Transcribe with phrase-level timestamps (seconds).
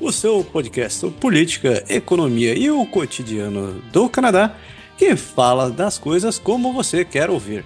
[0.00, 4.56] o seu podcast sobre política, economia e o cotidiano do Canadá,
[4.96, 7.64] que fala das coisas como você quer ouvir.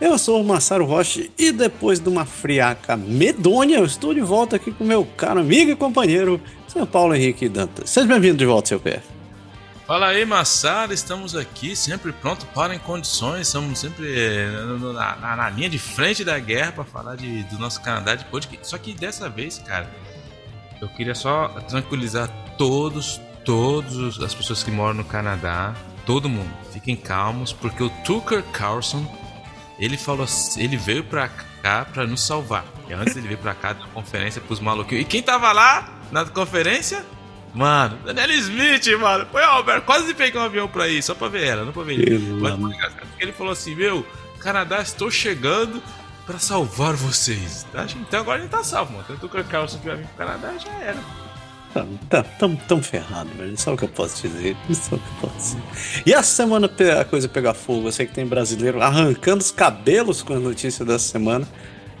[0.00, 4.56] Eu sou o Massaro Roche e depois de uma friaca medonha, eu estou de volta
[4.56, 7.90] aqui com meu caro amigo e companheiro, São Paulo Henrique Dantas.
[7.90, 9.14] Seja bem-vindo de volta, seu PF.
[9.86, 14.48] Fala aí, Massara, estamos aqui sempre pronto para em condições, estamos sempre eh,
[14.94, 18.24] na, na, na linha de frente da guerra para falar de, do nosso Canadá de
[18.24, 18.66] podcast.
[18.66, 19.90] Só que dessa vez, cara,
[20.84, 25.74] eu queria só tranquilizar todos, todas as pessoas que moram no Canadá,
[26.04, 26.50] todo mundo.
[26.72, 29.04] Fiquem calmos, porque o Tucker Carlson,
[29.78, 30.26] ele falou,
[30.58, 31.28] ele veio para
[31.62, 32.64] cá para nos salvar.
[32.86, 35.02] E antes ele veio para cá dar conferência pros maluquinhos.
[35.02, 37.04] E quem tava lá na conferência?
[37.54, 39.26] Mano, Daniel Smith, mano.
[39.32, 41.94] Foi Albert, quase peguei um avião pra ir, só pra ver ela, não pra ver
[41.94, 42.18] ele.
[42.40, 42.58] Mas,
[43.18, 44.04] ele falou assim: Meu,
[44.38, 45.82] Canadá, estou chegando
[46.26, 47.66] pra salvar vocês.
[48.00, 49.04] Então agora a gente tá salvo, mano.
[49.06, 50.98] Tanto que o Carlson que vai vir pro Canadá já era.
[51.72, 53.58] Tá, tá tão, tão ferrado, velho.
[53.58, 54.56] Só o que eu posso dizer.
[54.72, 56.02] Só o que eu posso dizer.
[56.06, 60.34] E a semana a coisa pegar fogo, você que tem brasileiro arrancando os cabelos com
[60.34, 61.46] as notícias dessa semana.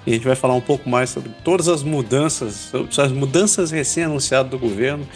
[0.06, 4.50] E a gente vai falar um pouco mais sobre todas as mudanças, as mudanças recém-anunciadas
[4.50, 5.08] do governo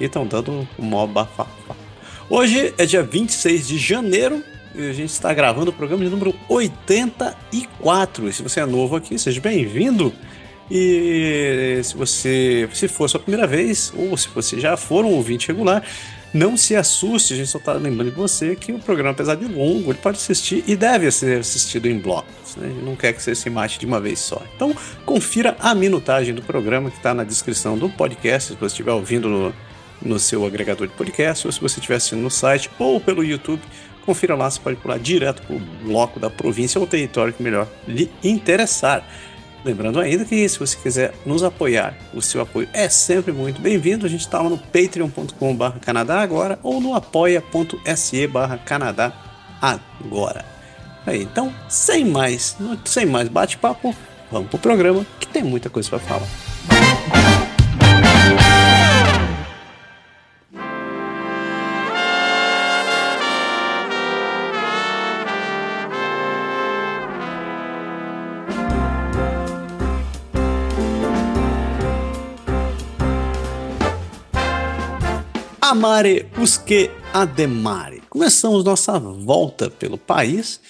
[0.00, 1.76] e estão dando um maior bafafá.
[2.28, 4.42] Hoje é dia 26 de janeiro
[4.76, 8.28] a gente está gravando o programa de número 84.
[8.28, 10.12] E se você é novo aqui, seja bem-vindo.
[10.70, 15.10] E se você se for a sua primeira vez, ou se você já for um
[15.10, 15.82] ouvinte regular,
[16.32, 19.44] não se assuste, a gente só está lembrando de você que o programa, apesar de
[19.44, 22.56] longo, ele pode assistir e deve ser assistido em blocos.
[22.56, 22.74] Né?
[22.82, 24.40] Não quer que você se mate de uma vez só.
[24.56, 28.92] Então, confira a minutagem do programa que está na descrição do podcast, se você estiver
[28.92, 29.54] ouvindo no,
[30.00, 33.60] no seu agregador de podcast, ou se você estiver assistindo no site ou pelo YouTube
[34.04, 37.66] confira lá, você pode pular direto para o bloco da província ou território que melhor
[37.86, 39.06] lhe interessar.
[39.64, 44.04] Lembrando ainda que se você quiser nos apoiar, o seu apoio é sempre muito bem-vindo.
[44.04, 49.12] A gente está lá no patreon.com.br Canadá agora ou no apoia.se barra Canadá
[49.60, 50.44] agora.
[51.06, 53.94] Aí, então, sem mais, sem mais bate-papo,
[54.30, 57.41] vamos pro programa que tem muita coisa para falar.
[75.72, 78.02] Amare Usque Ademare.
[78.10, 80.60] Começamos nossa volta pelo país,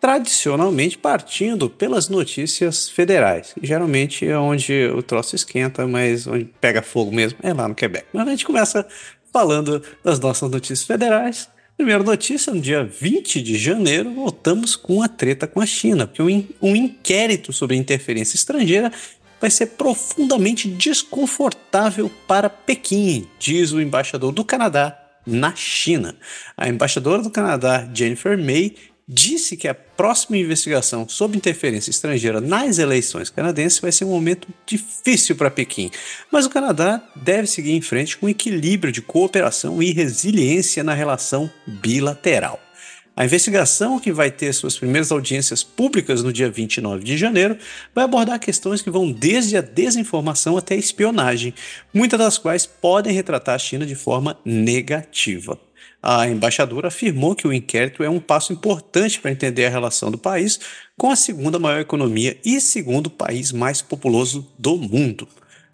[0.00, 3.54] tradicionalmente partindo pelas notícias federais.
[3.62, 8.06] Geralmente é onde o troço esquenta, mas onde pega fogo mesmo é lá no Quebec.
[8.12, 8.84] Mas a gente começa
[9.32, 11.48] falando das nossas notícias federais.
[11.76, 16.20] Primeira notícia, no dia 20 de janeiro, voltamos com a treta com a China, porque
[16.60, 18.90] um, inquérito sobre interferência estrangeira
[19.40, 26.16] vai ser profundamente desconfortável para Pequim, diz o embaixador do Canadá na China.
[26.56, 28.74] A embaixadora do Canadá, Jennifer May,
[29.08, 34.48] disse que a próxima investigação sobre interferência estrangeira nas eleições canadenses vai ser um momento
[34.66, 35.90] difícil para Pequim,
[36.30, 41.50] mas o Canadá deve seguir em frente com equilíbrio de cooperação e resiliência na relação
[41.66, 42.60] bilateral.
[43.18, 47.58] A investigação, que vai ter suas primeiras audiências públicas no dia 29 de janeiro,
[47.92, 51.52] vai abordar questões que vão desde a desinformação até a espionagem,
[51.92, 55.58] muitas das quais podem retratar a China de forma negativa.
[56.00, 60.16] A embaixadora afirmou que o inquérito é um passo importante para entender a relação do
[60.16, 60.60] país
[60.96, 65.26] com a segunda maior economia e segundo país mais populoso do mundo.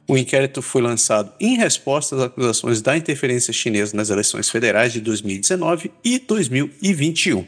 [0.06, 5.00] O inquérito foi lançado em resposta às acusações da interferência chinesa nas eleições federais de
[5.00, 7.46] 2019 e 2021.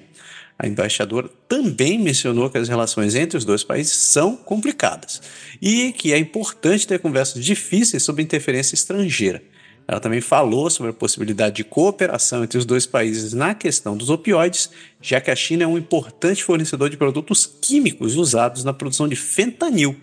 [0.58, 5.20] A embaixadora também mencionou que as relações entre os dois países são complicadas
[5.60, 9.42] e que é importante ter conversas difíceis sobre interferência estrangeira.
[9.86, 14.08] Ela também falou sobre a possibilidade de cooperação entre os dois países na questão dos
[14.10, 14.70] opioides,
[15.00, 19.14] já que a China é um importante fornecedor de produtos químicos usados na produção de
[19.14, 19.94] fentanil,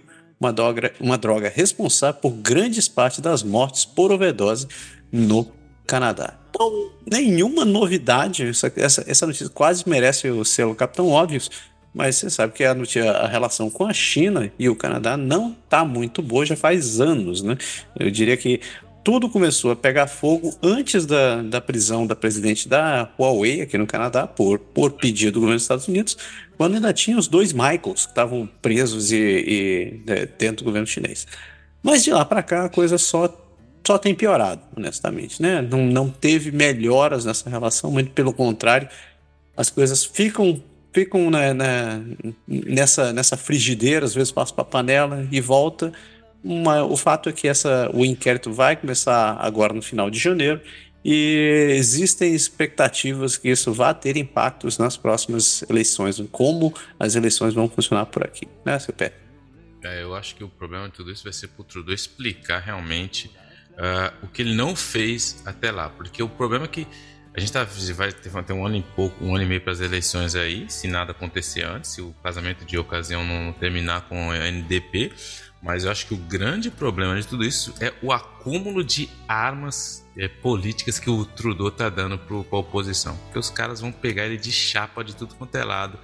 [0.43, 4.67] uma droga, uma droga responsável por grandes partes das mortes por overdose
[5.11, 5.47] no
[5.87, 6.37] Canadá.
[6.49, 8.47] Então, nenhuma novidade.
[8.47, 11.49] Essa, essa, notícia quase merece o selo Capitão Óbvios,
[11.93, 15.55] mas você sabe que a, notícia, a relação com a China e o Canadá não
[15.63, 17.57] está muito boa já faz anos, né?
[17.97, 18.59] Eu diria que
[19.03, 23.85] tudo começou a pegar fogo antes da, da prisão da presidente da Huawei aqui no
[23.85, 26.17] Canadá, por, por pedido do governo dos Estados Unidos,
[26.57, 30.87] quando ainda tinha os dois Michaels que estavam presos e, e né, dentro do governo
[30.87, 31.27] chinês.
[31.81, 33.39] Mas de lá para cá a coisa só
[33.85, 35.61] só tem piorado, honestamente, né?
[35.61, 38.87] Não, não teve melhoras nessa relação, muito pelo contrário,
[39.57, 40.63] as coisas ficam
[40.93, 42.01] ficam né, né,
[42.47, 45.91] nessa, nessa frigideira, às vezes passa para a panela e volta.
[46.43, 50.61] Uma, o fato é que essa, o inquérito vai começar agora no final de janeiro
[51.03, 57.69] e existem expectativas que isso vá ter impactos nas próximas eleições, como as eleições vão
[57.69, 59.13] funcionar por aqui, né, pé?
[59.83, 62.59] É, eu acho que o problema de tudo isso vai ser para o Trudeau explicar
[62.59, 63.27] realmente
[63.71, 66.87] uh, o que ele não fez até lá, porque o problema é que
[67.35, 69.79] a gente tá, vai ter um ano e pouco, um ano e meio para as
[69.79, 74.51] eleições aí, se nada acontecer antes, se o casamento de ocasião não terminar com a
[74.51, 75.11] NDP.
[75.63, 80.05] Mas eu acho que o grande problema de tudo isso é o acúmulo de armas
[80.17, 83.15] é, políticas que o Trudeau tá dando para a oposição.
[83.15, 85.97] Porque os caras vão pegar ele de chapa de tudo quanto é lado.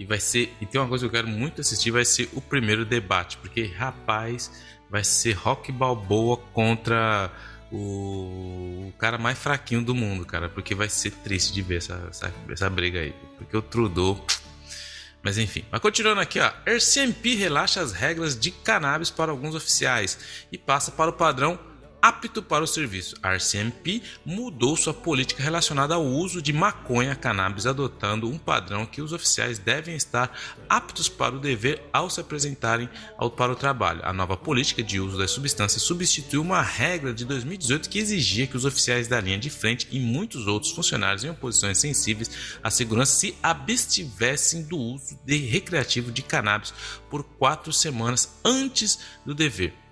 [0.00, 0.52] E vai ser.
[0.60, 3.36] E tem uma coisa que eu quero muito assistir: vai ser o primeiro debate.
[3.36, 4.50] Porque, rapaz,
[4.90, 7.30] vai ser Rock Balboa contra
[7.70, 12.34] o, cara mais fraquinho do mundo, cara, porque vai ser triste de ver essa, essa,
[12.48, 13.14] essa briga aí.
[13.38, 14.24] Porque o Trudeau.
[15.24, 20.18] Mas enfim, mas continuando aqui, ó, RCMP relaxa as regras de cannabis para alguns oficiais
[20.52, 21.58] e passa para o padrão
[22.04, 23.16] apto para o serviço.
[23.22, 29.00] A RCMP mudou sua política relacionada ao uso de maconha cannabis, adotando um padrão que
[29.00, 30.30] os oficiais devem estar
[30.68, 34.02] aptos para o dever ao se apresentarem ao, para o trabalho.
[34.04, 38.56] A nova política de uso das substâncias substituiu uma regra de 2018 que exigia que
[38.56, 43.18] os oficiais da linha de frente e muitos outros funcionários em posições sensíveis à segurança
[43.18, 46.74] se abstivessem do uso de recreativo de cannabis
[47.08, 49.83] por quatro semanas antes do dever.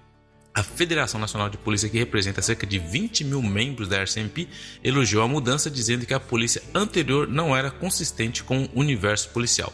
[0.54, 4.46] A Federação Nacional de Polícia, que representa cerca de 20 mil membros da RCMP,
[4.84, 9.72] elogiou a mudança, dizendo que a polícia anterior não era consistente com o universo policial.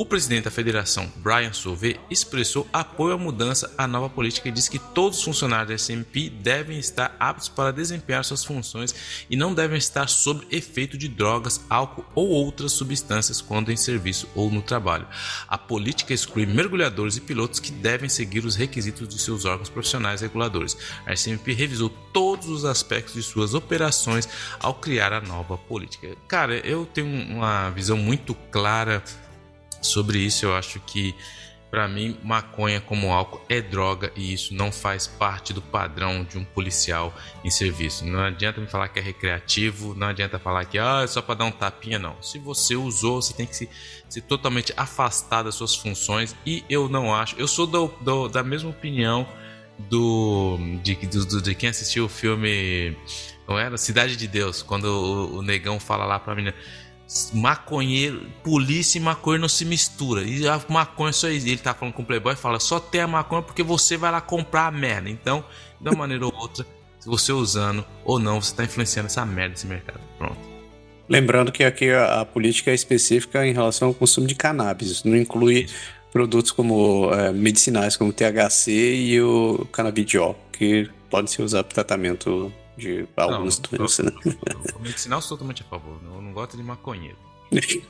[0.00, 4.70] O presidente da federação, Brian Sauvé, expressou apoio à mudança à nova política e disse
[4.70, 8.94] que todos os funcionários da SMP devem estar aptos para desempenhar suas funções
[9.28, 14.26] e não devem estar sob efeito de drogas, álcool ou outras substâncias quando em serviço
[14.34, 15.06] ou no trabalho.
[15.46, 20.22] A política exclui mergulhadores e pilotos que devem seguir os requisitos de seus órgãos profissionais
[20.22, 20.78] reguladores.
[21.04, 24.26] A SMP revisou todos os aspectos de suas operações
[24.60, 26.16] ao criar a nova política.
[26.26, 29.04] Cara, eu tenho uma visão muito clara
[29.80, 31.14] sobre isso eu acho que
[31.70, 36.36] para mim maconha como álcool é droga e isso não faz parte do padrão de
[36.36, 38.04] um policial em serviço.
[38.04, 41.36] Não adianta me falar que é recreativo, não adianta falar que ah, é só para
[41.36, 42.20] dar um tapinha não.
[42.20, 43.70] Se você usou, você tem que se,
[44.08, 47.36] se totalmente afastar das suas funções e eu não acho.
[47.38, 49.26] Eu sou do, do, da mesma opinião
[49.78, 52.96] do de, do, de quem assistiu o filme
[53.48, 56.54] não era Cidade de Deus, quando o, o negão fala lá para menina
[57.34, 60.22] maconheiro, polícia e maconha não se mistura.
[60.22, 63.42] E a maconha só ele tá falando com o Playboy fala só tem a maconha
[63.42, 65.10] porque você vai lá comprar a merda.
[65.10, 65.44] Então,
[65.80, 66.64] de uma maneira ou outra,
[67.00, 70.00] se você usando ou não, você está influenciando essa merda desse mercado.
[70.18, 70.38] Pronto.
[71.08, 75.16] Lembrando que aqui a, a, política é específica em relação ao consumo de cannabis, não
[75.16, 75.66] inclui
[76.12, 82.52] produtos como é, medicinais como THC e o canabidiol, que podem ser usados para tratamento
[82.80, 84.12] de algumas doenças, né?
[84.74, 86.00] O medicinal sou totalmente a favor.
[86.02, 87.16] Eu não gosto de maconheiro.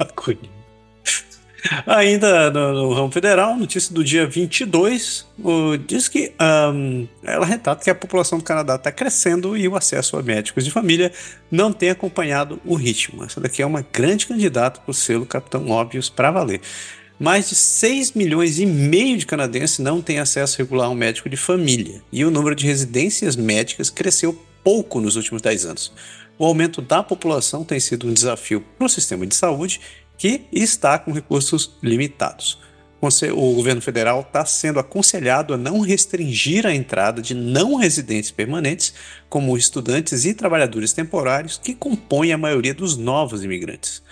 [0.00, 0.66] maconheiro.
[1.86, 6.32] Ainda no, no, ramo federal, notícia do dia 22, o, diz que
[6.72, 10.64] um, ela retrata que a população do Canadá está crescendo e o acesso a médicos
[10.64, 11.12] de família
[11.50, 13.24] não tem acompanhado o ritmo.
[13.24, 16.60] Essa daqui é uma grande candidata para o selo Capitão Óbvios para valer.
[17.18, 21.30] Mais de 6 milhões e meio de canadenses não têm acesso regular a um médico
[21.30, 25.92] de família, e o número de residências médicas cresceu pouco nos últimos 10 anos.
[26.38, 29.80] O aumento da população tem sido um desafio para o sistema de saúde,
[30.18, 32.58] que está com recursos limitados.
[33.00, 38.92] O governo federal está sendo aconselhado a não restringir a entrada de não residentes permanentes,
[39.28, 44.02] como estudantes e trabalhadores temporários, que compõem a maioria dos novos imigrantes.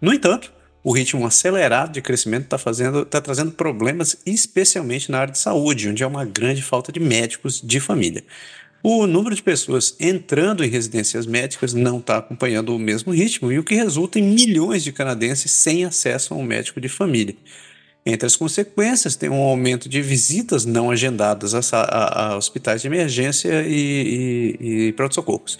[0.00, 0.52] No entanto,
[0.84, 5.88] o ritmo acelerado de crescimento está fazendo, tá trazendo problemas, especialmente na área de saúde,
[5.88, 8.22] onde há uma grande falta de médicos de família.
[8.82, 13.58] O número de pessoas entrando em residências médicas não está acompanhando o mesmo ritmo, e
[13.58, 17.34] o que resulta em milhões de canadenses sem acesso a um médico de família.
[18.04, 22.88] Entre as consequências, tem um aumento de visitas não agendadas a, a, a hospitais de
[22.88, 25.58] emergência e, e, e pronto-socorros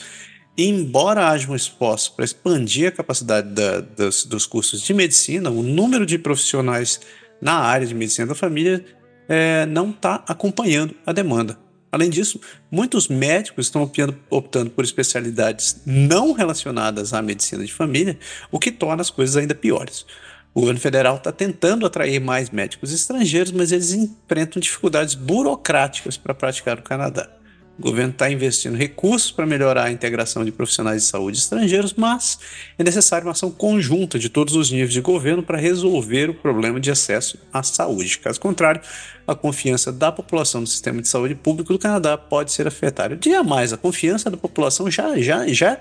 [0.57, 5.63] embora haja um esforço para expandir a capacidade da, dos, dos, cursos de medicina, o
[5.63, 7.01] número de profissionais
[7.41, 8.85] na área de medicina da família
[9.29, 11.59] é, não está acompanhando a demanda.
[11.91, 18.19] Além disso, muitos médicos estão optando, optando por especialidades não relacionadas à medicina de família,
[18.51, 20.05] o que torna as coisas ainda piores.
[20.53, 26.35] O governo federal está tentando atrair mais médicos estrangeiros, mas eles enfrentam dificuldades burocráticas para
[26.35, 27.29] praticar no Canadá.
[27.77, 32.39] O governo está investindo recursos para melhorar a integração de profissionais de saúde estrangeiros, mas
[32.79, 36.79] é necessária uma ação conjunta de todos os níveis de governo para resolver o problema
[36.79, 38.19] de acesso à saúde.
[38.19, 38.81] Caso contrário,
[39.27, 43.17] a confiança da população no sistema de saúde público do Canadá pode ser afetada.
[43.17, 45.81] Dia mais, a confiança da população já, já, já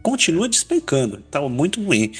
[0.00, 2.12] continua despencando, está muito ruim.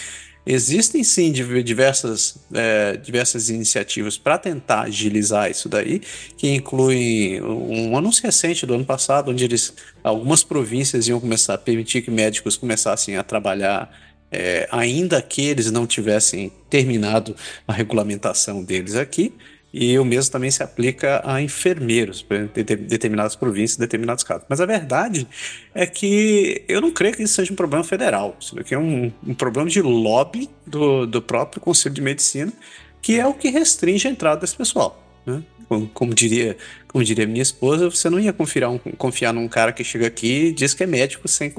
[0.45, 6.01] Existem sim diversas, é, diversas iniciativas para tentar agilizar isso daí,
[6.37, 9.73] que incluem um anúncio recente do ano passado, onde eles,
[10.03, 13.97] algumas províncias iam começar a permitir que médicos começassem a trabalhar,
[14.33, 17.37] é, ainda que eles não tivessem terminado
[17.69, 19.33] a regulamentação deles aqui.
[19.73, 24.45] E o mesmo também se aplica a enfermeiros, em determinadas províncias, determinados casos.
[24.47, 25.27] Mas a verdade
[25.75, 28.37] é que eu não creio que isso seja um problema federal.
[28.39, 32.53] Isso aqui é um, um problema de lobby do, do próprio Conselho de Medicina,
[33.01, 35.03] que é o que restringe a entrada desse pessoal.
[35.25, 35.43] Né?
[35.67, 36.55] Como, como, diria,
[36.87, 40.49] como diria minha esposa, você não ia confiar, um, confiar num cara que chega aqui
[40.49, 41.51] e diz que é médico sem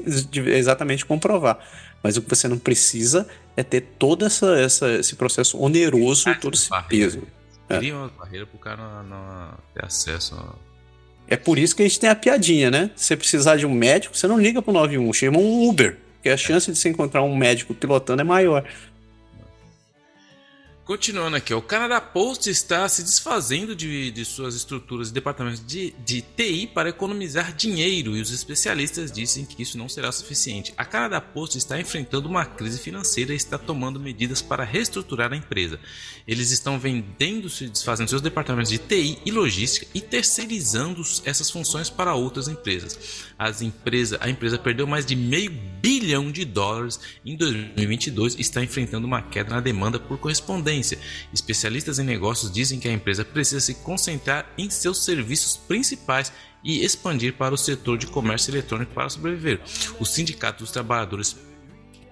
[0.46, 1.58] exatamente comprovar.
[2.00, 6.54] Mas o que você não precisa é ter todo essa, essa, esse processo oneroso, todo
[6.54, 7.22] esse peso.
[7.68, 7.78] É.
[7.78, 10.54] Cria uma barreira pro cara não, não ter acesso a...
[11.26, 12.90] É por isso que a gente tem a piadinha, né?
[12.94, 15.96] Se você precisar de um médico, você não liga pro 91, chama um Uber.
[16.14, 18.64] Porque a chance de você encontrar um médico pilotando é maior.
[20.84, 25.94] Continuando aqui, o Canadá Post está se desfazendo de, de suas estruturas e departamentos de,
[26.04, 30.74] de, TI para economizar dinheiro e os especialistas dizem que isso não será suficiente.
[30.76, 35.36] A Canadá Post está enfrentando uma crise financeira e está tomando medidas para reestruturar a
[35.36, 35.80] empresa.
[36.28, 41.88] Eles estão vendendo, se desfazendo seus departamentos de TI e logística e terceirizando essas funções
[41.88, 43.24] para outras empresas.
[43.38, 45.50] As empresa, a empresa perdeu mais de meio
[45.80, 50.73] bilhão de dólares em 2022 e está enfrentando uma queda na demanda por correspondência
[51.32, 56.84] Especialistas em negócios dizem que a empresa precisa se concentrar em seus serviços principais e
[56.84, 59.60] expandir para o setor de comércio eletrônico para sobreviver.
[60.00, 61.36] O Sindicato dos Trabalhadores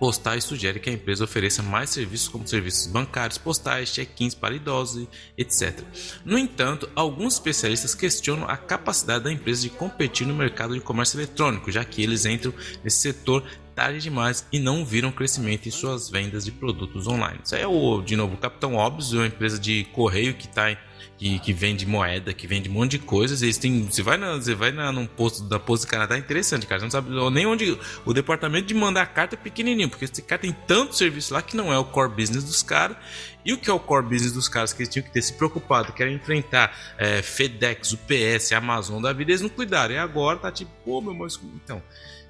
[0.03, 5.07] postais sugere que a empresa ofereça mais serviços como serviços bancários, postais, check-ins para idosos,
[5.39, 5.81] etc.
[6.25, 11.21] No entanto, alguns especialistas questionam a capacidade da empresa de competir no mercado de comércio
[11.21, 12.53] eletrônico, já que eles entram
[12.83, 17.41] nesse setor tarde demais e não viram crescimento em suas vendas de produtos online.
[17.45, 20.77] Isso aí é o, de novo, o Capitão Óbvio, uma empresa de correio que está
[21.23, 23.43] que, que, vende moeda, que vende um monte de coisas.
[23.43, 26.19] Eles têm, você vai na, você vai na, num posto da Posto do Canadá, é
[26.19, 26.81] interessante, cara.
[26.81, 30.41] Você não sabe nem onde o departamento de mandar carta é pequenininho, porque esse cara
[30.41, 32.97] tem tanto serviço lá que não é o core business dos caras.
[33.45, 35.33] E o que é o core business dos caras que eles tinham que ter se
[35.35, 39.95] preocupado, que era enfrentar é, FedEx, UPS, Amazon da vida, eles não cuidaram.
[39.95, 41.29] E agora tá tipo, pô, meu irmão,
[41.63, 41.83] então.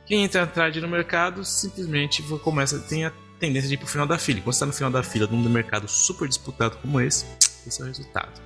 [0.07, 4.07] Quem entra tarde no mercado simplesmente começa tem a tendência de ir para o final
[4.07, 4.41] da fila.
[4.41, 7.25] Quando está no final da fila de um mercado super disputado como esse,
[7.67, 8.41] esse é o resultado.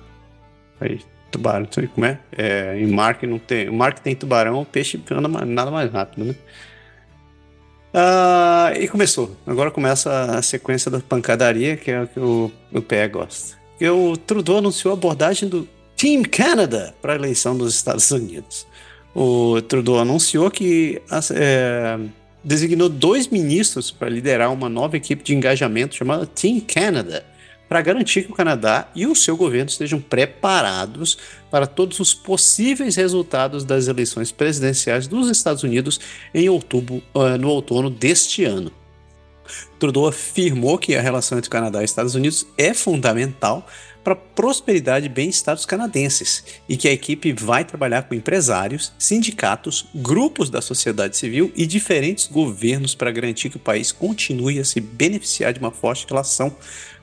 [0.79, 0.99] Aí,
[1.31, 2.19] tubarão, como é?
[2.31, 6.25] é em Mark não tem, o Mark tem tubarão, o peixe anda nada mais rápido,
[6.25, 6.35] né?
[7.93, 9.35] Ah, e começou.
[9.45, 13.57] Agora começa a sequência da pancadaria, que é o que o, o PE gosta.
[13.81, 18.66] O Trudeau anunciou a abordagem do Team Canada para a eleição dos Estados Unidos
[19.19, 21.01] o Trudeau anunciou que
[21.33, 21.97] é,
[22.43, 27.25] designou dois ministros para liderar uma nova equipe de engajamento chamada Team Canada,
[27.67, 31.17] para garantir que o Canadá e o seu governo estejam preparados
[31.49, 35.99] para todos os possíveis resultados das eleições presidenciais dos Estados Unidos
[36.31, 38.71] em outubro, uh, no outono deste ano.
[39.79, 43.65] Trudeau afirmou que a relação entre Canadá e os Estados Unidos é fundamental
[44.07, 49.85] para prosperidade e bem-estar dos canadenses e que a equipe vai trabalhar com empresários, sindicatos,
[49.93, 54.79] grupos da sociedade civil e diferentes governos para garantir que o país continue a se
[54.79, 56.55] beneficiar de uma forte relação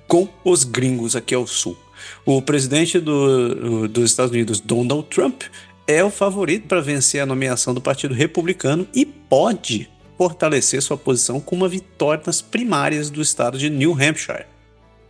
[0.08, 1.76] com os gringos aqui ao sul.
[2.24, 5.42] O presidente do, dos Estados Unidos, Donald Trump,
[5.86, 11.38] é o favorito para vencer a nomeação do Partido Republicano e pode fortalecer sua posição
[11.38, 14.53] com uma vitória nas primárias do estado de New Hampshire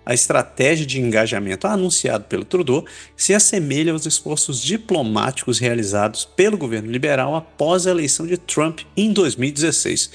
[0.05, 2.85] a estratégia de engajamento anunciada pelo Trudeau
[3.17, 9.13] se assemelha aos esforços diplomáticos realizados pelo governo liberal após a eleição de Trump em
[9.13, 10.11] 2016.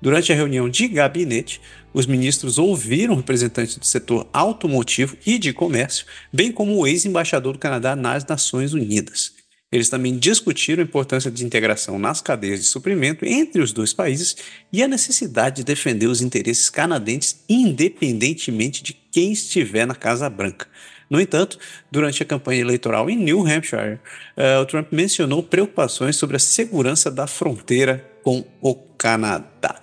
[0.00, 1.60] Durante a reunião de gabinete,
[1.92, 7.58] os ministros ouviram representantes do setor automotivo e de comércio, bem como o ex-embaixador do
[7.58, 9.32] Canadá nas Nações Unidas.
[9.72, 14.36] Eles também discutiram a importância de integração nas cadeias de suprimento entre os dois países
[14.72, 20.66] e a necessidade de defender os interesses canadenses independentemente de quem estiver na Casa Branca.
[21.08, 21.58] No entanto,
[21.90, 23.98] durante a campanha eleitoral em New Hampshire,
[24.36, 29.80] uh, o Trump mencionou preocupações sobre a segurança da fronteira com o Canadá.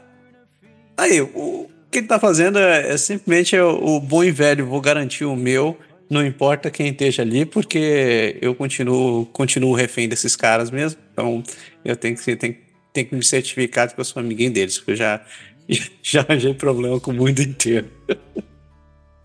[0.96, 4.80] Aí, o que ele está fazendo é, é simplesmente o, o bom e velho, vou
[4.80, 10.70] garantir o meu, não importa quem esteja ali, porque eu continuo, continuo refém desses caras
[10.70, 11.02] mesmo.
[11.12, 11.42] Então
[11.84, 12.56] eu tenho que, tenho,
[12.94, 15.26] tenho que me certificar que eu sou amiguinho deles, porque eu já,
[16.04, 17.90] já arranjei problema com o mundo inteiro.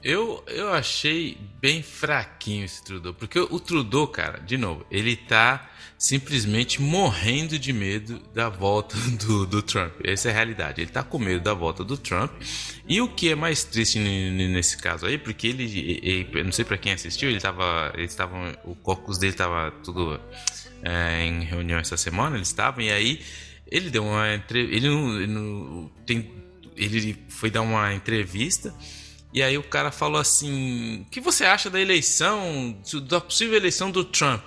[0.02, 5.69] Eu, eu achei bem fraquinho esse Trudeau, porque o Trudeau, cara, de novo, ele tá
[5.99, 9.95] simplesmente morrendo de medo da volta do, do Trump.
[10.05, 10.81] Essa é a realidade.
[10.81, 12.31] Ele tá com medo da volta do Trump.
[12.87, 16.78] E o que é mais triste nesse caso aí, porque ele, ele não sei para
[16.78, 20.21] quem assistiu, ele tava, eles estavam, o caucus dele tava tudo
[20.83, 23.21] é, em reunião essa semana, eles estavam e aí
[23.71, 26.31] ele deu uma ele ele não tem,
[26.76, 28.73] ele foi dar uma entrevista
[29.32, 33.90] e aí o cara falou assim: O que você acha da eleição, da possível eleição
[33.90, 34.42] do Trump?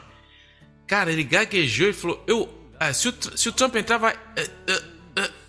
[0.87, 2.49] Cara, ele gaguejou e falou: Eu.
[2.79, 4.15] Ah, se, o, se o Trump entrar, vai.
[4.15, 5.41] Uh, uh,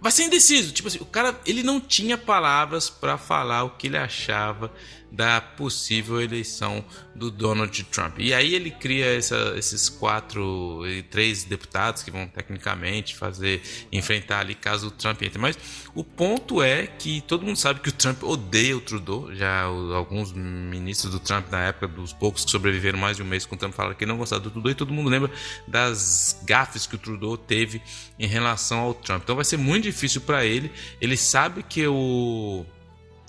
[0.00, 0.72] vai ser indeciso.
[0.72, 4.72] Tipo assim, o cara ele não tinha palavras para falar o que ele achava
[5.10, 6.84] da possível eleição
[7.14, 8.18] do Donald Trump.
[8.18, 13.60] E aí ele cria essa, esses quatro, três deputados que vão tecnicamente fazer
[13.90, 15.38] enfrentar ali caso o Trump entre.
[15.38, 15.58] Mas
[15.94, 19.34] o ponto é que todo mundo sabe que o Trump odeia o Trudeau.
[19.34, 23.46] Já alguns ministros do Trump na época dos poucos que sobreviveram mais de um mês
[23.46, 25.30] com o Trump falaram que não gostavam do Trudeau e todo mundo lembra
[25.66, 27.82] das gafes que o Trudeau teve
[28.18, 29.22] em relação ao Trump.
[29.22, 30.70] Então vai ser muito difícil para ele.
[31.00, 32.64] Ele sabe que o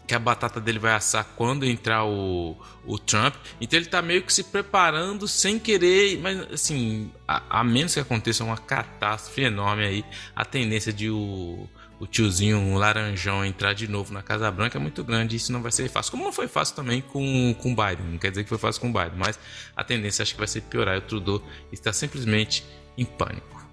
[0.10, 3.36] que a batata dele vai assar quando entrar o, o Trump.
[3.62, 8.00] Então ele está meio que se preparando sem querer, mas assim, a, a, menos que
[8.00, 14.12] aconteça uma catástrofe enorme aí, a tendência de o, o tiozinho laranjão entrar de novo
[14.12, 15.36] na Casa Branca é muito grande.
[15.36, 16.10] E isso não vai ser fácil.
[16.10, 18.08] Como não foi fácil também com com Biden.
[18.08, 19.40] Não quer dizer que foi fácil com Biden, mas
[19.76, 20.98] a tendência acho que vai ser piorar.
[20.98, 22.66] O Trudeau está simplesmente
[22.98, 23.64] em pânico.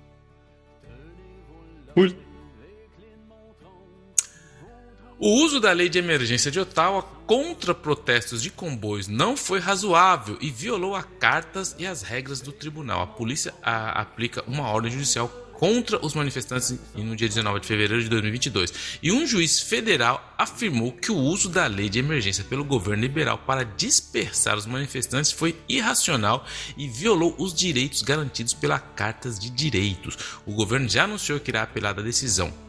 [5.18, 10.36] O uso da lei de emergência de Ottawa contra protestos de comboios não foi razoável
[10.42, 13.00] e violou as cartas e as regras do tribunal.
[13.00, 18.02] A polícia a, aplica uma ordem judicial contra os manifestantes no dia 19 de fevereiro
[18.02, 18.98] de 2022.
[19.02, 23.38] E um juiz federal afirmou que o uso da lei de emergência pelo governo liberal
[23.38, 26.44] para dispersar os manifestantes foi irracional
[26.76, 30.18] e violou os direitos garantidos pela Cartas de Direitos.
[30.44, 32.65] O governo já anunciou que irá apelar da decisão.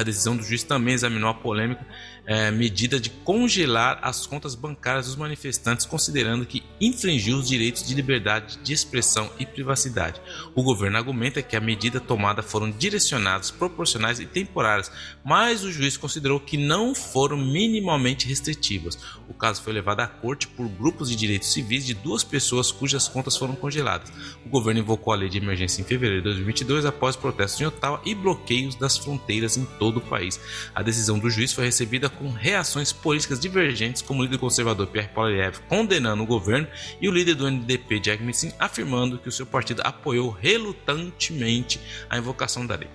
[0.00, 1.86] A decisão do juiz também examinou a polêmica
[2.24, 7.92] é, medida de congelar as contas bancárias dos manifestantes, considerando que infringiu os direitos de
[7.92, 10.18] liberdade de expressão e privacidade.
[10.54, 14.90] O governo argumenta que a medida tomada foram direcionadas, proporcionais e temporárias,
[15.22, 18.98] mas o juiz considerou que não foram minimamente restritivas.
[19.30, 23.06] O caso foi levado à corte por grupos de direitos civis de duas pessoas cujas
[23.06, 24.12] contas foram congeladas.
[24.44, 28.02] O governo invocou a lei de emergência em fevereiro de 2022 após protestos em Ottawa
[28.04, 30.40] e bloqueios das fronteiras em todo o país.
[30.74, 35.14] A decisão do juiz foi recebida com reações políticas divergentes, como o líder conservador Pierre
[35.14, 36.66] Poilievre condenando o governo
[37.00, 42.18] e o líder do NDP, Jack Missing, afirmando que o seu partido apoiou relutantemente a
[42.18, 42.88] invocação da lei.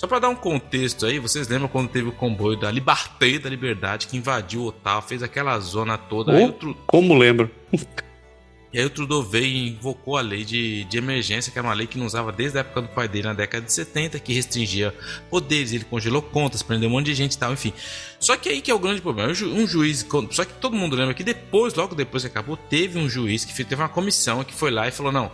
[0.00, 3.50] Só para dar um contexto aí, vocês lembram quando teve o comboio da Liberté da
[3.50, 6.32] Liberdade que invadiu o Ottawa, fez aquela zona toda?
[6.32, 6.74] Oh.
[6.86, 7.50] Como lembro?
[8.72, 11.74] E aí o Trudeau veio e invocou a lei de, de emergência, que era uma
[11.74, 14.32] lei que não usava desde a época do pai dele, na década de 70, que
[14.32, 14.94] restringia
[15.28, 17.74] poderes, ele congelou contas, prendeu um monte de gente e tal, enfim.
[18.18, 21.12] Só que aí que é o grande problema, um juiz, só que todo mundo lembra
[21.12, 24.70] que depois, logo depois que acabou, teve um juiz que teve uma comissão que foi
[24.70, 25.30] lá e falou, não,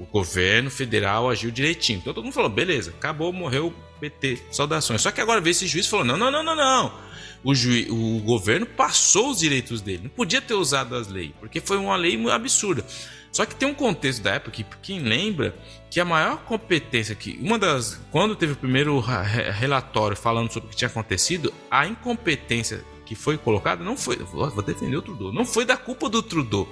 [0.00, 1.98] o governo federal agiu direitinho.
[1.98, 5.02] Então todo mundo falou, beleza, acabou, morreu, PT, saudações.
[5.02, 7.10] Só que agora veio esse juiz falou, não, não, não, não, não
[7.42, 10.04] o, o governo passou os direitos dele.
[10.04, 12.84] Não podia ter usado as leis, porque foi uma lei absurda.
[13.32, 15.54] Só que tem um contexto da época que quem lembra
[15.88, 20.70] que a maior competência que uma das quando teve o primeiro relatório falando sobre o
[20.70, 25.44] que tinha acontecido, a incompetência que foi colocada não foi, vou defender o Trudeau, não
[25.44, 26.68] foi da culpa do Trudeau.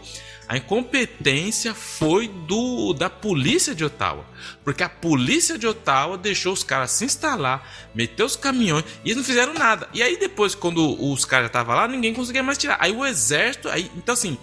[0.48, 4.24] A incompetência foi do da polícia de Ottawa.
[4.64, 9.16] Porque a polícia de Ottawa deixou os caras se instalar, meteu os caminhões e eles
[9.18, 9.88] não fizeram nada.
[9.92, 12.78] E aí depois, quando os caras estavam lá, ninguém conseguia mais tirar.
[12.80, 13.68] Aí o exército.
[13.68, 14.38] Aí, então assim,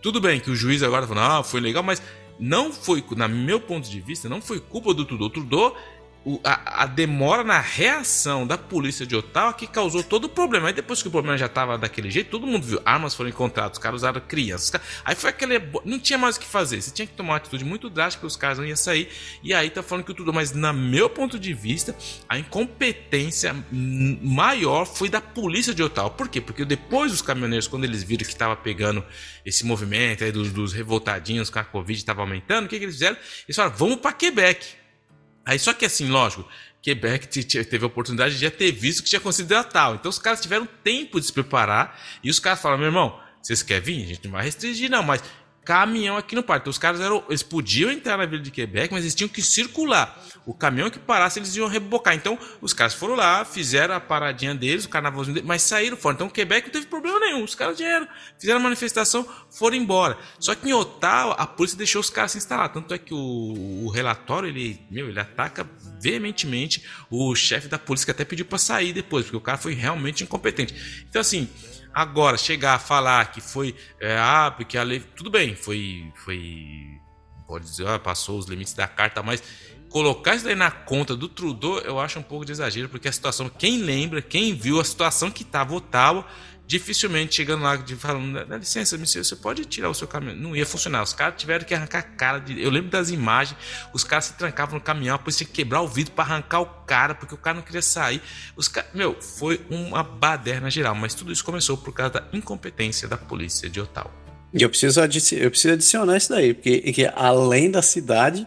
[0.00, 2.00] tudo bem que o juiz agora falou, ah, foi legal, mas
[2.38, 5.30] não foi, na meu ponto de vista, não foi culpa do Trudeau.
[5.30, 5.76] Trudeau
[6.24, 10.68] o, a, a, demora na reação da polícia de Ottawa que causou todo o problema.
[10.68, 12.80] Aí depois que o problema já estava daquele jeito, todo mundo viu.
[12.84, 14.80] Armas foram encontradas, os caras usaram crianças.
[15.04, 15.58] Aí foi aquele.
[15.84, 16.82] Não tinha mais o que fazer.
[16.82, 19.08] Você tinha que tomar uma atitude muito drástica, os caras não iam sair.
[19.42, 20.32] E aí tá falando que tudo.
[20.32, 21.96] Mas, na meu ponto de vista,
[22.28, 26.10] a incompetência maior foi da polícia de Ottawa.
[26.10, 26.40] Por quê?
[26.40, 29.02] Porque depois os caminhoneiros, quando eles viram que estava pegando
[29.44, 32.96] esse movimento aí dos, dos revoltadinhos, que a Covid estava aumentando, o que, que eles
[32.96, 33.16] fizeram?
[33.48, 34.79] Eles falaram: vamos para Quebec.
[35.50, 36.48] Aí só que assim, lógico,
[36.80, 39.96] Quebec teve a oportunidade de já ter visto que tinha acontecido tal.
[39.96, 43.60] Então os caras tiveram tempo de se preparar e os caras falaram, meu irmão, vocês
[43.60, 44.04] querem vir?
[44.04, 45.20] A gente não vai restringir não, mas
[45.64, 46.64] caminhão aqui no parque.
[46.64, 49.42] Então os caras eram, eles podiam entrar na vila de Quebec, mas eles tinham que
[49.42, 50.20] circular.
[50.46, 52.14] O caminhão que parasse, eles iam rebocar.
[52.14, 56.14] Então os caras foram lá, fizeram a paradinha deles, o carnavalzinho deles, mas saíram fora.
[56.14, 57.44] Então Quebec não teve problema nenhum.
[57.44, 60.18] Os caras vieram, fizeram a manifestação, foram embora.
[60.38, 62.72] Só que em Ottawa, a polícia deixou os caras se instalar.
[62.72, 65.68] Tanto é que o, o relatório, ele, meu, ele ataca
[66.00, 69.74] veementemente o chefe da polícia que até pediu para sair depois, porque o cara foi
[69.74, 71.04] realmente incompetente.
[71.08, 71.48] Então assim,
[71.92, 73.74] Agora, chegar a falar que foi.
[74.00, 75.00] É, ah, porque a lei.
[75.00, 76.12] Tudo bem, foi.
[76.14, 77.00] foi
[77.46, 79.42] pode dizer, ah, passou os limites da carta, mas
[79.88, 83.12] colocar isso daí na conta do Trudeau eu acho um pouco de exagero, porque a
[83.12, 83.48] situação.
[83.48, 86.24] Quem lembra, quem viu a situação que estava Ottawa
[86.70, 90.36] dificilmente chegando lá de falando, dá licença, você pode tirar o seu caminhão.
[90.36, 91.02] Não ia funcionar.
[91.02, 92.38] Os caras tiveram que arrancar a cara.
[92.38, 92.62] De...
[92.62, 93.58] Eu lembro das imagens,
[93.92, 96.66] os caras se trancavam no caminhão, depois tinha que quebrar o vidro para arrancar o
[96.86, 98.22] cara, porque o cara não queria sair.
[98.54, 98.86] Os car...
[98.94, 103.68] Meu, foi uma baderna geral, mas tudo isso começou por causa da incompetência da polícia
[103.68, 104.12] de Ottawa.
[104.54, 108.46] E eu preciso, eu preciso adicionar isso daí, porque que além da cidade,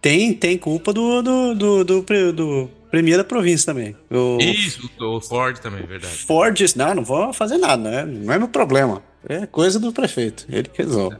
[0.00, 3.96] tem, tem culpa do, do, do, do, do Premier da província também.
[4.10, 6.12] O, Isso, o Ford também, verdade.
[6.14, 8.04] Ford disse, não, não vou fazer nada, né?
[8.04, 9.02] não é meu problema.
[9.28, 11.16] É coisa do prefeito, ele que resolve.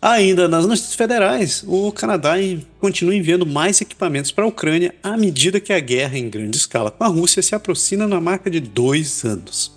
[0.00, 2.32] Ainda nas notícias federais, o Canadá
[2.80, 6.90] continua enviando mais equipamentos para a Ucrânia à medida que a guerra em grande escala
[6.90, 9.72] com a Rússia se aproxima na marca de dois anos.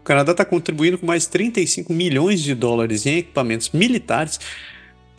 [0.00, 4.40] O Canadá está contribuindo com mais 35 milhões de dólares em equipamentos militares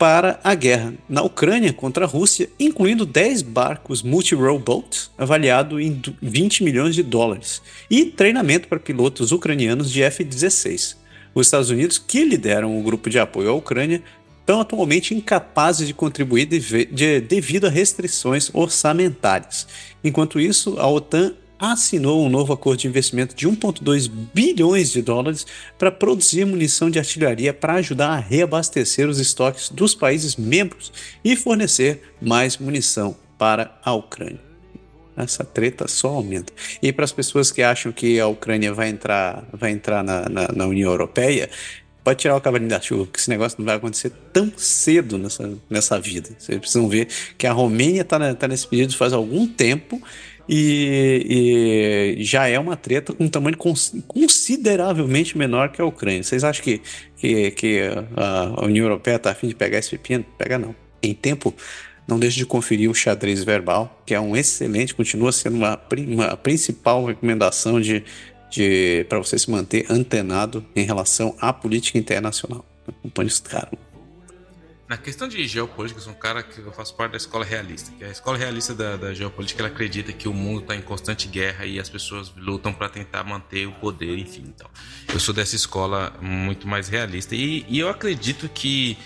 [0.04, 5.98] para a guerra na Ucrânia contra a Rússia, incluindo 10 barcos multi-role boats, avaliado em
[6.20, 10.96] 20 milhões de dólares, e treinamento para pilotos ucranianos de F-16.
[11.34, 14.02] Os Estados Unidos, que lideram o grupo de apoio à Ucrânia,
[14.40, 19.66] estão atualmente incapazes de contribuir devido a restrições orçamentárias.
[20.04, 21.32] Enquanto isso, a OTAN
[21.72, 25.46] assinou um novo acordo de investimento de 1,2 bilhões de dólares
[25.78, 30.92] para produzir munição de artilharia para ajudar a reabastecer os estoques dos países membros
[31.24, 34.40] e fornecer mais munição para a Ucrânia.
[35.16, 36.52] Essa treta só aumenta.
[36.82, 40.48] E para as pessoas que acham que a Ucrânia vai entrar, vai entrar na, na,
[40.48, 41.48] na União Europeia,
[42.04, 45.52] pode tirar o cavalinho da chuva, que esse negócio não vai acontecer tão cedo nessa,
[45.70, 46.30] nessa vida.
[46.38, 50.02] Vocês precisam ver que a Romênia está tá nesse pedido faz algum tempo
[50.48, 53.56] e, e, já é uma treta com um tamanho
[54.06, 56.22] consideravelmente menor que a Ucrânia.
[56.22, 56.80] Vocês acham que,
[57.16, 57.80] que, que
[58.16, 60.24] a União Europeia está afim de pegar esse pepino?
[60.36, 60.74] Pega não.
[61.02, 61.54] Em tempo,
[62.06, 66.36] não deixe de conferir o xadrez verbal, que é um excelente, continua sendo uma, uma
[66.36, 68.04] principal recomendação de,
[68.50, 72.64] de, para você se manter antenado em relação à política internacional.
[72.86, 73.93] Acompanhe os caras.
[74.86, 77.90] Na questão de geopolítica, eu sou um cara que eu faço parte da escola realista.
[77.92, 81.26] Que a escola realista da, da geopolítica ela acredita que o mundo está em constante
[81.26, 84.44] guerra e as pessoas lutam para tentar manter o poder, enfim.
[84.46, 84.68] Então,
[85.12, 88.98] eu sou dessa escola muito mais realista e, e eu acredito que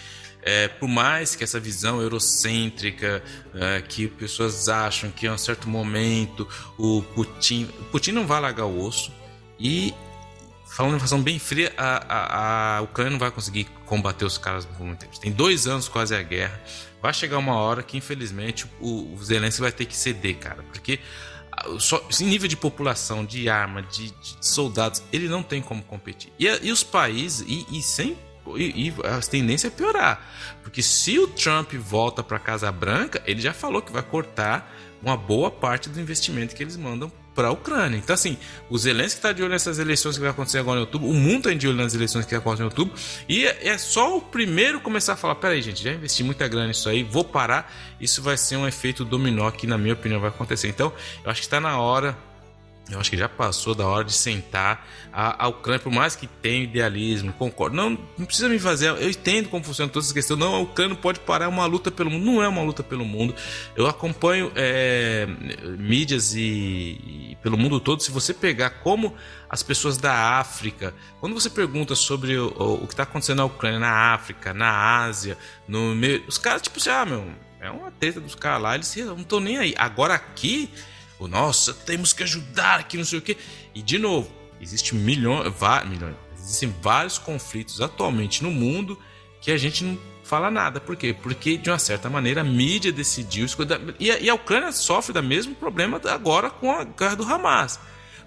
[0.43, 3.23] é, por mais que essa visão eurocêntrica,
[3.55, 8.67] é, que pessoas acham que em um certo momento o Putin, Putin não vai largar
[8.67, 9.13] o osso
[9.61, 9.95] e
[10.79, 14.65] falando de informação bem fria, a, a, a, Ucrânia não vai conseguir combater os caras
[14.65, 15.19] por muito tempo.
[15.19, 16.63] Tem dois anos quase a guerra.
[17.03, 20.63] Vai chegar uma hora que, infelizmente, o, o Zelensky vai ter que ceder, cara.
[20.63, 21.01] Porque
[21.81, 26.33] só, em nível de população, de arma, de, de soldados, ele não tem como competir.
[26.39, 28.17] E, e os países, e, e sem
[28.55, 30.25] e, e, a tendência é piorar.
[30.63, 34.73] Porque se o Trump volta para a Casa Branca, ele já falou que vai cortar
[35.03, 37.97] uma boa parte do investimento que eles mandam para a Ucrânia.
[37.97, 38.37] Então, assim,
[38.69, 41.49] o Zelensky está de olho nessas eleições que vai acontecer agora em outubro, o mundo
[41.49, 42.99] está de olho nas eleições que acontecem em outubro,
[43.29, 46.89] e é, só o primeiro começar a falar: peraí, gente, já investi muita grana nisso
[46.89, 47.73] aí, vou parar.
[48.01, 50.67] Isso vai ser um efeito dominó que, na minha opinião, vai acontecer.
[50.67, 50.93] Então,
[51.25, 52.19] eu acho que está na hora
[52.91, 56.27] eu acho que já passou da hora de sentar a, a Ucrânia, por mais que
[56.27, 57.77] tenha idealismo, concordo.
[57.77, 58.89] Não, não precisa me fazer.
[58.89, 60.41] Eu entendo como funciona todas essas questões.
[60.41, 62.25] Não, a Ucrânia pode parar uma luta pelo mundo.
[62.25, 63.35] Não é uma luta pelo mundo.
[63.77, 65.27] Eu acompanho é,
[65.79, 68.03] mídias e, e, pelo mundo todo.
[68.03, 69.15] Se você pegar como
[69.51, 73.45] as pessoas da África, quando você pergunta sobre o, o, o que está acontecendo na
[73.45, 77.91] Ucrânia, na África, na Ásia, no meio, os caras tipo assim, ah, meu É uma
[77.91, 79.75] treta dos caras lá, eles não estão nem aí.
[79.77, 80.71] Agora aqui,
[81.19, 83.37] o nossa, temos que ajudar aqui, não sei o quê.
[83.75, 85.53] E de novo, existe milhões,
[85.89, 88.99] milhões, existem vários conflitos atualmente no mundo
[89.41, 90.81] que a gente não fala nada.
[90.81, 91.15] Por quê?
[91.15, 93.47] Porque, de uma certa maneira, a mídia decidiu.
[93.99, 97.81] E a, e a Ucrânia sofre do mesmo problema agora com a guerra do Hamas.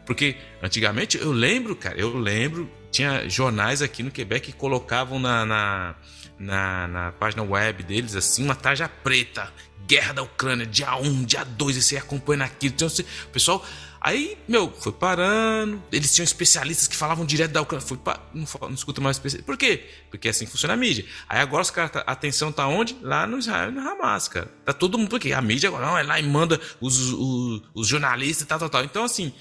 [0.05, 5.45] Porque antigamente, eu lembro, cara, eu lembro, tinha jornais aqui no Quebec que colocavam na,
[5.45, 5.95] na,
[6.39, 9.51] na, na página web deles assim, uma tarja preta.
[9.87, 12.73] Guerra da Ucrânia, dia 1, dia 2, e você acompanha aquilo.
[12.73, 13.65] Então, você, pessoal
[14.03, 15.81] Aí, meu, foi parando.
[15.91, 17.85] Eles tinham especialistas que falavam direto da Ucrânia.
[17.85, 18.19] Foi pa...
[18.33, 19.45] não, não escuta mais especialistas.
[19.45, 19.87] Por quê?
[20.09, 21.05] Porque é assim que funciona a mídia.
[21.29, 22.97] Aí agora os caras, tá, a atenção tá onde?
[23.03, 24.51] Lá no Israel e no Hamas, cara.
[24.65, 25.07] Tá todo mundo.
[25.07, 28.57] Porque a mídia agora não, é lá e manda os, os, os jornalistas e tal,
[28.57, 28.83] tal, tal.
[28.83, 29.31] Então, assim,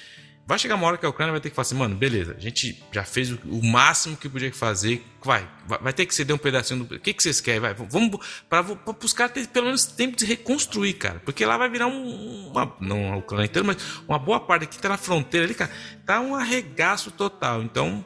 [0.51, 2.41] Vai chegar uma hora que a Ucrânia vai ter que falar assim, mano, beleza, a
[2.41, 6.39] gente já fez o, máximo que podia fazer, vai, vai, vai, ter que ceder um
[6.41, 6.97] pedacinho do.
[6.97, 7.61] O que, que vocês querem?
[7.61, 8.67] Vai, vamos para
[9.01, 11.23] os caras terem pelo menos tempo de reconstruir, cara.
[11.25, 12.77] Porque lá vai virar um, uma.
[12.81, 13.77] Não a Ucrânia inteira, mas
[14.09, 15.71] uma boa parte aqui tá na fronteira ali, cara.
[16.05, 17.63] Tá um arregaço total.
[17.63, 18.05] Então,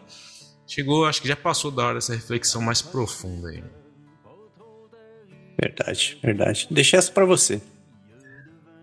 [0.66, 3.64] chegou, acho que já passou da hora dessa reflexão mais profunda aí.
[5.59, 6.68] Verdade, verdade.
[6.70, 7.62] Deixa essa para você.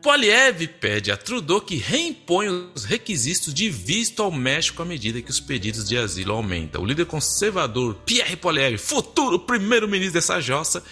[0.01, 5.29] Poliev pede a Trudeau que reimponha os requisitos de visto ao México à medida que
[5.29, 6.81] os pedidos de asilo aumentam.
[6.81, 10.83] O líder conservador Pierre Poliev, futuro primeiro-ministro dessa jossa,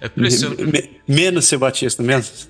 [0.00, 0.56] é pressiona...
[1.06, 2.48] Menos seu Batista, menos.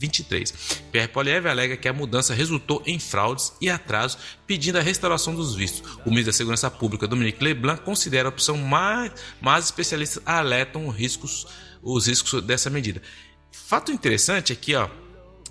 [0.02, 0.82] 2023.
[0.90, 5.54] Pierre Poliev alega que a mudança resultou em fraudes e atrasos, pedindo a restauração dos
[5.54, 5.98] vistos.
[6.04, 10.96] O ministro da Segurança Pública, Dominique Leblanc, considera a opção mais, mas especialistas alertam os
[10.96, 11.46] riscos,
[11.82, 13.00] os riscos dessa medida.
[13.50, 14.88] Fato interessante é ó,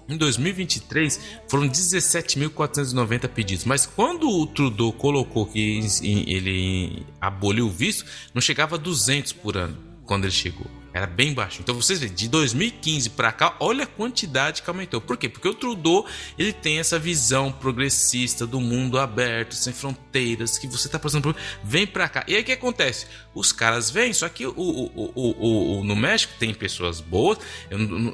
[0.10, 8.06] em 2023 foram 17.490 pedidos, mas quando o Trudeau colocou que ele aboliu o visto,
[8.34, 10.81] não chegava a 200 por ano quando ele chegou.
[10.94, 11.62] Era bem baixo.
[11.62, 15.00] Então vocês veem, de 2015 para cá, olha a quantidade que aumentou.
[15.00, 15.30] Por quê?
[15.30, 16.06] Porque o Trudeau,
[16.38, 21.36] ele tem essa visão progressista do mundo aberto, sem fronteiras, que você tá passando por...
[21.64, 22.26] Vem para cá.
[22.28, 23.08] E aí o que acontece?
[23.34, 27.38] Os caras vêm, só que o, o, o, o, no México tem pessoas boas,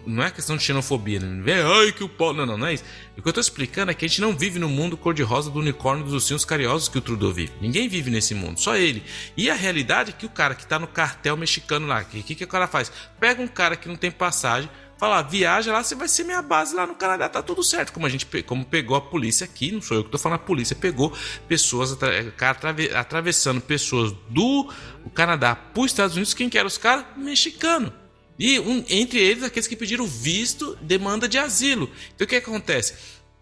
[0.06, 2.34] não é questão de xenofobia, não vem, ai que o pau...
[2.34, 2.84] Não, não, não é isso.
[3.18, 5.58] O que eu tô explicando é que a gente não vive no mundo cor-de-rosa do
[5.58, 7.52] unicórnio dos ursinhos carinhosos que o Trudeau vive.
[7.60, 9.04] Ninguém vive nesse mundo, só ele.
[9.36, 12.22] E a realidade é que o cara que tá no cartel mexicano lá, o que,
[12.22, 12.92] que, que o cara faz?
[13.20, 16.76] Pega um cara que não tem passagem, fala, viaja lá, você vai ser minha base
[16.76, 17.94] lá no Canadá, tá tudo certo.
[17.94, 20.44] Como a gente como pegou a polícia aqui, não sou eu que tô falando, a
[20.44, 21.16] polícia pegou
[21.48, 24.72] pessoas atrave, atravessando pessoas do
[25.14, 27.06] Canadá para os Estados Unidos, quem que eram os caras?
[27.16, 27.94] Mexicano.
[28.40, 31.90] E um, entre eles, aqueles que pediram visto, demanda de asilo.
[32.14, 32.94] Então o que acontece?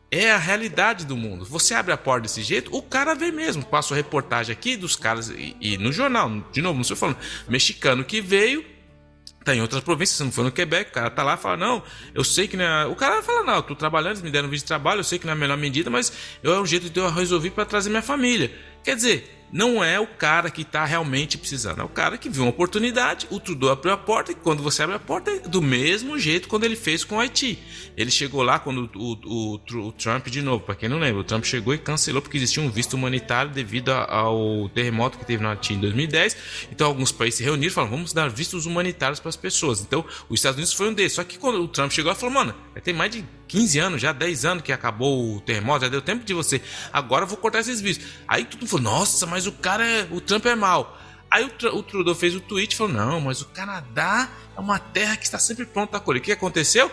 [0.09, 1.43] É a realidade do mundo.
[1.45, 3.65] Você abre a porta desse jeito, o cara vê mesmo.
[3.65, 7.17] Passo a reportagem aqui dos caras, e, e no jornal, de novo, não estou falando,
[7.49, 8.74] mexicano que veio,
[9.45, 11.55] tá em outras províncias, você não foi no Quebec, o cara tá lá e fala,
[11.55, 11.83] não,
[12.15, 12.87] eu sei que não é...
[12.87, 15.03] O cara fala, não, eu tô trabalhando, eles me deram um vídeo de trabalho, eu
[15.03, 17.51] sei que não é a melhor medida, mas eu, é um jeito de eu resolver
[17.51, 18.51] para trazer minha família.
[18.83, 22.43] Quer dizer, não é o cara que está realmente precisando, é o cara que viu
[22.43, 25.61] uma oportunidade, o Trudeau abriu a porta e quando você abre a porta é do
[25.61, 27.59] mesmo jeito quando ele fez com o Haiti.
[27.95, 31.23] Ele chegou lá quando o, o, o, Trump, de novo, para quem não lembra, o
[31.23, 35.49] Trump chegou e cancelou porque existia um visto humanitário devido ao terremoto que teve no
[35.49, 36.37] Haiti em 2010.
[36.71, 39.81] Então alguns países se reuniram e falaram, vamos dar vistos humanitários para as pessoas.
[39.81, 41.13] Então os Estados Unidos foi um desses.
[41.13, 44.11] Só que quando o Trump chegou, ele falou, mano, tem mais de 15 anos, já
[44.11, 46.61] 10 anos que acabou o terremoto, já deu tempo de você.
[46.91, 48.07] Agora eu vou cortar esses vistos.
[48.27, 50.07] Aí todo mundo falou, nossa, mas o cara é.
[50.11, 50.99] O Trump é mal.
[51.29, 54.79] Aí o, o Trudeau fez o tweet e falou: não, mas o Canadá é uma
[54.79, 56.19] terra que está sempre pronta a colher.
[56.19, 56.89] O que aconteceu?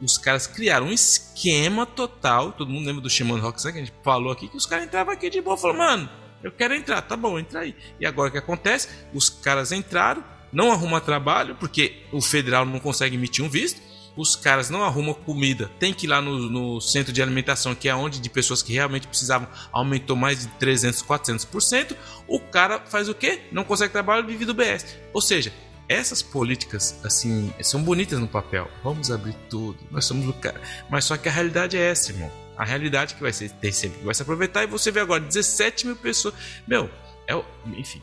[0.00, 2.52] Os caras criaram um esquema total.
[2.52, 4.48] Todo mundo lembra do Shimon Rock, sabe que a gente falou aqui?
[4.48, 5.56] Que os caras entravam aqui de boa.
[5.56, 6.08] Falou, mano,
[6.42, 7.02] eu quero entrar.
[7.02, 7.74] Tá bom, entra aí.
[7.98, 8.88] E agora o que acontece?
[9.12, 14.36] Os caras entraram, não arruma trabalho, porque o federal não consegue emitir um visto os
[14.36, 17.94] caras não arrumam comida, tem que ir lá no, no, centro de alimentação, que é
[17.94, 21.96] onde de pessoas que realmente precisavam aumentou mais de 300, 400%,
[22.26, 23.40] o cara faz o quê?
[23.52, 24.86] Não consegue trabalho, vive do BS.
[25.12, 25.52] Ou seja,
[25.88, 28.70] essas políticas assim são bonitas no papel.
[28.84, 29.76] Vamos abrir tudo.
[29.90, 30.60] Nós somos o cara.
[30.88, 32.30] Mas só que a realidade é essa, irmão.
[32.56, 35.20] A realidade que vai ser tem sempre que vai se aproveitar e você vê agora
[35.20, 36.34] 17 mil pessoas.
[36.66, 36.88] Meu,
[37.26, 37.44] é o,
[37.76, 38.00] enfim.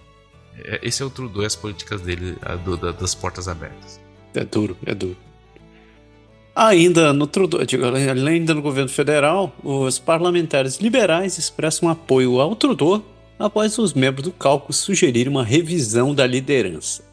[0.58, 4.02] É, esse é o Trudeau e as políticas dele a, do, da, das portas abertas.
[4.34, 5.18] É duro, é duro.
[6.60, 13.06] Ainda no Trudeau, digo, ainda no governo federal, os parlamentares liberais expressam apoio ao Trudeau
[13.38, 17.04] após os membros do cálculo sugerirem uma revisão da liderança.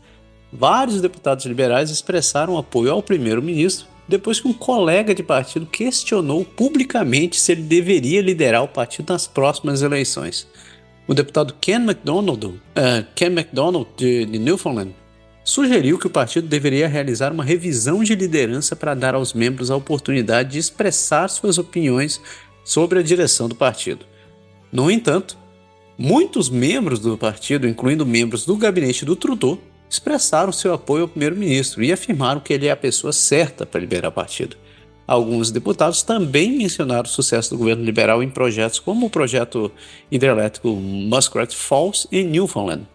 [0.50, 7.38] Vários deputados liberais expressaram apoio ao primeiro-ministro depois que um colega de partido questionou publicamente
[7.38, 10.48] se ele deveria liderar o partido nas próximas eleições.
[11.06, 12.54] O deputado Ken MacDonald, uh,
[13.14, 14.94] Ken MacDonald de, de Newfoundland,
[15.44, 19.76] sugeriu que o partido deveria realizar uma revisão de liderança para dar aos membros a
[19.76, 22.20] oportunidade de expressar suas opiniões
[22.64, 24.06] sobre a direção do partido.
[24.72, 25.36] No entanto,
[25.98, 31.84] muitos membros do partido, incluindo membros do gabinete do Trudeau, expressaram seu apoio ao primeiro-ministro
[31.84, 34.56] e afirmaram que ele é a pessoa certa para liberar o partido.
[35.06, 39.70] Alguns deputados também mencionaram o sucesso do governo liberal em projetos como o projeto
[40.10, 42.93] hidrelétrico Muskrat Falls em Newfoundland.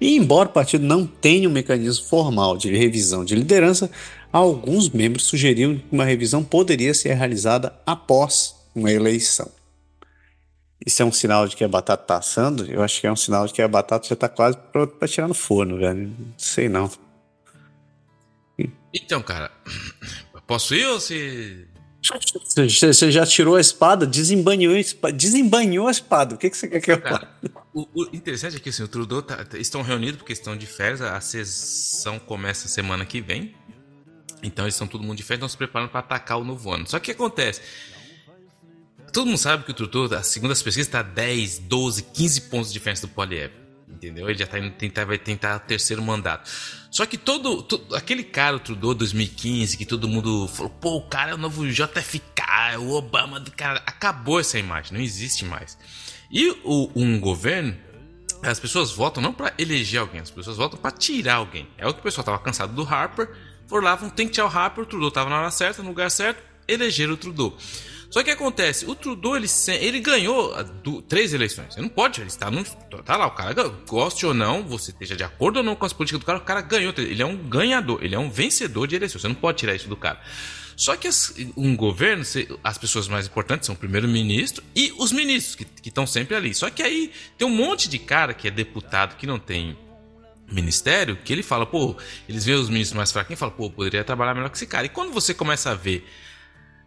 [0.00, 3.90] E embora o partido não tenha um mecanismo formal de revisão de liderança,
[4.32, 9.50] alguns membros sugeriram que uma revisão poderia ser realizada após uma eleição.
[10.84, 12.64] Isso é um sinal de que a batata está assando?
[12.64, 15.06] Eu acho que é um sinal de que a batata já está quase pronta para
[15.06, 16.06] tirar no forno, velho.
[16.06, 16.90] Não sei não.
[18.92, 19.50] Então, cara,
[20.46, 21.66] posso ir ou se.
[22.56, 24.74] Você já tirou a espada, desembanhou,
[25.14, 26.34] desembanhou a espada.
[26.34, 27.28] O que, que você quer que eu faça?
[27.72, 31.00] O, o, interessante é que assim, o Trudeau tá, estão reunidos porque estão de férias.
[31.00, 33.54] A sessão começa semana que vem.
[34.42, 36.88] Então eles estão todo mundo de férias, estão se preparando para atacar o novo ano.
[36.88, 37.60] Só que o que acontece?
[39.12, 42.74] Todo mundo sabe que o Trudeau, segundo as pesquisas, está 10, 12, 15 pontos de
[42.74, 43.52] diferença do Poliev.
[43.88, 44.30] Entendeu?
[44.30, 46.48] Ele já tá indo tentar, vai tentar o terceiro mandato.
[46.90, 51.08] Só que todo, todo, aquele cara, o Trudeau 2015, que todo mundo falou, pô, o
[51.08, 53.82] cara é o novo JFK, é o Obama do cara.
[53.84, 55.76] Acabou essa imagem, não existe mais.
[56.30, 57.76] E o, um governo,
[58.42, 61.68] as pessoas votam não para eleger alguém, as pessoas votam para tirar alguém.
[61.76, 63.28] É o que o pessoal tava cansado do Harper,
[63.66, 66.10] foram lá, tem que tirar o Harper, o Trudeau tava na hora certa, no lugar
[66.10, 67.56] certo, elegeram o Trudeau.
[68.10, 71.74] Só que acontece, o Trudeau ele, ele ganhou do, três eleições.
[71.74, 72.50] Você não pode, ele está.
[73.04, 73.54] Tá lá, o cara
[73.88, 76.42] goste ou não, você esteja de acordo ou não com as políticas do cara, o
[76.42, 76.92] cara ganhou.
[76.96, 79.22] Ele é um ganhador, ele é um vencedor de eleições.
[79.22, 80.20] Você não pode tirar isso do cara.
[80.80, 82.24] Só que as, um governo,
[82.64, 86.54] as pessoas mais importantes são o primeiro-ministro e os ministros, que estão sempre ali.
[86.54, 89.76] Só que aí tem um monte de cara que é deputado que não tem
[90.50, 91.94] ministério, que ele fala, pô,
[92.26, 94.86] eles veem os ministros mais fracos e falam, pô, poderia trabalhar melhor que esse cara.
[94.86, 96.02] E quando você começa a ver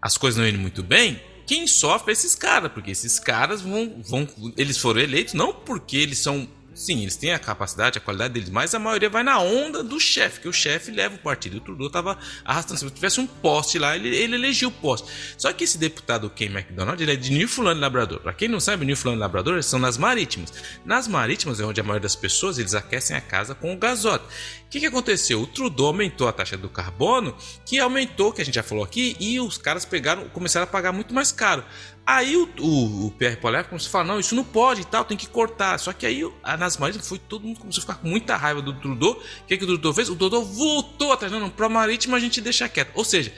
[0.02, 4.02] as coisas não indo muito bem, quem sofre é esses caras, porque esses caras vão,
[4.02, 4.28] vão.
[4.58, 8.50] Eles foram eleitos não porque eles são Sim, eles têm a capacidade, a qualidade deles,
[8.50, 11.58] mas a maioria vai na onda do chefe, que o chefe leva o partido.
[11.58, 12.80] O Trudeau estava arrastando.
[12.80, 15.08] Se tivesse um poste lá, ele, ele elegia o poste.
[15.38, 18.20] Só que esse deputado Ken MacDonald, ele é de Newfoundland Labrador.
[18.22, 20.52] Para quem não sabe, Newfoundland Labrador são nas marítimas.
[20.84, 24.26] Nas marítimas é onde a maioria das pessoas eles aquecem a casa com o gasote.
[24.66, 25.42] O que, que aconteceu?
[25.42, 29.16] O Trudeau aumentou a taxa do carbono, que aumentou, que a gente já falou aqui,
[29.20, 31.64] e os caras pegaram, começaram a pagar muito mais caro.
[32.06, 35.06] Aí o, o, o Pierre Poliev começou a falar: não, isso não pode e tal,
[35.06, 35.78] tem que cortar.
[35.80, 36.22] Só que aí
[36.60, 39.12] nas marítimas foi todo mundo começou a ficar com muita raiva do Trudeau.
[39.14, 40.10] O que, que o Trudeau fez?
[40.10, 42.92] O Trudeau voltou atrás, não, não, para marítima a gente deixa quieto.
[42.94, 43.34] Ou seja,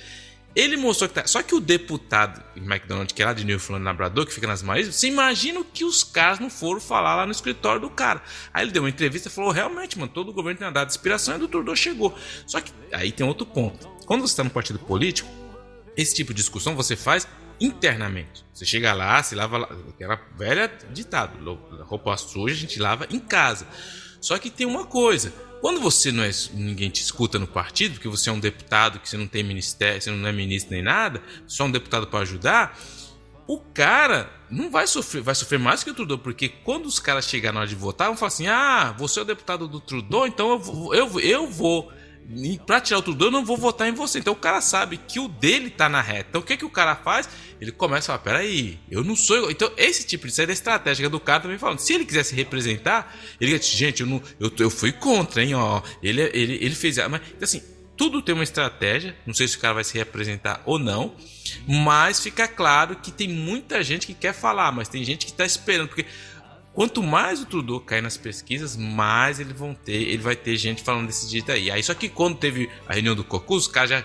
[0.56, 1.28] ele mostrou que tá.
[1.28, 4.96] Só que o deputado McDonald, que é lá de Newfoundland Labrador, que fica nas marítimas,
[4.96, 8.24] você imagina que os caras não foram falar lá no escritório do cara.
[8.52, 11.38] Aí ele deu uma entrevista e falou: realmente, mano, todo o governo tem dado inspiração
[11.38, 12.18] e o Trudeau chegou.
[12.48, 13.88] Só que aí tem outro ponto.
[14.08, 15.30] Quando você está no partido político,
[15.96, 17.28] esse tipo de discussão você faz
[17.60, 18.46] internamente.
[18.54, 21.38] Você chega lá, se lava aquela velha ditado,
[21.84, 23.68] roupa suja a gente lava em casa.
[24.22, 28.08] Só que tem uma coisa, quando você não é ninguém te escuta no partido, porque
[28.08, 31.22] você é um deputado que você não tem ministério, você não é ministro nem nada,
[31.46, 32.78] só um deputado para ajudar,
[33.48, 37.26] o cara não vai sofrer, vai sofrer mais que o Trudeau, porque quando os caras
[37.26, 40.26] chegarem na hora de votar, vão falar assim: "Ah, você é o deputado do Trudeau,
[40.26, 41.92] então eu, eu, eu vou
[42.66, 44.20] pra tirar o Trudeau, eu não vou votar em você.
[44.20, 46.28] Então o cara sabe que o dele tá na reta.
[46.30, 47.30] Então o que, que o cara faz?
[47.62, 49.52] Ele começa a falar: peraí, eu não sou.
[49.52, 51.80] Então esse tipo de saída estratégica do cara também falando.
[51.80, 55.54] Se ele quisesse representar, ele gente, eu, não, eu, eu fui contra, hein?
[55.56, 56.98] Ó, ele, ele, ele fez.
[56.98, 57.62] Mas, então, assim,
[57.96, 59.16] tudo tem uma estratégia.
[59.26, 61.16] Não sei se o cara vai se representar ou não.
[61.68, 65.46] Mas fica claro que tem muita gente que quer falar, mas tem gente que tá
[65.46, 65.88] esperando.
[65.88, 66.06] Porque
[66.76, 70.84] Quanto mais o Trudeau cair nas pesquisas, mais ele, vão ter, ele vai ter gente
[70.84, 71.72] falando desse jeito aí.
[71.72, 74.04] Aí só que quando teve a reunião do Cocus, os caras já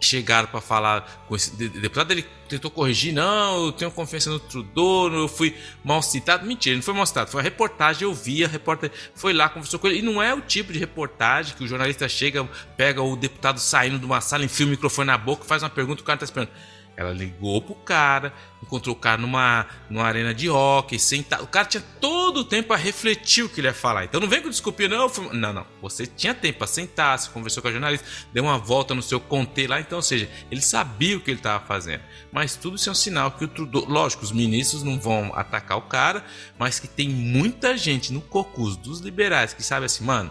[0.00, 5.12] chegaram para falar com esse deputado, ele tentou corrigir, não, eu tenho confiança no Trudeau,
[5.12, 6.46] eu fui mal citado.
[6.46, 9.78] Mentira, não foi mal citado, foi a reportagem, eu vi, a repórter foi lá, conversou
[9.78, 9.98] com ele.
[9.98, 12.42] E não é o tipo de reportagem que o jornalista chega,
[12.74, 16.00] pega o deputado saindo de uma sala, enfia o microfone na boca, faz uma pergunta,
[16.00, 16.50] o cara tá esperando.
[16.96, 21.44] Ela ligou pro cara, encontrou o cara numa, numa arena de hockey, sentado.
[21.44, 24.04] O cara tinha todo o tempo a refletir o que ele ia falar.
[24.04, 25.10] Então não vem com desculpa, não.
[25.32, 25.66] Não, não.
[25.80, 29.18] Você tinha tempo para sentar, se conversou com a jornalista, deu uma volta no seu
[29.18, 29.80] contê lá.
[29.80, 32.02] Então, ou seja, ele sabia o que ele estava fazendo.
[32.30, 33.86] Mas tudo isso é um sinal que o Trudeau.
[33.88, 36.24] Lógico, os ministros não vão atacar o cara,
[36.58, 40.30] mas que tem muita gente no cocus dos liberais que sabe assim, mano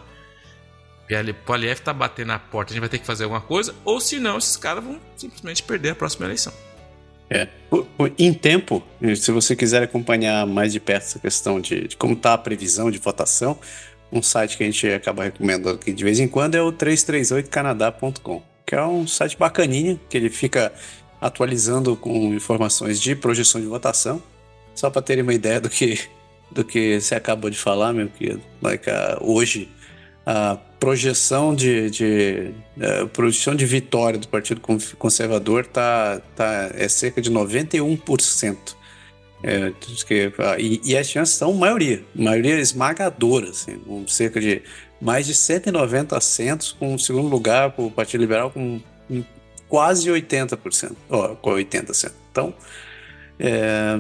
[1.46, 4.38] Poliev tá batendo na porta, a gente vai ter que fazer alguma coisa, ou senão
[4.38, 6.54] esses caras vão simplesmente perder a próxima eleição.
[7.30, 7.48] É,
[8.18, 8.84] em tempo,
[9.16, 12.92] se você quiser acompanhar mais de perto essa questão de, de como está a previsão
[12.92, 13.58] de votação,
[14.12, 18.44] um site que a gente acaba recomendando aqui de vez em quando é o 338canadá.com,
[18.66, 20.74] que é um site bacaninha, que ele fica
[21.22, 24.22] atualizando com informações de projeção de votação,
[24.76, 26.00] só para terem uma ideia do que
[26.52, 28.42] do que você acabou de falar, meu querido.
[28.62, 29.70] Like, uh, hoje
[30.26, 34.62] a projeção de, de uh, projeção de vitória do Partido
[34.98, 38.76] Conservador tá, tá, é cerca de 91%.
[39.44, 44.62] É, que, e, e, as chances são maioria, maioria esmagadora, assim, com cerca de
[45.02, 48.80] mais de 190 assentos, com o segundo lugar para o Partido Liberal com
[49.68, 52.12] quase 80%, ó, com 80%.
[52.32, 52.54] Então,
[53.40, 54.00] é,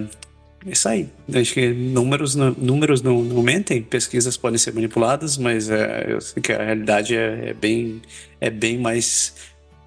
[0.65, 1.09] isso aí.
[1.33, 6.41] Acho que números, números não, não mentem, pesquisas podem ser manipuladas, mas é, eu sei
[6.41, 8.01] que a realidade é, é bem,
[8.39, 9.33] é bem mais,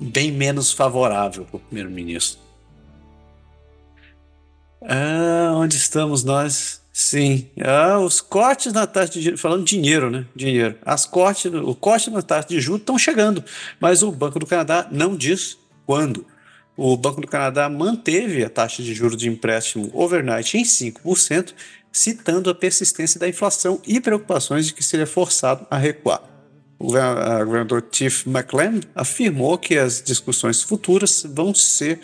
[0.01, 2.41] bem menos favorável para o primeiro-ministro.
[4.83, 6.83] Ah, onde estamos nós?
[6.93, 7.49] Sim.
[7.61, 10.27] Ah, os cortes na taxa de juros, falando dinheiro, né?
[10.35, 10.77] Dinheiro.
[10.85, 13.43] As cortes, o corte na taxa de juros estão chegando,
[13.81, 15.57] mas o Banco do Canadá não diz
[15.87, 16.27] quando
[16.77, 21.55] o Banco do Canadá manteve a taxa de juros de empréstimo overnight em 5%,
[21.93, 26.23] citando a persistência da inflação e preocupações de que seria forçado a recuar.
[26.79, 32.01] O governador Tiff McLean afirmou que as discussões futuras vão ser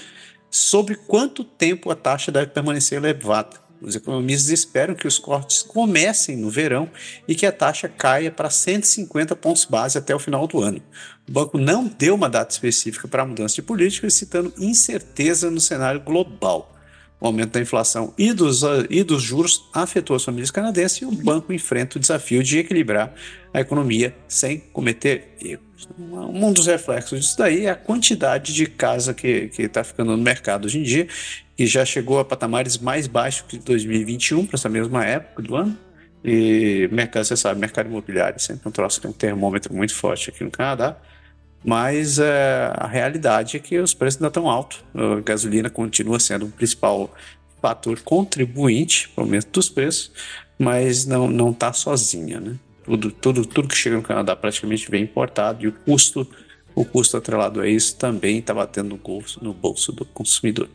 [0.48, 3.69] sobre quanto tempo a taxa deve permanecer elevada.
[3.80, 6.90] Os economistas esperam que os cortes comecem no verão
[7.26, 10.82] e que a taxa caia para 150 pontos base até o final do ano.
[11.28, 15.60] O banco não deu uma data específica para a mudança de política, citando incerteza no
[15.60, 16.76] cenário global.
[17.18, 21.12] O aumento da inflação e dos, e dos juros afetou as famílias canadenses e o
[21.12, 23.14] banco enfrenta o desafio de equilibrar
[23.52, 25.69] a economia sem cometer erros.
[25.98, 30.66] Um dos reflexos disso daí é a quantidade de casa que está ficando no mercado
[30.66, 31.06] hoje em dia,
[31.56, 35.76] que já chegou a patamares mais baixos que 2021, para essa mesma época do ano.
[36.24, 40.44] E mercado, você sabe, mercado imobiliário sempre um troço, tem um termômetro muito forte aqui
[40.44, 40.96] no Canadá.
[41.64, 44.82] Mas é, a realidade é que os preços ainda estão altos.
[44.94, 47.12] A gasolina continua sendo o principal
[47.60, 50.10] fator contribuinte para o aumento dos preços,
[50.58, 52.56] mas não não está sozinha, né?
[52.90, 56.26] Tudo, tudo, tudo que chega no Canadá praticamente vem importado e o custo
[56.74, 60.68] o custo atrelado a isso também está batendo no bolso, no bolso do consumidor.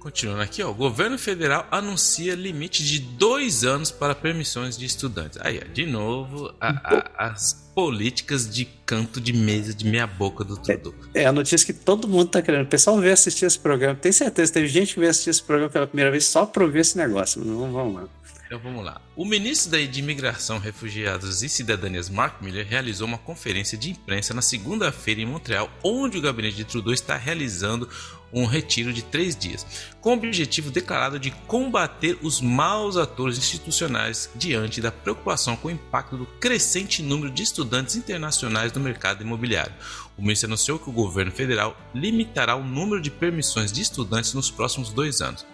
[0.00, 5.38] Continuando aqui, ó, o governo federal anuncia limite de dois anos para permissões de estudantes.
[5.40, 10.44] Aí, ó, de novo, a, a, as políticas de canto de mesa de meia boca
[10.44, 10.92] do Trudeau.
[11.14, 12.66] É, é, a notícia que todo mundo tá querendo.
[12.66, 13.94] O pessoal veio assistir esse programa.
[13.94, 16.80] Tem certeza, teve gente que veio assistir esse programa pela primeira vez só para ouvir
[16.80, 17.42] esse negócio.
[17.42, 18.08] Não vamos lá.
[18.46, 19.00] Então vamos lá.
[19.16, 24.42] O ministro de Imigração, Refugiados e Cidadanias, Mark Miller, realizou uma conferência de imprensa na
[24.42, 27.88] segunda-feira em Montreal, onde o gabinete de Trudeau está realizando
[28.32, 29.64] um retiro de três dias,
[30.00, 35.70] com o objetivo declarado de combater os maus atores institucionais diante da preocupação com o
[35.70, 39.72] impacto do crescente número de estudantes internacionais no mercado imobiliário.
[40.18, 44.50] O ministro anunciou que o governo federal limitará o número de permissões de estudantes nos
[44.50, 45.46] próximos dois anos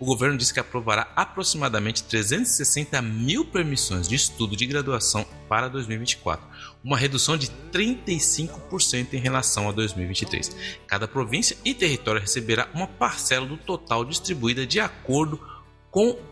[0.00, 6.46] o governo disse que aprovará aproximadamente 360 mil permissões de estudo de graduação para 2024,
[6.84, 10.56] uma redução de 35% em relação a 2023.
[10.86, 15.57] Cada província e território receberá uma parcela do total distribuída de acordo com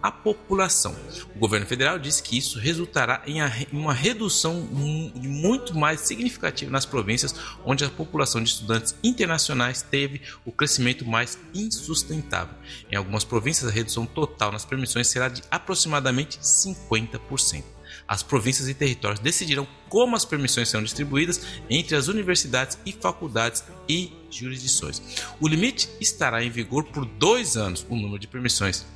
[0.03, 0.95] a população.
[1.35, 3.41] O governo federal disse que isso resultará em
[3.73, 7.35] uma redução muito mais significativa nas províncias
[7.65, 12.55] onde a população de estudantes internacionais teve o crescimento mais insustentável.
[12.91, 17.65] Em algumas províncias, a redução total nas permissões será de aproximadamente 50%.
[18.07, 23.65] As províncias e territórios decidirão como as permissões serão distribuídas entre as universidades e faculdades
[23.89, 25.03] e jurisdições.
[25.41, 27.85] O limite estará em vigor por dois anos.
[27.89, 28.87] O número de permissões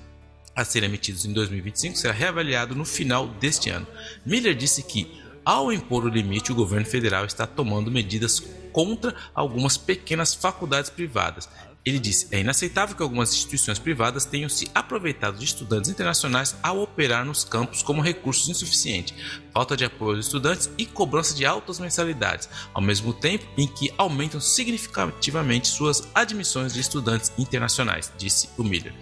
[0.55, 3.87] a serem emitidos em 2025 será reavaliado no final deste ano.
[4.25, 8.41] Miller disse que, ao impor o limite, o governo federal está tomando medidas
[8.73, 11.49] contra algumas pequenas faculdades privadas.
[11.85, 16.83] Ele disse: é inaceitável que algumas instituições privadas tenham se aproveitado de estudantes internacionais ao
[16.83, 19.15] operar nos campos como recursos insuficientes,
[19.53, 23.93] falta de apoio aos estudantes e cobrança de altas mensalidades, ao mesmo tempo em que
[23.99, 28.95] aumentam significativamente suas admissões de estudantes internacionais, disse o Miller.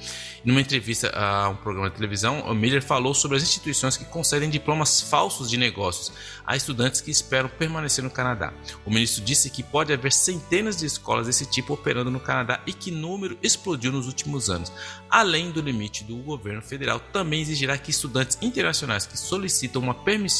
[0.44, 4.49] Numa entrevista a um programa de televisão, o Miller falou sobre as instituições que concedem
[4.49, 6.12] diplomas falsos de negócios
[6.46, 8.55] a estudantes que esperam permanecer no Canadá.
[8.86, 12.72] O ministro disse que pode haver centenas de escolas desse tipo operando no Canadá e
[12.72, 14.72] que número explodiu nos últimos anos.
[15.11, 20.38] Além do limite do governo federal, também exigirá que estudantes internacionais que solicitam uma permissão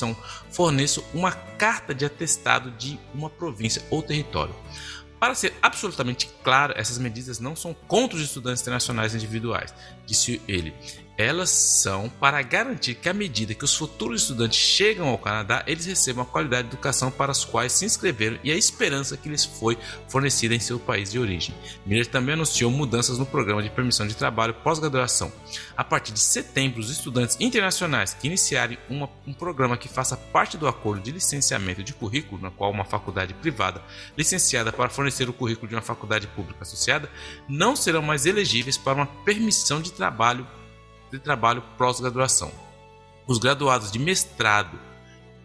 [0.51, 4.55] forneçam uma carta de atestado de uma província ou território.
[5.19, 9.75] Para ser absolutamente claro, essas medidas não são contra os estudantes internacionais individuais,
[10.07, 10.73] disse ele.
[11.19, 15.85] Elas são para garantir que, à medida que os futuros estudantes chegam ao Canadá, eles
[15.85, 19.45] recebam a qualidade de educação para as quais se inscreveram e a esperança que lhes
[19.45, 19.77] foi
[20.09, 21.53] fornecida em seu país de origem.
[21.85, 25.33] Miller também anunciou mudanças no programa de permissão de trabalho pós-graduação.
[25.77, 30.57] A partir de setembro, os estudantes internacionais que iniciarem uma, um programa que faça parte
[30.57, 33.83] do acordo de licenciamento de currículo, na qual uma faculdade privada
[34.17, 37.11] licenciada para fornecer o currículo de uma faculdade pública associada,
[37.49, 40.47] não serão mais elegíveis para uma permissão de trabalho
[41.11, 42.51] de trabalho pós-graduação.
[43.27, 44.79] Os graduados de mestrado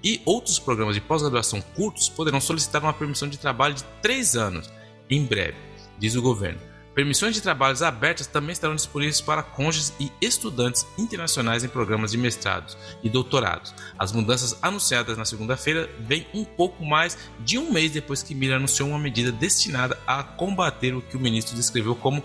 [0.03, 4.69] e outros programas de pós-graduação curtos poderão solicitar uma permissão de trabalho de três anos
[5.09, 5.57] em breve,
[5.97, 6.73] diz o governo.
[6.93, 12.19] Permissões de trabalhos abertas também estarão disponíveis para cônjuges e estudantes internacionais em programas de
[12.19, 13.73] mestrados e doutorados.
[13.97, 18.57] As mudanças anunciadas na segunda-feira vêm um pouco mais de um mês depois que Miller
[18.57, 22.23] anunciou uma medida destinada a combater o que o ministro descreveu como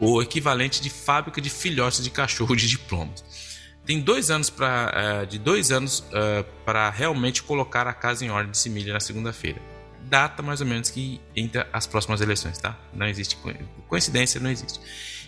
[0.00, 3.22] o equivalente de fábrica de filhotes de cachorro de diplomas.
[3.84, 8.30] Tem dois anos para uh, de dois anos uh, para realmente colocar a casa em
[8.30, 9.60] ordem de Similha na segunda-feira.
[10.02, 12.76] Data mais ou menos que entra as próximas eleições, tá?
[12.92, 13.36] Não existe
[13.86, 14.80] coincidência, não existe.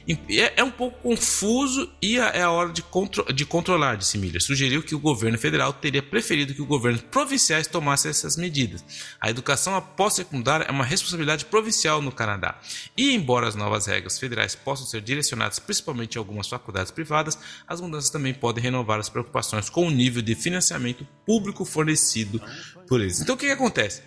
[0.09, 4.43] É, é um pouco confuso e é a hora de, contro de controlar, disse Miller.
[4.43, 8.85] Sugeriu que o governo federal teria preferido que os governos provinciais tomassem essas medidas.
[9.21, 12.59] A educação após secundária é uma responsabilidade provincial no Canadá.
[12.97, 17.81] E, embora as novas regras federais possam ser direcionadas principalmente a algumas faculdades privadas, as
[17.81, 22.43] mudanças também podem renovar as preocupações com o nível de financiamento público fornecido
[22.89, 23.21] por eles.
[23.21, 24.03] Então, o que, que acontece?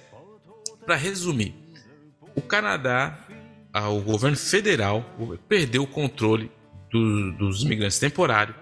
[0.86, 1.56] Para resumir,
[2.36, 3.18] o Canadá
[3.84, 5.04] o governo federal
[5.48, 6.52] perdeu o controle
[6.90, 8.56] do, dos imigrantes temporários,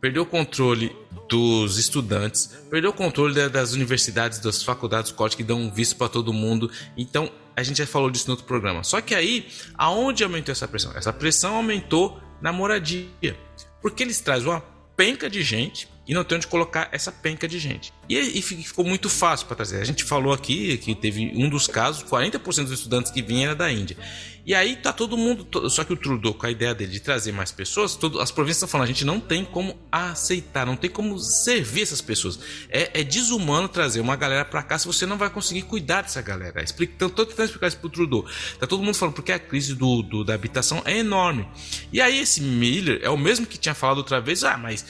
[0.00, 0.94] perdeu o controle
[1.28, 6.32] dos estudantes, perdeu o controle das universidades, das faculdades, corte que dão visto para todo
[6.32, 6.70] mundo.
[6.96, 8.82] Então, a gente já falou disso no outro programa.
[8.82, 10.92] Só que aí, aonde aumentou essa pressão?
[10.94, 13.36] Essa pressão aumentou na moradia,
[13.82, 14.60] porque eles trazem uma
[14.96, 17.92] penca de gente e não tem onde colocar essa penca de gente.
[18.08, 19.80] E, e ficou muito fácil para trazer.
[19.80, 23.54] A gente falou aqui que teve um dos casos, 40% dos estudantes que vinham era
[23.54, 23.96] da Índia.
[24.44, 25.46] E aí tá todo mundo.
[25.70, 28.58] Só que o Trudeau, com a ideia dele de trazer mais pessoas, todo, as províncias
[28.58, 32.38] estão falando, a gente não tem como aceitar, não tem como servir essas pessoas.
[32.68, 36.22] É, é desumano trazer uma galera para cá se você não vai conseguir cuidar dessa
[36.22, 36.62] galera.
[36.62, 38.26] Explica, tô, tô tentando explicar isso pro Trudeau.
[38.58, 41.46] Tá todo mundo falando porque a crise do, do, da habitação é enorme.
[41.92, 44.84] E aí esse Miller é o mesmo que tinha falado outra vez, ah, mas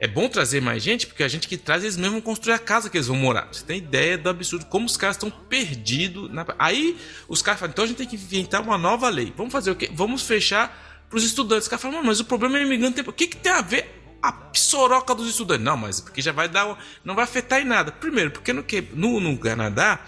[0.00, 2.88] é bom trazer mais gente, porque a gente que traz, eles mesmos construir a casa
[2.88, 3.48] que eles vão morar.
[3.50, 6.30] Você tem ideia do absurdo, como os caras estão perdidos.
[6.32, 6.46] Na...
[6.58, 6.96] Aí
[7.28, 9.32] os caras falam, então a gente tem que inventar uma nova lei.
[9.36, 9.90] Vamos fazer o quê?
[9.92, 11.64] Vamos fechar para os estudantes.
[11.64, 13.00] Os caras falam, mas o problema é imigrante.
[13.00, 15.64] O que, que tem a ver a psoroca dos estudantes?
[15.64, 16.78] Não, mas porque já vai dar.
[17.04, 17.90] Não vai afetar em nada.
[17.90, 20.00] Primeiro, porque no, no, no Canadá,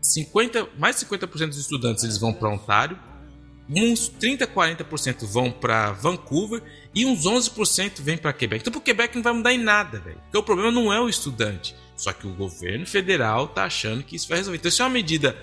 [0.00, 2.98] 50, mais de 50% dos estudantes eles vão para Ontário
[3.68, 6.62] uns 30, 40% vão para Vancouver
[6.94, 8.62] e uns 11% vêm para Quebec.
[8.62, 10.18] Então, para Quebec não vai mudar em nada, velho.
[10.22, 11.74] Porque o problema não é o estudante.
[11.94, 14.58] Só que o governo federal tá achando que isso vai resolver.
[14.58, 15.36] Então, isso é uma medida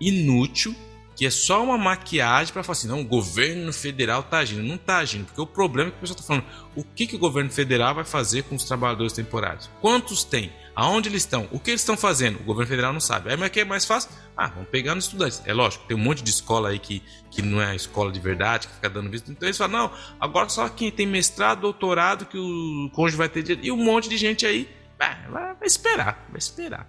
[0.00, 0.74] inútil,
[1.16, 4.62] que é só uma maquiagem para falar assim: não, o governo federal tá agindo.
[4.62, 6.44] Não tá agindo, porque o problema é que o pessoal tá falando:
[6.76, 9.68] o que, que o governo federal vai fazer com os trabalhadores temporários?
[9.80, 10.52] Quantos tem?
[10.78, 11.48] Aonde eles estão?
[11.50, 12.38] O que eles estão fazendo?
[12.38, 13.28] O governo federal não sabe.
[13.28, 14.10] Aí, mas que é mais fácil?
[14.36, 15.42] Ah, vamos pegar nos estudantes.
[15.44, 17.02] É lógico, tem um monte de escola aí que,
[17.32, 19.28] que não é a escola de verdade, que fica dando visto.
[19.28, 23.42] Então eles falam, não, agora só quem tem mestrado, doutorado, que o cônjuge vai ter
[23.42, 23.66] dinheiro.
[23.66, 26.88] E um monte de gente aí, vai, vai esperar, vai esperar.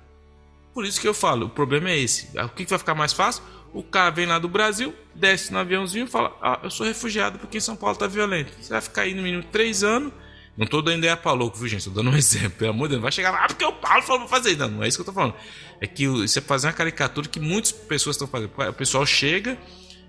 [0.72, 2.30] Por isso que eu falo, o problema é esse.
[2.38, 3.42] O que vai ficar mais fácil?
[3.74, 7.40] O cara vem lá do Brasil, desce no aviãozinho e fala: Ah, eu sou refugiado
[7.40, 8.54] porque em São Paulo tá violento.
[8.62, 10.14] Você vai ficar aí no mínimo três anos
[10.60, 11.86] não tô dando ideia pra louco, viu, gente?
[11.86, 12.52] Tô dando um exemplo.
[12.52, 14.58] Pelo amor de Deus, vai chegar lá, ah, porque o Paulo falou pra fazer.
[14.58, 15.34] Não, não é isso que eu tô falando.
[15.80, 18.52] É que você fazer uma caricatura que muitas pessoas estão fazendo.
[18.54, 19.58] O pessoal chega,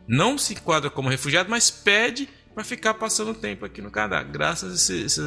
[0.09, 4.73] não se enquadra como refugiado, mas pede para ficar passando tempo aqui no Canadá, graças
[4.73, 5.23] a esse,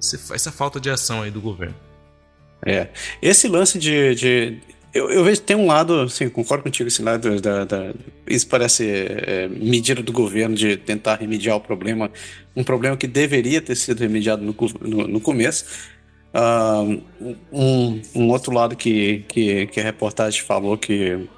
[0.00, 1.76] esse, essa falta de ação aí do governo.
[2.64, 2.88] É.
[3.20, 4.60] Esse lance de, de
[4.92, 7.94] eu, eu vejo tem um lado, assim, concordo contigo, esse lado da, da
[8.26, 12.10] isso parece é, medida do governo de tentar remediar o problema,
[12.54, 15.64] um problema que deveria ter sido remediado no, no, no começo.
[16.34, 17.02] Uh,
[17.52, 21.28] um, um outro lado que, que, que a reportagem falou que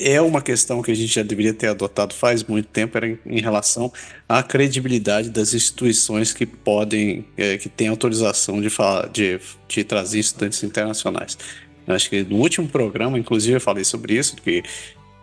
[0.00, 3.18] é uma questão que a gente já deveria ter adotado faz muito tempo era em,
[3.26, 3.92] em relação
[4.28, 10.20] à credibilidade das instituições que podem, é, que têm autorização de, falar, de, de trazer
[10.20, 11.36] estudantes internacionais.
[11.88, 14.62] Acho que no último programa, inclusive, eu falei sobre isso, que,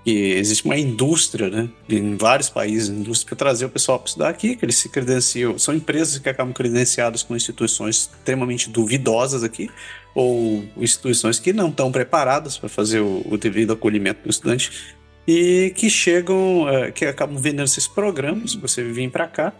[0.03, 4.29] que existe uma indústria, né, em vários países, indústria para trazer o pessoal para estudar
[4.29, 9.69] aqui, que eles se credenciam, são empresas que acabam credenciadas com instituições extremamente duvidosas aqui,
[10.15, 14.95] ou instituições que não estão preparadas para fazer o, o, devido acolhimento do estudante
[15.27, 19.53] e que chegam, é, que acabam vendendo esses programas, você vir para cá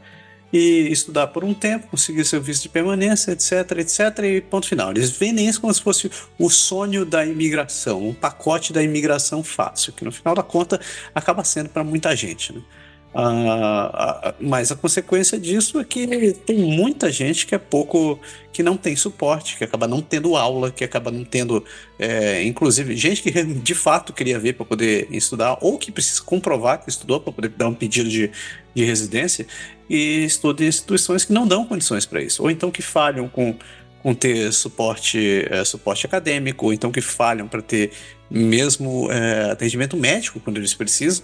[0.51, 4.91] e estudar por um tempo, conseguir seu visto de permanência, etc, etc, e ponto final.
[4.91, 9.93] Eles vendem isso como se fosse o sonho da imigração, um pacote da imigração fácil,
[9.93, 10.79] que no final da conta
[11.13, 12.61] acaba sendo para muita gente, né?
[13.15, 18.19] Uh, uh, mas a consequência disso é que tem muita gente que é pouco,
[18.51, 21.63] que não tem suporte, que acaba não tendo aula, que acaba não tendo,
[21.97, 26.83] é, inclusive, gente que de fato queria ver para poder estudar, ou que precisa comprovar
[26.83, 28.29] que estudou para poder dar um pedido de,
[28.75, 29.47] de residência,
[29.89, 33.55] e estuda em instituições que não dão condições para isso, ou então que falham com,
[34.03, 37.91] com ter suporte, é, suporte acadêmico, ou então que falham para ter
[38.29, 41.23] mesmo é, atendimento médico quando eles precisam.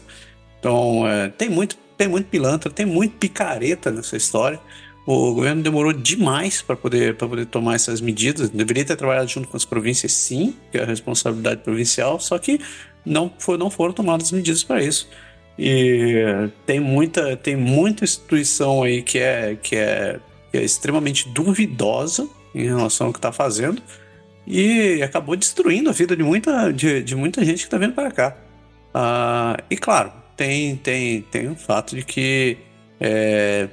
[0.60, 4.60] Então, é, tem, muito, tem muito pilantra, tem muito picareta nessa história.
[5.06, 8.50] O governo demorou demais para poder, poder tomar essas medidas.
[8.50, 12.62] Deveria ter trabalhado junto com as províncias, sim, que é a responsabilidade provincial, só que
[13.04, 15.10] não, foi, não foram tomadas medidas para isso.
[15.64, 20.20] E tem muita, tem muita instituição aí que é, que é,
[20.52, 23.80] que é extremamente duvidosa em relação ao que está fazendo
[24.48, 28.10] e acabou destruindo a vida de muita, de, de muita gente que está vindo para
[28.10, 28.36] cá.
[28.92, 32.58] Ah, e claro, tem, tem, tem o fato de que
[33.00, 33.70] é,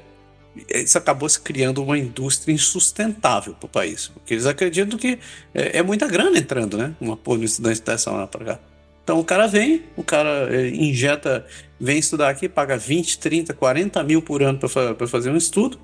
[0.68, 5.18] isso acabou se criando uma indústria insustentável para o país, porque eles acreditam que
[5.55, 6.95] é, é, muita grana entrando, né?
[7.01, 8.61] Uma porra estudante dessa lá para cá.
[9.03, 11.47] Então o cara vem, o cara é, injeta,
[11.80, 15.78] vem estudar aqui, paga 20, 30, 40 mil por ano para fazer um estudo,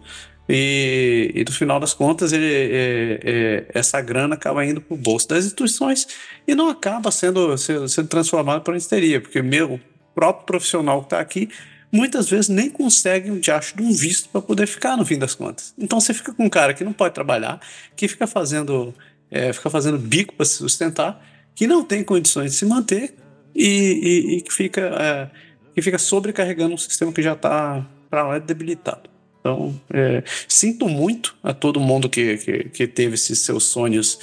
[0.49, 4.97] e, e, no final das contas ele, é, é, essa grana acaba indo para o
[4.97, 6.07] bolso das instituições
[6.47, 9.81] e não acaba sendo, sendo, sendo transformado para histeria, porque meu,
[10.15, 11.49] próprio profissional que está aqui
[11.91, 15.35] muitas vezes nem consegue um diacho de um visto para poder ficar no fim das
[15.35, 15.73] contas.
[15.79, 17.61] Então você fica com um cara que não pode trabalhar,
[17.95, 18.93] que fica fazendo,
[19.31, 21.25] é, fica fazendo bico para se sustentar,
[21.55, 23.15] que não tem condições de se manter
[23.55, 25.31] e, e, e que, fica, é,
[25.75, 29.11] que fica sobrecarregando um sistema que já está para lá debilitado.
[29.41, 34.19] Então, é, sinto muito a todo mundo que, que, que teve esses seus sonhos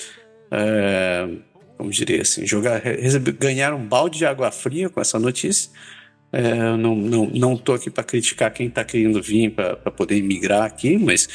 [0.51, 1.27] é,
[1.81, 5.71] como diria assim, jogar, receber, ganhar um balde de água fria com essa notícia.
[6.31, 10.95] É, não, não, não aqui para criticar quem está querendo vir para poder imigrar aqui,
[10.95, 11.27] mas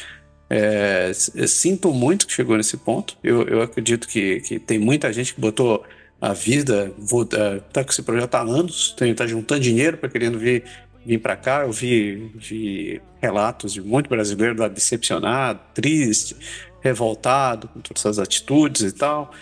[0.49, 3.19] é, sinto muito que chegou nesse ponto.
[3.25, 5.85] Eu, eu acredito que, que tem muita gente que botou
[6.27, 10.09] a vida, vou, é, tá com esse projeto há anos, tem, tá juntando dinheiro para
[10.09, 10.65] querendo vir,
[11.05, 11.63] vir para cá.
[11.63, 16.37] Eu vi, vi relatos de muito brasileiro lá decepcionado, triste,
[16.81, 19.33] revoltado com todas essas atitudes e tal.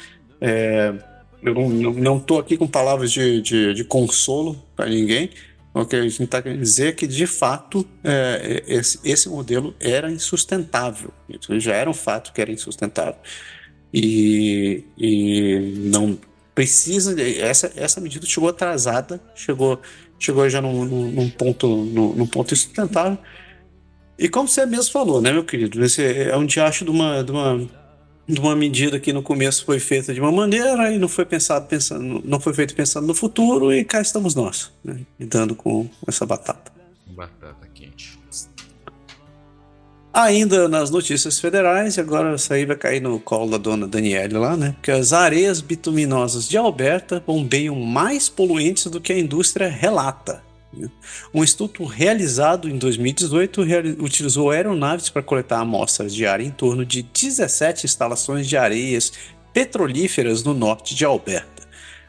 [0.40, 0.94] É,
[1.42, 5.30] eu não estou aqui com palavras de, de, de consolo para ninguém.
[5.72, 9.74] O que a gente está querendo dizer é que, de fato, é, esse, esse modelo
[9.80, 11.10] era insustentável.
[11.58, 13.16] Já era um fato que era insustentável.
[13.92, 16.16] E, e não
[16.54, 17.14] precisa.
[17.20, 19.80] Essa, essa medida chegou atrasada, chegou,
[20.18, 23.18] chegou já num, num, ponto, num, num ponto insustentável.
[24.18, 25.84] E como você mesmo falou, né, meu querido?
[25.84, 27.68] Esse é um diacho de uma, de uma
[28.26, 31.66] de uma medida que no começo foi feita de uma maneira e não foi pensado
[31.66, 36.24] pensando, não foi feito pensando no futuro e cá estamos nós, né, lidando com essa
[36.24, 36.72] batata.
[37.06, 37.68] Batata.
[40.14, 44.56] Ainda nas notícias federais, agora isso aí vai cair no colo da dona Daniele lá,
[44.56, 44.76] né?
[44.80, 50.40] Que as areias bituminosas de Alberta bombeiam mais poluentes do que a indústria relata.
[51.34, 53.62] Um estudo realizado em 2018
[53.98, 59.12] utilizou aeronaves para coletar amostras de ar em torno de 17 instalações de areias
[59.52, 61.64] petrolíferas no norte de Alberta.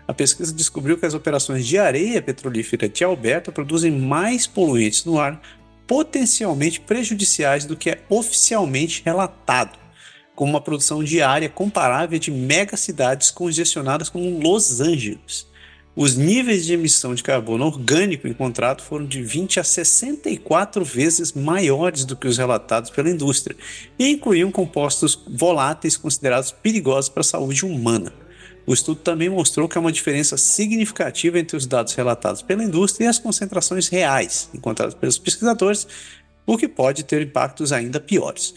[0.08, 5.20] A pesquisa descobriu que as operações de areia petrolífera de Alberta produzem mais poluentes no
[5.20, 5.42] ar,
[5.88, 9.78] potencialmente prejudiciais do que é oficialmente relatado,
[10.36, 15.48] com uma produção diária comparável de megacidades congestionadas como Los Angeles.
[15.96, 22.04] Os níveis de emissão de carbono orgânico encontrados foram de 20 a 64 vezes maiores
[22.04, 23.56] do que os relatados pela indústria
[23.98, 28.12] e incluíam compostos voláteis considerados perigosos para a saúde humana.
[28.68, 33.06] O estudo também mostrou que há uma diferença significativa entre os dados relatados pela indústria
[33.06, 35.88] e as concentrações reais encontradas pelos pesquisadores,
[36.46, 38.54] o que pode ter impactos ainda piores.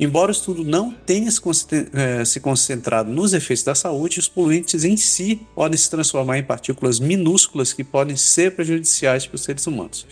[0.00, 4.96] Embora o estudo não tenha eh, se concentrado nos efeitos da saúde, os poluentes em
[4.96, 10.06] si podem se transformar em partículas minúsculas que podem ser prejudiciais para os seres humanos.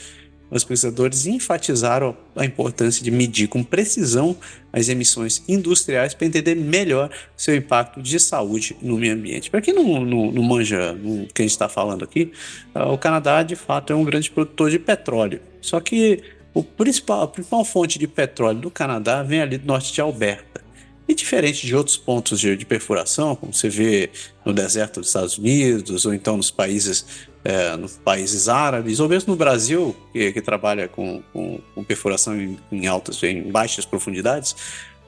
[0.50, 4.36] Os pesquisadores enfatizaram a importância de medir com precisão
[4.72, 9.50] as emissões industriais para entender melhor seu impacto de saúde no meio ambiente.
[9.50, 12.32] Para quem não, não, não manja o que a gente está falando aqui,
[12.74, 15.40] ah, o Canadá de fato é um grande produtor de petróleo.
[15.60, 16.22] Só que
[16.54, 20.65] o principal, a principal fonte de petróleo do Canadá vem ali do norte de Alberta.
[21.08, 24.10] E diferente de outros pontos de, de, perfuração, como você vê
[24.44, 27.06] no deserto dos Estados Unidos, ou então nos países,
[27.44, 32.36] é, nos países árabes, ou mesmo no Brasil, que, que trabalha com, com, com perfuração
[32.36, 34.56] em, em, altas, em baixas profundidades,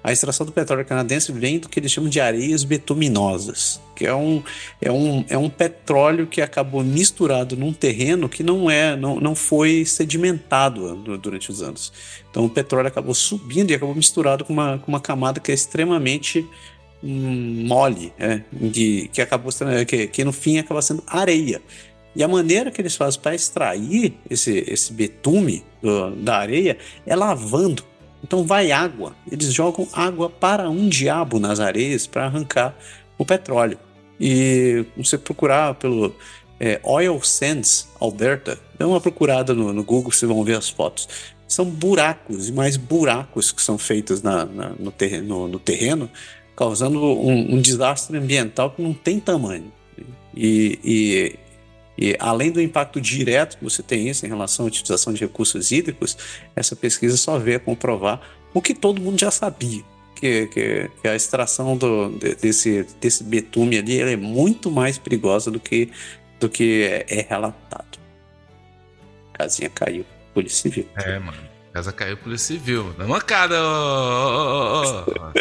[0.02, 4.14] a extração do petróleo canadense vem do que eles chamam de areias betuminosas, que é
[4.14, 4.42] um,
[4.80, 9.34] é um, é um petróleo que acabou misturado num terreno que não é não, não
[9.34, 11.92] foi sedimentado durante os anos.
[12.30, 15.54] Então o petróleo acabou subindo e acabou misturado com uma, com uma camada que é
[15.54, 16.46] extremamente
[17.02, 19.50] hum, mole, é, de, que acabou
[19.86, 21.60] que, que no fim acaba sendo areia.
[22.14, 27.14] E a maneira que eles fazem para extrair esse, esse betume do, da areia é
[27.14, 27.84] lavando
[28.22, 29.14] então vai água.
[29.30, 32.76] Eles jogam água para um diabo nas areias para arrancar
[33.16, 33.78] o petróleo.
[34.20, 36.14] E você procurar pelo
[36.58, 41.08] é, Oil Sands Alberta, dá uma procurada no, no, Google, vocês vão ver as fotos.
[41.46, 46.10] São buracos e mais buracos que são feitos na, na, no, terreno, no, terreno,
[46.56, 49.72] causando um, um, desastre ambiental que não tem tamanho.
[50.36, 51.38] E, e
[51.98, 55.72] e além do impacto direto que você tem isso em relação à utilização de recursos
[55.72, 56.16] hídricos,
[56.54, 58.20] essa pesquisa só veio a comprovar
[58.54, 59.82] o que todo mundo já sabia,
[60.14, 65.58] que, que, que a extração do, desse, desse betume ali é muito mais perigosa do
[65.58, 65.90] que,
[66.38, 67.98] do que é, é relatado.
[69.32, 70.88] Casinha caiu, Polícia Civil.
[70.96, 71.48] É, mano.
[71.72, 72.94] Casa caiu, Polícia Civil.
[72.96, 75.32] Na mancada, ô, ô, ô, ô.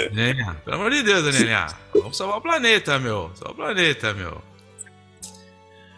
[0.66, 1.68] Pelo amor de Deus, Daniel.
[1.94, 3.32] Vamos salvar o planeta, meu.
[3.36, 4.42] Salvar o planeta, meu.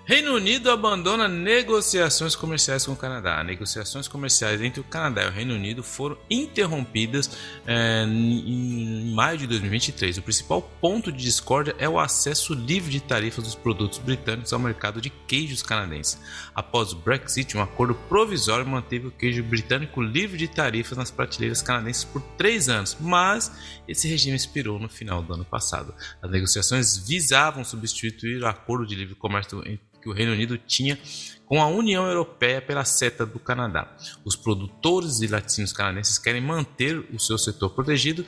[0.09, 3.43] Reino Unido abandona negociações comerciais com o Canadá.
[3.43, 7.29] Negociações comerciais entre o Canadá e o Reino Unido foram interrompidas
[7.67, 10.17] é, em maio de 2023.
[10.17, 14.59] O principal ponto de discórdia é o acesso livre de tarifas dos produtos britânicos ao
[14.59, 16.19] mercado de queijos canadenses.
[16.55, 21.61] Após o Brexit, um acordo provisório manteve o queijo britânico livre de tarifas nas prateleiras
[21.61, 23.51] canadenses por três anos, mas
[23.87, 25.93] esse regime expirou no final do ano passado.
[26.19, 30.97] As negociações visavam substituir o acordo de livre comércio entre que o Reino Unido tinha
[31.45, 33.95] com a União Europeia pela seta do Canadá.
[34.23, 38.23] Os produtores de laticínios canadenses querem manter o seu setor protegido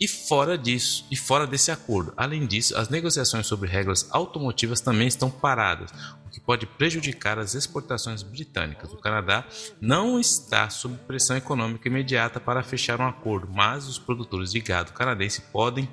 [0.00, 2.12] e fora disso, e fora desse acordo.
[2.16, 5.90] Além disso, as negociações sobre regras automotivas também estão paradas,
[6.26, 8.92] o que pode prejudicar as exportações britânicas.
[8.92, 9.46] O Canadá
[9.80, 14.92] não está sob pressão econômica imediata para fechar um acordo, mas os produtores de gado
[14.92, 15.88] canadense podem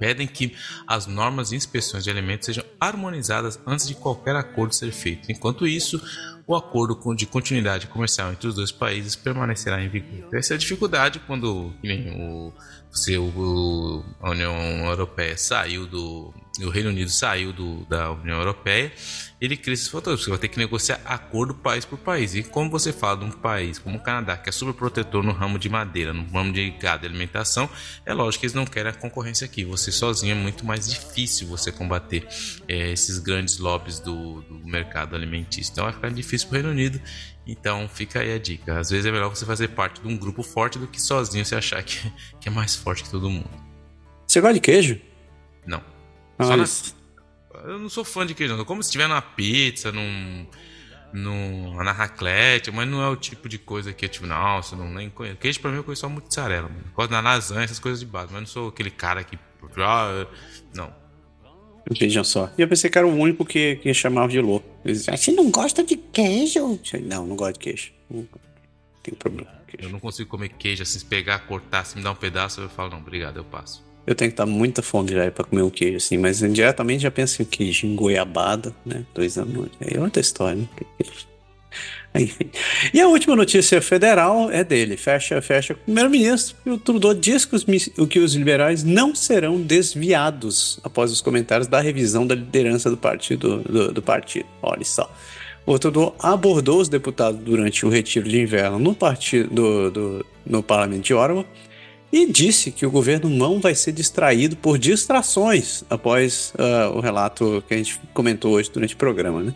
[0.00, 4.90] pedem que as normas de inspeções de alimentos sejam harmonizadas antes de qualquer acordo ser
[4.90, 5.30] feito.
[5.30, 6.02] Enquanto isso,
[6.46, 10.34] o acordo de continuidade comercial entre os dois países permanecerá em vigor.
[10.34, 12.52] Essa é a dificuldade quando o,
[12.90, 16.34] se o, a União Europeia saiu do,
[16.64, 18.92] o Reino Unido saiu do, da União Europeia,
[19.40, 20.20] ele cria esses fatores.
[20.20, 22.34] Você vai ter que negociar acordo país por país.
[22.34, 25.32] E como você fala de um país como o Canadá, que é super protetor no
[25.32, 27.68] ramo de madeira, no ramo de gado e alimentação,
[28.04, 29.64] é lógico que eles não querem a concorrência aqui.
[29.64, 32.26] Você sozinho é muito mais difícil você combater
[32.68, 35.72] é, esses grandes lobbies do, do mercado alimentício.
[35.72, 37.00] Então vai ficar difícil para o Reino Unido.
[37.46, 38.78] Então fica aí a dica.
[38.78, 41.54] Às vezes é melhor você fazer parte de um grupo forte do que sozinho você
[41.54, 43.50] achar que, que é mais forte que todo mundo.
[44.26, 45.00] Você gosta de queijo?
[45.66, 45.82] Não.
[46.44, 46.94] Só.
[47.64, 48.64] Eu não sou fã de queijo, não.
[48.64, 50.46] Como se estiver numa pizza, num,
[51.12, 54.88] num, na raclette, mas não é o tipo de coisa que eu, tipo, nossa, não
[54.90, 55.36] nem conheço.
[55.36, 56.84] Queijo pra mim eu conheço só mussarela, mano.
[56.94, 59.38] Gosto da lasanha, essas coisas de base, mas não sou aquele cara que.
[59.78, 60.26] Ah,
[60.74, 60.92] não.
[61.90, 62.52] Vejam só.
[62.56, 64.66] E eu pensei que era o único que, que chamava de louco.
[64.84, 66.78] Você não gosta de queijo?
[67.02, 67.92] Não, não gosto de queijo.
[68.08, 68.26] Não
[69.02, 69.50] tem problema.
[69.78, 72.68] Eu não consigo comer queijo assim, se pegar, cortar, se me dar um pedaço, eu
[72.68, 73.84] falo, não, obrigado, eu passo.
[74.06, 77.10] Eu tenho que estar muita fome já para comer um queijo, assim, mas indiretamente já
[77.10, 79.04] penso em queijo em goiabada, né?
[79.14, 79.68] Dois anos.
[79.80, 80.68] É outra história, né?
[82.14, 82.50] Enfim.
[82.92, 84.96] E a última notícia federal é dele.
[84.96, 86.56] Fecha, fecha primeiro-ministro.
[86.66, 87.64] O Trudeau diz que os,
[88.08, 93.58] que os liberais não serão desviados após os comentários da revisão da liderança do partido.
[93.58, 94.46] Do, do partido.
[94.60, 95.08] Olha só.
[95.64, 100.62] O Trudeau abordou os deputados durante o retiro de inverno no, partido, do, do, no
[100.62, 101.46] parlamento de Ottawa
[102.12, 107.62] e disse que o governo não vai ser distraído por distrações após uh, o relato
[107.68, 109.42] que a gente comentou hoje durante o programa.
[109.42, 109.54] Né?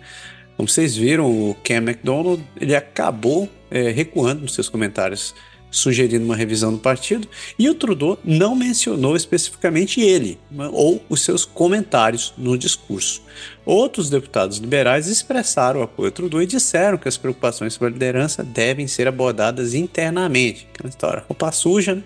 [0.56, 5.34] Como vocês viram, o Cam McDonald ele acabou é, recuando nos seus comentários
[5.74, 7.26] sugerindo uma revisão do partido,
[7.58, 10.38] e o Trudeau não mencionou especificamente ele
[10.72, 13.20] ou os seus comentários no discurso.
[13.66, 17.90] Outros deputados liberais expressaram o apoio ao Trudeau e disseram que as preocupações sobre a
[17.90, 20.68] liderança devem ser abordadas internamente.
[20.72, 22.04] Aquela história, roupa suja, né?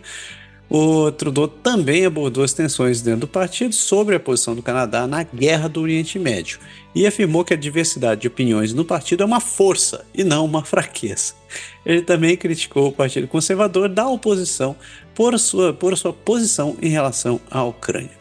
[0.71, 5.23] O Trudeau também abordou as tensões dentro do partido sobre a posição do Canadá na
[5.23, 6.59] guerra do Oriente Médio
[6.95, 10.63] e afirmou que a diversidade de opiniões no partido é uma força e não uma
[10.63, 11.35] fraqueza.
[11.87, 14.77] Ele também criticou o Partido Conservador da oposição
[15.15, 18.19] por sua, por sua posição em relação à Ucrânia.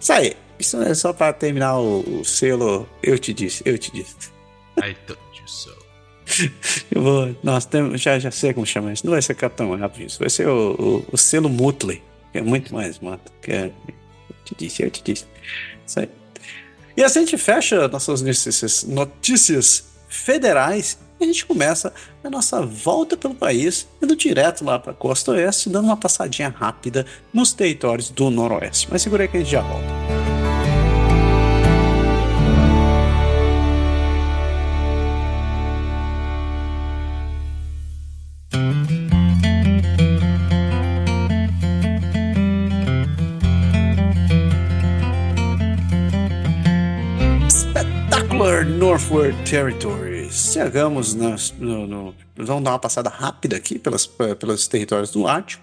[0.00, 3.92] Isso aí, isso é só para terminar o, o, selo Eu Te Disse, Eu Te
[3.92, 4.32] Disse.
[4.78, 5.77] I told you so.
[6.90, 7.36] Eu vou.
[7.42, 9.04] Nossa, já, já sei como chama isso.
[9.04, 10.18] Não vai ser Capitão Rápido isso.
[10.18, 12.02] Vai ser o, o, o selo Mutley,
[12.32, 13.30] que é muito mais mata.
[13.42, 15.26] Que é, eu te disse, eu te disse.
[15.86, 16.08] Isso aí.
[16.96, 22.60] E assim a gente fecha nossas notícias, notícias federais e a gente começa a nossa
[22.64, 27.52] volta pelo país, indo direto lá para a costa oeste, dando uma passadinha rápida nos
[27.52, 28.88] territórios do noroeste.
[28.90, 30.27] Mas segura aí que a gente já volta.
[48.38, 50.52] Northward Territories.
[50.52, 55.62] Chegamos no, no, Vamos dar uma passada rápida aqui pelas, pelos territórios do Ártico.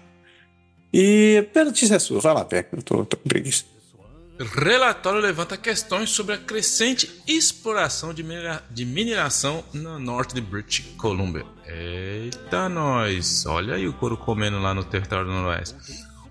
[0.92, 2.20] E a notícia é sua.
[2.20, 2.76] Vai lá, Peca.
[2.76, 3.64] Eu tô, tô com preguiça.
[4.38, 10.84] Relatório levanta questões sobre a crescente exploração de, minera de mineração no norte de British
[10.98, 11.46] Columbia.
[11.66, 13.46] Eita, nós!
[13.46, 15.76] Olha aí o couro comendo lá no território do Noroeste.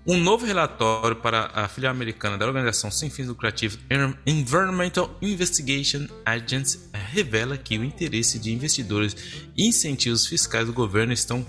[0.08, 3.76] Um novo relatório para a filial americana da organização sem fins lucrativos
[4.24, 9.16] Environmental Investigation Agency revela que o interesse de investidores
[9.56, 11.44] e incentivos fiscais do governo estão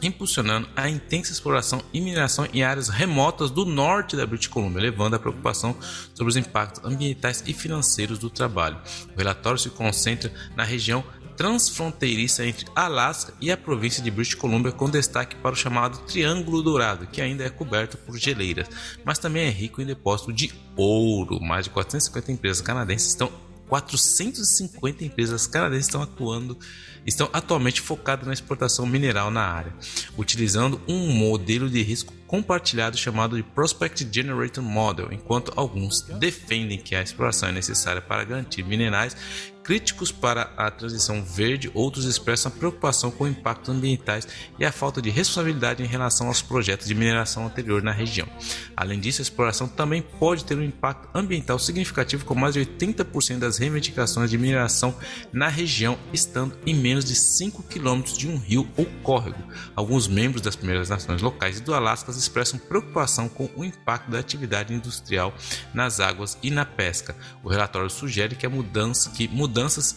[0.00, 5.14] impulsionando a intensa exploração e mineração em áreas remotas do norte da British Columbia, levando
[5.14, 5.76] a preocupação
[6.14, 8.78] sobre os impactos ambientais e financeiros do trabalho.
[9.14, 11.04] O relatório se concentra na região
[11.40, 16.62] transfronteiriça entre Alasca e a província de British Columbia, com destaque para o chamado Triângulo
[16.62, 18.68] Dourado, que ainda é coberto por geleiras,
[19.06, 21.40] mas também é rico em depósito de ouro.
[21.40, 23.32] Mais de 450 empresas canadenses estão
[23.70, 26.58] 450 empresas canadenses estão atuando,
[27.06, 29.72] estão atualmente focadas na exportação mineral na área,
[30.18, 36.94] utilizando um modelo de risco compartilhado chamado de Prospect Generator Model, enquanto alguns defendem que
[36.94, 39.16] a exploração é necessária para garantir minerais
[39.62, 44.26] críticos para a transição verde, outros expressam preocupação com impactos ambientais
[44.58, 48.28] e a falta de responsabilidade em relação aos projetos de mineração anterior na região.
[48.76, 53.38] Além disso, a exploração também pode ter um impacto ambiental significativo, com mais de 80%
[53.38, 54.94] das reivindicações de mineração
[55.32, 59.42] na região estando em menos de 5 km de um rio ou córrego.
[59.74, 64.18] Alguns membros das primeiras nações locais e do Alasca expressam preocupação com o impacto da
[64.18, 65.34] atividade industrial
[65.72, 67.14] nas águas e na pesca.
[67.42, 69.28] O relatório sugere que a mudança que
[69.60, 69.96] mudanças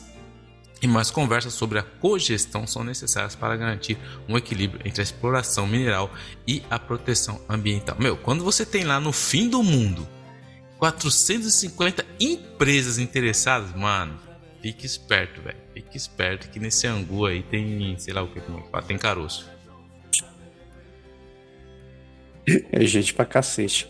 [0.82, 3.98] e mais conversas sobre a cogestão são necessárias para garantir
[4.28, 6.12] um equilíbrio entre a exploração mineral
[6.46, 7.96] e a proteção ambiental.
[7.98, 10.06] Meu, quando você tem lá no fim do mundo
[10.80, 14.20] 450 empresas interessadas, mano,
[14.62, 15.58] fique esperto, velho.
[15.74, 18.98] Fique esperto que nesse angu aí tem, sei lá o que, como é que tem
[18.98, 19.50] caroço.
[22.74, 23.90] É gente pra cacete.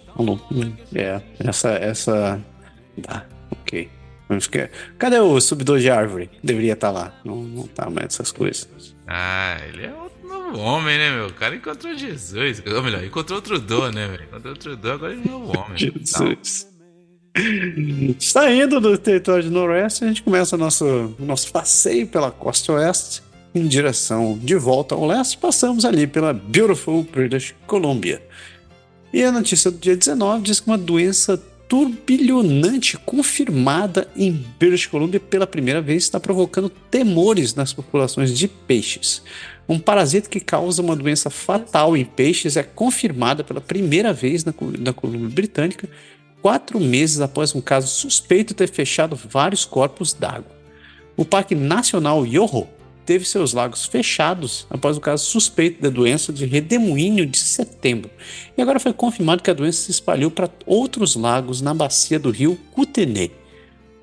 [0.93, 2.39] É, essa, essa.
[3.01, 3.89] Tá, ok.
[4.97, 6.29] Cadê o subidor de árvore?
[6.43, 7.13] Deveria estar tá lá.
[7.23, 8.95] Não, não tá mais essas coisas.
[9.07, 11.27] Ah, ele é outro novo homem, né, meu?
[11.27, 12.63] O cara encontrou Jesus.
[12.65, 14.23] Ou melhor, encontrou outro dor, né, velho?
[14.23, 15.77] Encontrou outro dor, agora ele é um novo homem.
[15.77, 16.67] Jesus.
[18.19, 23.23] Saindo do território de Noroeste, a gente começa nosso, nosso passeio pela costa oeste
[23.55, 25.37] em direção de volta ao leste.
[25.37, 28.21] Passamos ali pela Beautiful British Columbia.
[29.11, 31.41] E a notícia do dia 19 diz que uma doença
[31.73, 39.23] turbilhonante confirmada em British Columbia pela primeira vez está provocando temores nas populações de peixes.
[39.67, 44.53] Um parasita que causa uma doença fatal em peixes é confirmada pela primeira vez na,
[44.77, 45.89] na Colômbia Britânica,
[46.43, 50.55] quatro meses após um caso suspeito ter fechado vários corpos d'água.
[51.17, 52.67] O Parque Nacional Yoho
[53.05, 58.09] teve seus lagos fechados após o caso suspeito da doença de redemoinho de setembro.
[58.57, 62.31] E agora foi confirmado que a doença se espalhou para outros lagos na bacia do
[62.31, 63.31] rio Kootenay.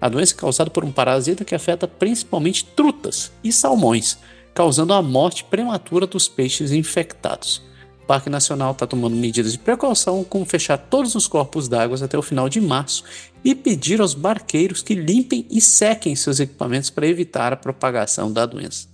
[0.01, 4.19] A doença é causada por um parasita que afeta principalmente trutas e salmões,
[4.55, 7.63] causando a morte prematura dos peixes infectados.
[8.11, 12.23] Parque Nacional está tomando medidas de precaução, como fechar todos os corpos d'água até o
[12.23, 13.05] final de março
[13.45, 18.45] e pedir aos barqueiros que limpem e sequem seus equipamentos para evitar a propagação da
[18.45, 18.90] doença.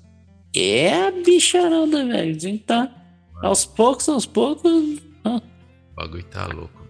[0.57, 2.37] É a bicharada, velho.
[2.37, 2.91] A gente tá
[3.43, 4.73] aos poucos, aos poucos.
[5.25, 5.41] O
[5.95, 6.87] bagulho tá louco.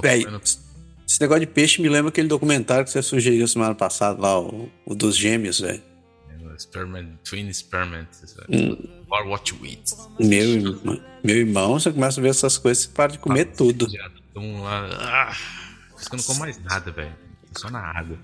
[0.00, 0.42] Véi, comendo...
[0.44, 4.70] Esse negócio de peixe me lembra aquele documentário que você sugeriu semana passada lá, o,
[4.84, 5.82] o dos gêmeos, velho.
[6.58, 8.08] Experiment, Twin Experiment.
[8.50, 8.76] Hum.
[9.10, 9.94] Or what you eat.
[10.18, 13.86] Meu, meu irmão, você começa a ver essas coisas, você para de comer ah, tudo.
[14.34, 15.36] Um lá, ah,
[16.12, 17.14] eu não como mais nada, velho.
[17.56, 18.18] Só na água.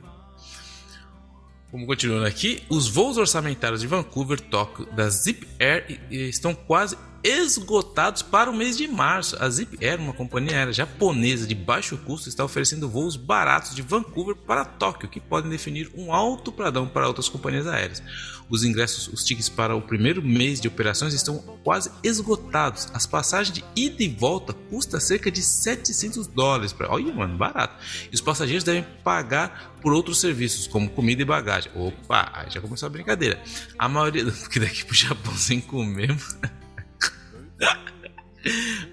[1.75, 8.22] Como continuando aqui, os voos orçamentários de Vancouver, Tóquio, da Zip Air estão quase esgotados
[8.22, 9.37] para o mês de março.
[9.43, 13.83] A Zip Air, uma companhia aérea japonesa de baixo custo, está oferecendo voos baratos de
[13.83, 18.01] Vancouver para Tóquio, que podem definir um alto pradão para outras companhias aéreas.
[18.49, 22.88] Os ingressos, os tickets para o primeiro mês de operações estão quase esgotados.
[22.92, 26.72] As passagens de ida e volta custam cerca de 700 dólares.
[26.72, 26.90] Pra...
[26.90, 27.82] Olha, mano, barato.
[28.11, 31.72] E os passageiros devem pagar por outros serviços, como comida e bagagem.
[31.74, 33.42] Opa, aí já começou a brincadeira.
[33.78, 34.24] A maioria.
[34.42, 37.84] Porque daqui pro Japão sem comer, mano.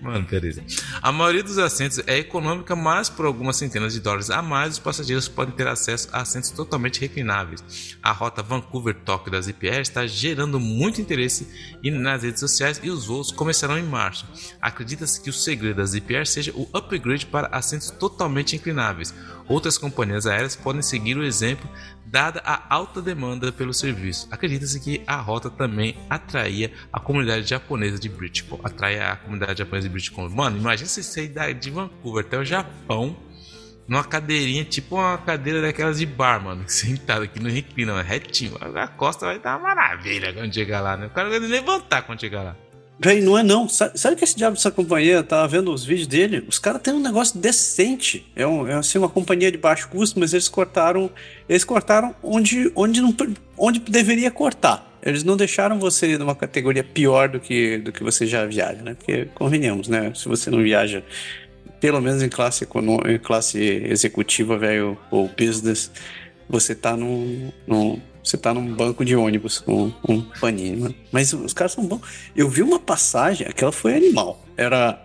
[0.01, 0.27] Mano.
[1.01, 4.79] A maioria dos assentos é econômica, mas por algumas centenas de dólares a mais, os
[4.79, 7.97] passageiros podem ter acesso a assentos totalmente reclináveis.
[8.01, 11.47] A rota Vancouver-Tóquio das IPR está gerando muito interesse
[11.83, 14.25] nas redes sociais e os voos começarão em março.
[14.61, 19.13] Acredita-se que o segredo das IPR seja o upgrade para assentos totalmente inclináveis.
[19.47, 21.69] Outras companhias aéreas podem seguir o exemplo
[22.11, 24.27] dada a alta demanda pelo serviço.
[24.29, 28.69] Acredita-se que a rota também atraía a comunidade japonesa de British Columbia.
[28.69, 30.35] Atrai a comunidade japonesa de Columbia.
[30.35, 33.15] Mano, imagina você sair de Vancouver até o Japão
[33.87, 36.63] numa cadeirinha, tipo uma cadeira daquelas de bar, mano.
[36.69, 38.57] Sentado aqui no reclina, retinho.
[38.59, 41.07] A costa vai dar uma maravilha quando chegar lá, né?
[41.07, 42.55] O cara vai levantar quando chegar lá.
[43.03, 43.67] Véi, não é não.
[43.67, 46.45] Sabe, sabe, que esse diabo dessa companhia, tava vendo os vídeos dele?
[46.47, 48.23] Os caras têm um negócio decente.
[48.35, 51.09] É, um, é assim, uma companhia de baixo custo, mas eles cortaram.
[51.49, 53.15] Eles cortaram onde, onde, não,
[53.57, 54.87] onde deveria cortar.
[55.01, 58.93] Eles não deixaram você numa categoria pior do que, do que você já viaja, né?
[58.93, 60.13] Porque convenhamos, né?
[60.13, 61.03] Se você não viaja,
[61.79, 62.67] pelo menos em classe,
[63.07, 65.89] em classe executiva, velho, ou business,
[66.47, 70.95] você tá num, num você tá num banco de ônibus com um paninho, mano.
[71.11, 72.01] Mas os caras são bons.
[72.35, 74.43] Eu vi uma passagem, aquela foi animal.
[74.55, 75.03] Era,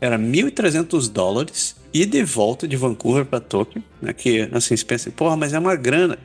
[0.00, 3.82] era 1.300 dólares e de volta de Vancouver para Tóquio.
[4.02, 6.18] Né, que assim, você pensa, porra, mas é uma grana.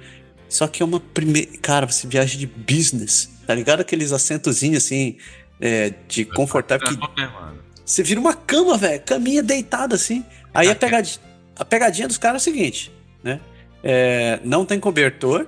[0.50, 1.50] Só que é uma primeira.
[1.62, 3.30] Cara, você viaja de business.
[3.46, 3.82] Tá ligado?
[3.82, 5.18] Aqueles assentozinhos assim,
[5.60, 6.88] é, de confortável.
[6.88, 6.98] Que...
[7.86, 9.02] Você vira uma cama, velho.
[9.02, 10.26] Caminha deitada assim.
[10.54, 11.20] Aí a pegadinha,
[11.56, 12.92] a pegadinha dos caras é o seguinte,
[13.24, 13.40] né?
[13.84, 15.48] É, não tem cobertor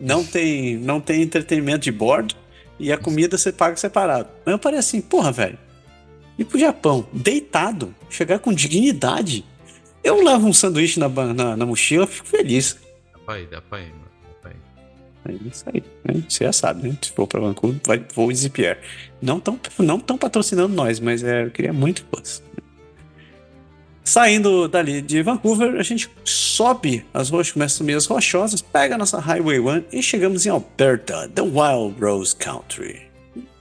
[0.00, 2.34] não tem, não tem entretenimento de bordo
[2.78, 4.28] e a comida você paga separado.
[4.44, 5.58] Mas eu parei assim, porra, velho.
[6.38, 9.44] Ir pro Japão, deitado, chegar com dignidade.
[10.02, 12.78] Eu levo um sanduíche na, na, na mochila, fico feliz.
[13.12, 14.04] Dá pra ir, dá pra ir, mano.
[14.26, 15.40] Dá pra ir.
[15.44, 16.22] É isso aí, né?
[16.26, 16.96] Você já sabe, né?
[17.02, 18.80] Se for pra Vancouver, vai, vou Zipier.
[19.20, 22.42] Não tão, não tão patrocinando nós, mas é, eu queria muito que fosse.
[24.10, 28.96] Saindo dali de Vancouver, a gente sobe as rochas, começa a subir as rochosas, pega
[28.96, 33.02] a nossa Highway 1 e chegamos em Alberta, the Wild Rose Country.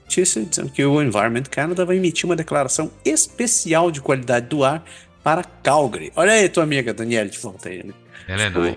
[0.06, 4.84] Notícia dizendo que o Environment Canada vai emitir uma declaração especial de qualidade do ar
[5.24, 6.12] para Calgary.
[6.16, 7.94] Olha aí, tua amiga Daniela de volta aí, né?
[8.28, 8.76] Ela é nóis.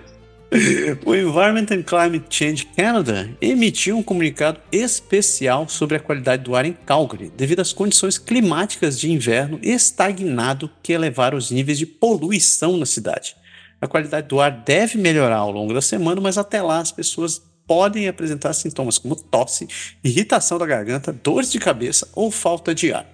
[1.05, 6.65] O Environment and Climate Change Canada emitiu um comunicado especial sobre a qualidade do ar
[6.65, 12.77] em Calgary, devido às condições climáticas de inverno estagnado que elevaram os níveis de poluição
[12.77, 13.35] na cidade.
[13.81, 17.41] A qualidade do ar deve melhorar ao longo da semana, mas até lá as pessoas
[17.65, 19.67] podem apresentar sintomas como tosse,
[20.03, 23.07] irritação da garganta, dores de cabeça ou falta de ar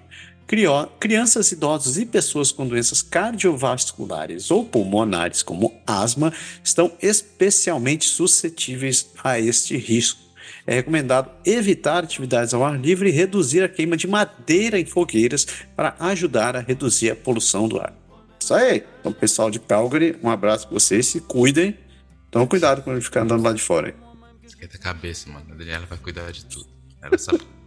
[1.00, 6.34] crianças, idosos e pessoas com doenças cardiovasculares ou pulmonares, como asma,
[6.64, 10.20] estão especialmente suscetíveis a este risco.
[10.66, 15.46] É recomendado evitar atividades ao ar livre e reduzir a queima de madeira em fogueiras
[15.76, 17.94] para ajudar a reduzir a poluição do ar.
[18.40, 18.84] Isso aí.
[19.00, 21.06] Então, pessoal de Calgary, um abraço para vocês.
[21.08, 21.78] Se cuidem.
[22.28, 23.94] Então, cuidado quando ficar andando lá de fora.
[24.44, 25.46] Esquenta a cabeça, mano.
[25.52, 26.68] A Daniela vai cuidar de tudo.
[27.02, 27.59] Ela sabe.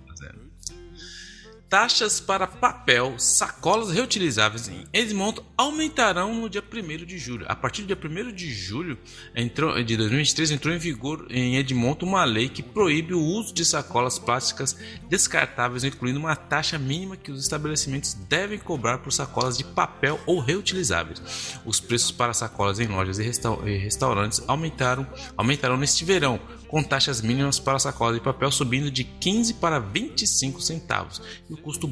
[1.73, 7.47] Taxas para papel, sacolas reutilizáveis em Edmonton aumentarão no dia 1 de julho.
[7.49, 8.99] A partir do dia 1 de julho
[9.35, 13.65] entrou, de 2023 entrou em vigor em Edmonton uma lei que proíbe o uso de
[13.65, 14.77] sacolas plásticas
[15.09, 20.41] descartáveis, incluindo uma taxa mínima que os estabelecimentos devem cobrar por sacolas de papel ou
[20.41, 21.59] reutilizáveis.
[21.65, 23.23] Os preços para sacolas em lojas e,
[23.79, 25.07] restaurantes aumentaram,
[25.39, 26.39] aumentarão neste verão,
[26.73, 31.21] com taxas mínimas para sacolas de papel subindo de 15 para 25 centavos
[31.51, 31.87] e o custo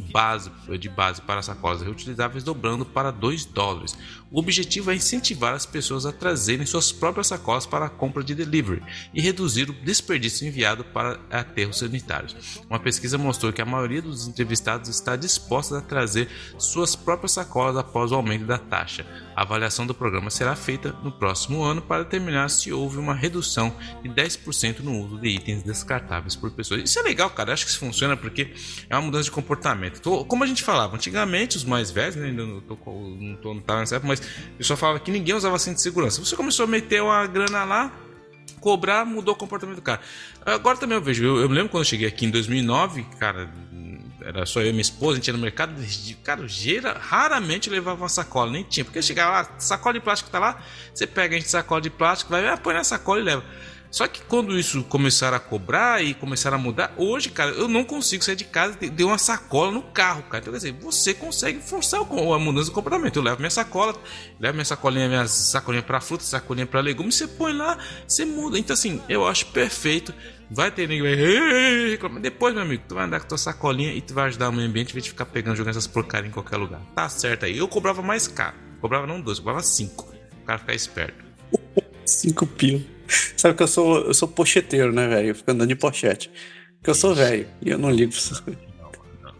[0.78, 3.98] de base para sacolas reutilizáveis dobrando para 2 dólares.
[4.32, 8.32] O objetivo é incentivar as pessoas a trazerem suas próprias sacolas para a compra de
[8.32, 8.80] delivery
[9.12, 12.60] e reduzir o desperdício enviado para aterros sanitários.
[12.68, 16.28] Uma pesquisa mostrou que a maioria dos entrevistados está disposta a trazer
[16.58, 19.04] suas próprias sacolas após o aumento da taxa.
[19.34, 23.74] A avaliação do programa será feita no próximo ano para determinar se houve uma redução
[24.00, 26.82] de 10% no uso de itens descartáveis por pessoas.
[26.82, 27.52] Isso é legal, cara.
[27.52, 28.52] Acho que isso funciona porque
[28.88, 30.00] é uma mudança de comportamento.
[30.26, 32.76] Como a gente falava, antigamente os mais velhos, né, ainda não tô,
[33.18, 34.19] não tô não nessa época, mas
[34.58, 36.24] eu só falava que ninguém usava cinto de segurança.
[36.24, 37.92] Você começou a meter uma grana lá,
[38.60, 40.00] cobrar, mudou o comportamento do cara.
[40.44, 43.50] Agora também eu vejo, eu, eu lembro quando eu cheguei aqui em 2009, cara,
[44.22, 45.74] era só eu e minha esposa, a gente ia no mercado,
[46.22, 50.38] cara, geira, raramente levava uma sacola, nem tinha, porque chegava lá, sacola de plástico tá
[50.38, 50.62] lá,
[50.94, 53.44] você pega a gente sacola de plástico, vai, ah, põe na sacola e leva.
[53.90, 57.84] Só que quando isso começaram a cobrar e começaram a mudar, hoje, cara, eu não
[57.84, 60.38] consigo sair de casa e ter uma sacola no carro, cara.
[60.38, 63.16] Então, quer dizer, você consegue forçar a mudança do comportamento.
[63.16, 63.94] Eu levo minha sacola,
[64.38, 68.58] levo minha sacolinha, minha sacolinha para fruta, sacolinha para legumes, você põe lá, você muda.
[68.58, 70.14] Então, assim, eu acho perfeito.
[70.52, 74.14] Vai ter ninguém vai Depois, meu amigo, tu vai andar com tua sacolinha e tu
[74.14, 76.80] vai ajudar o meio ambiente em vez ficar pegando, jogando essas porcarias em qualquer lugar.
[76.94, 77.56] Tá certo aí.
[77.56, 78.56] Eu cobrava mais caro.
[78.80, 80.12] Cobrava não dois, cobrava cinco.
[80.42, 81.24] O cara ficar esperto.
[82.04, 82.99] cinco pila.
[83.36, 85.28] Sabe que eu sou, eu sou pocheteiro, né, velho?
[85.28, 86.30] Eu fico andando de pochete.
[86.76, 88.62] Porque eu sou velho e eu não ligo pra essas coisas.
[88.78, 88.90] Não,
[89.22, 89.34] não.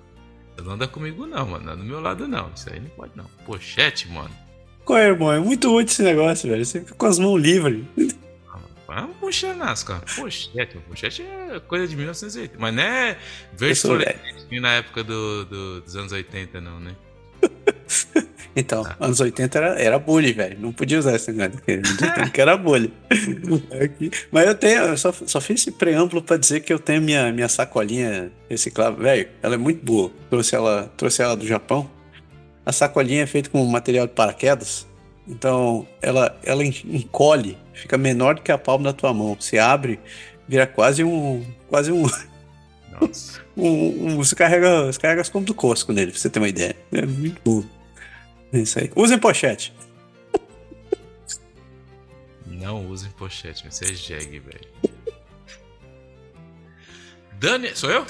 [0.55, 1.65] Você não anda comigo, não, mano.
[1.65, 2.51] Não é do meu lado, não.
[2.55, 3.25] Isso aí não pode, não.
[3.47, 4.31] Pochete, mano.
[4.85, 5.33] Qual é, irmão?
[5.33, 6.65] É muito útil esse negócio, velho.
[6.65, 7.85] Você fica com as mãos livres.
[8.93, 10.03] É um puxanaço, cara.
[10.17, 10.79] Pochete.
[10.89, 12.57] Pochete é coisa de 1980.
[12.59, 13.17] Mas não é
[13.53, 16.97] verde na época do, do, dos anos 80, não, né?
[18.61, 18.97] Então, ah.
[19.01, 20.59] anos 80 era, era bullying, velho.
[20.61, 21.61] Não podia usar esse negócio
[22.33, 22.93] que era bullying.
[23.83, 24.11] Aqui.
[24.31, 27.33] Mas eu tenho, eu só, só fiz esse preâmbulo pra dizer que eu tenho minha,
[27.33, 29.03] minha sacolinha reciclável.
[29.03, 30.13] Velho, ela é muito boa.
[30.29, 31.91] Trouxe ela, trouxe ela do Japão.
[32.65, 34.87] A sacolinha é feita com material de paraquedas.
[35.27, 39.37] Então, ela, ela encolhe, fica menor do que a palma da tua mão.
[39.39, 39.99] Você abre,
[40.47, 41.45] vira quase um.
[41.69, 42.03] Quase um.
[43.01, 43.41] Nossa.
[43.57, 43.69] um,
[44.09, 46.77] um, você, carrega, você carrega as compras do Costco nele, pra você ter uma ideia.
[46.93, 47.80] É muito bom.
[48.53, 48.91] É isso aí.
[48.97, 49.73] Usem pochete.
[52.47, 54.69] Não usem pochete, você é jegue, velho.
[57.33, 58.07] Dani, sou eu?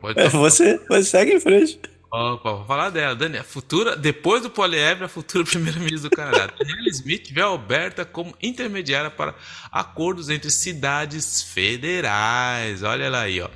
[0.00, 1.80] Pode é você, você segue em frente.
[2.10, 3.14] Opa, vou falar dela.
[3.14, 6.52] Dani, a futura, depois do poliédro, a futura primeira-ministra do Canadá.
[6.58, 9.34] Daniela Smith vê a Alberta como intermediária para
[9.70, 12.82] acordos entre cidades federais.
[12.82, 13.48] Olha lá aí, ó.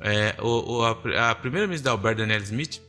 [0.00, 2.80] É, o, o, a, a primeira-ministra da Alberta, Daniela Smith,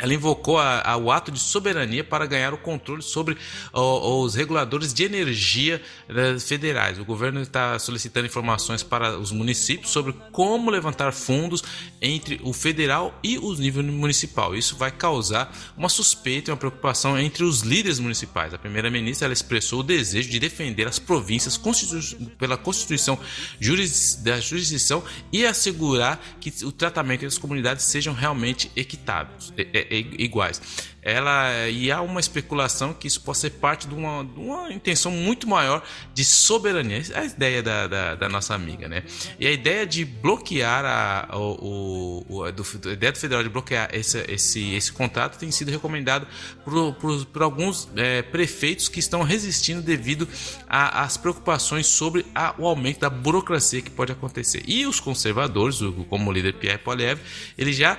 [0.00, 3.36] ela invocou a, a, o ato de soberania para ganhar o controle sobre
[3.72, 6.98] o, os reguladores de energia eh, federais.
[6.98, 11.62] O governo está solicitando informações para os municípios sobre como levantar fundos
[12.00, 14.56] entre o federal e o nível municipal.
[14.56, 18.54] Isso vai causar uma suspeita e uma preocupação entre os líderes municipais.
[18.54, 21.90] A primeira-ministra expressou o desejo de defender as províncias constitu
[22.38, 23.18] pela Constituição
[23.58, 29.52] juris da jurisdição e assegurar que o tratamento das comunidades sejam realmente equitáveis.
[29.56, 30.60] É, iguais.
[31.02, 35.10] Ela e há uma especulação que isso possa ser parte de uma, de uma intenção
[35.10, 35.82] muito maior
[36.12, 37.02] de soberania.
[37.14, 39.02] É a ideia da, da, da, nossa amiga, né?
[39.38, 43.48] E a ideia de bloquear a, o, o a, do, a ideia do federal de
[43.48, 46.26] bloquear esse, esse, esse contrato tem sido recomendado
[46.64, 50.28] por, por, por alguns é, prefeitos que estão resistindo devido
[50.68, 54.62] às preocupações sobre a, o aumento da burocracia que pode acontecer.
[54.66, 55.78] E os conservadores,
[56.10, 57.24] como o líder Pierre Poilievre,
[57.56, 57.98] ele já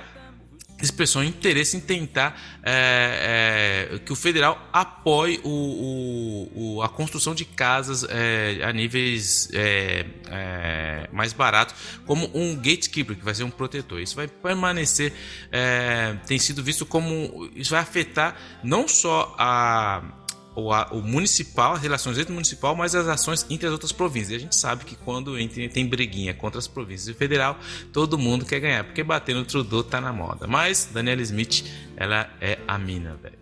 [0.82, 7.34] expressou interesse em tentar é, é, que o federal apoie o, o, o, a construção
[7.34, 11.74] de casas é, a níveis é, é, mais baratos,
[12.06, 14.00] como um gatekeeper, que vai ser um protetor.
[14.00, 15.12] Isso vai permanecer,
[15.50, 17.50] é, tem sido visto como.
[17.54, 20.21] Isso vai afetar não só a
[20.54, 23.92] o, a, o municipal, as relações entre o municipal, mas as ações entre as outras
[23.92, 24.32] províncias.
[24.32, 27.58] E a gente sabe que quando entre, tem briguinha contra as províncias e federal,
[27.92, 30.46] todo mundo quer ganhar, porque bater no Trudeau tá na moda.
[30.46, 31.64] Mas Daniela Smith,
[31.96, 33.38] ela é a mina, velho.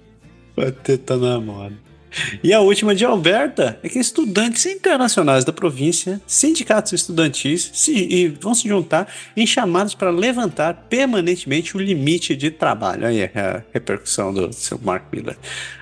[0.56, 1.89] Bater tá na moda.
[2.42, 8.54] E a última de Alberta é que estudantes internacionais da província, sindicatos estudantis se, vão
[8.54, 13.06] se juntar em chamadas para levantar permanentemente o limite de trabalho.
[13.06, 15.36] Aí é a repercussão do seu Mark Miller.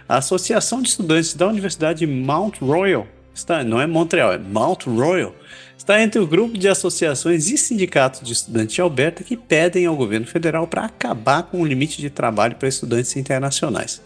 [0.09, 5.35] A Associação de Estudantes da Universidade Mount Royal, está, não é Montreal, é Mount Royal,
[5.77, 9.97] está entre o grupo de associações e sindicatos de estudantes de Alberta que pedem ao
[9.97, 14.01] governo federal para acabar com o limite de trabalho para estudantes internacionais.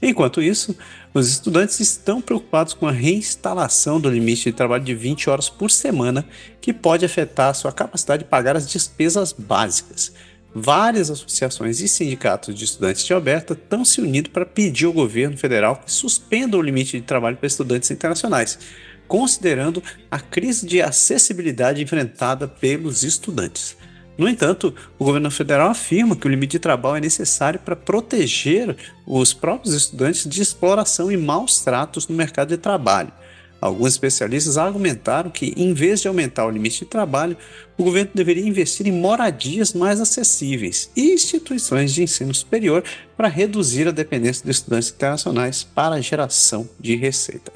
[0.00, 0.76] Enquanto isso,
[1.12, 5.70] os estudantes estão preocupados com a reinstalação do limite de trabalho de 20 horas por
[5.70, 6.24] semana,
[6.60, 10.12] que pode afetar sua capacidade de pagar as despesas básicas.
[10.54, 15.36] várias associações e sindicatos de estudantes de Alberta estão se unindo para pedir ao governo
[15.36, 18.58] federal que suspenda o limite de trabalho para estudantes internacionais,
[19.06, 23.76] considerando a crise de acessibilidade enfrentada pelos estudantes.
[24.18, 28.76] No entanto, o governo federal afirma que o limite de trabalho é necessário para proteger
[29.06, 33.12] os próprios estudantes de exploração e maus tratos no mercado de trabalho.
[33.60, 37.36] Alguns especialistas argumentaram que, em vez de aumentar o limite de trabalho,
[37.76, 42.84] o governo deveria investir em moradias mais acessíveis e instituições de ensino superior
[43.16, 47.52] para reduzir a dependência de estudantes internacionais para a geração de receita.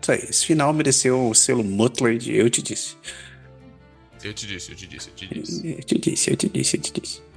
[0.00, 2.96] Isso aí, esse final mereceu o selo Mutler de Eu Te Disse.
[4.22, 5.68] Eu te disse, eu te disse, eu te disse.
[5.68, 7.31] Eu te disse, eu te disse, eu te disse.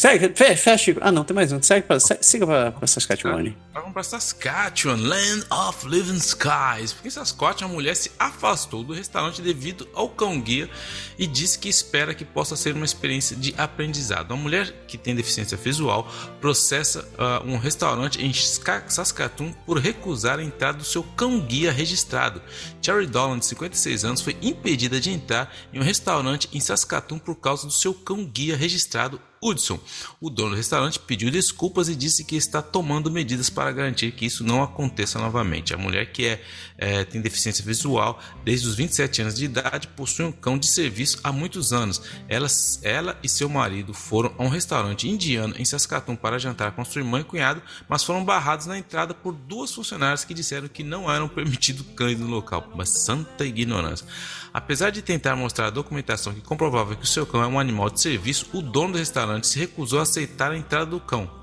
[0.00, 0.96] Segue, fecha.
[1.02, 1.62] Ah, não, tem mais um.
[1.62, 3.52] Segue pra, siga pra, pra Saskatchewan.
[3.74, 6.94] Vamos pra Saskatchewan, Land of Living Skies.
[6.94, 10.70] Porque Saskatchewan, a mulher se afastou do restaurante devido ao cão guia
[11.18, 14.30] e disse que espera que possa ser uma experiência de aprendizado.
[14.30, 16.10] Uma mulher que tem deficiência visual
[16.40, 22.40] processa uh, um restaurante em Saskatoon por recusar a entrada do seu cão guia registrado.
[22.80, 27.34] Cherry Dolan, de 56 anos, foi impedida de entrar em um restaurante em Saskatoon por
[27.34, 29.80] causa do seu cão guia registrado Hudson.
[30.20, 34.26] O dono do restaurante pediu desculpas e disse que está tomando medidas para garantir que
[34.26, 35.72] isso não aconteça novamente.
[35.72, 36.42] A mulher, que é,
[36.76, 41.18] é, tem deficiência visual desde os 27 anos de idade, possui um cão de serviço
[41.24, 42.02] há muitos anos.
[42.28, 42.48] Ela,
[42.82, 47.00] ela e seu marido foram a um restaurante indiano em Saskatoon para jantar com sua
[47.00, 51.10] irmã e cunhado, mas foram barrados na entrada por duas funcionárias que disseram que não
[51.10, 52.68] eram permitidos cães no local.
[52.74, 54.06] Uma santa ignorância.
[54.52, 57.88] Apesar de tentar mostrar a documentação que comprovava que o seu cão é um animal
[57.88, 61.40] de serviço, o dono do restaurante se recusou a aceitar a entrada do cão.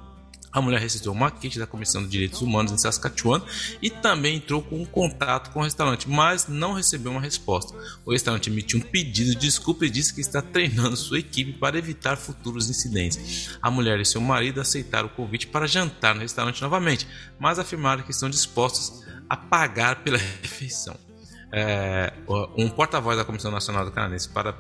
[0.52, 3.42] A mulher recebeu uma queixa da Comissão de Direitos Humanos em Saskatchewan
[3.82, 7.78] e também entrou com um contato com o restaurante, mas não recebeu uma resposta.
[8.04, 11.78] O restaurante emitiu um pedido de desculpa e disse que está treinando sua equipe para
[11.78, 13.58] evitar futuros incidentes.
[13.62, 17.08] A mulher e seu marido aceitaram o convite para jantar no restaurante novamente,
[17.38, 21.07] mas afirmaram que estão dispostos a pagar pela refeição
[21.52, 22.12] é,
[22.58, 24.56] um porta-voz da Comissão Nacional do Canadense para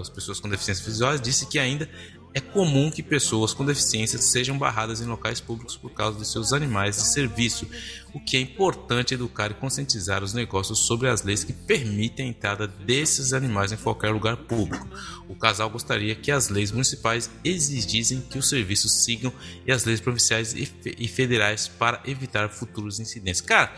[0.00, 1.88] as pessoas com deficiências visuais disse que ainda
[2.34, 6.52] é comum que pessoas com deficiências sejam barradas em locais públicos por causa dos seus
[6.52, 7.68] animais de serviço,
[8.12, 12.28] o que é importante educar e conscientizar os negócios sobre as leis que permitem a
[12.30, 14.86] entrada desses animais em qualquer lugar público.
[15.28, 19.32] O casal gostaria que as leis municipais exigissem que os serviços sigam
[19.66, 23.40] e as leis provinciais e federais para evitar futuros incidentes.
[23.42, 23.74] Cara,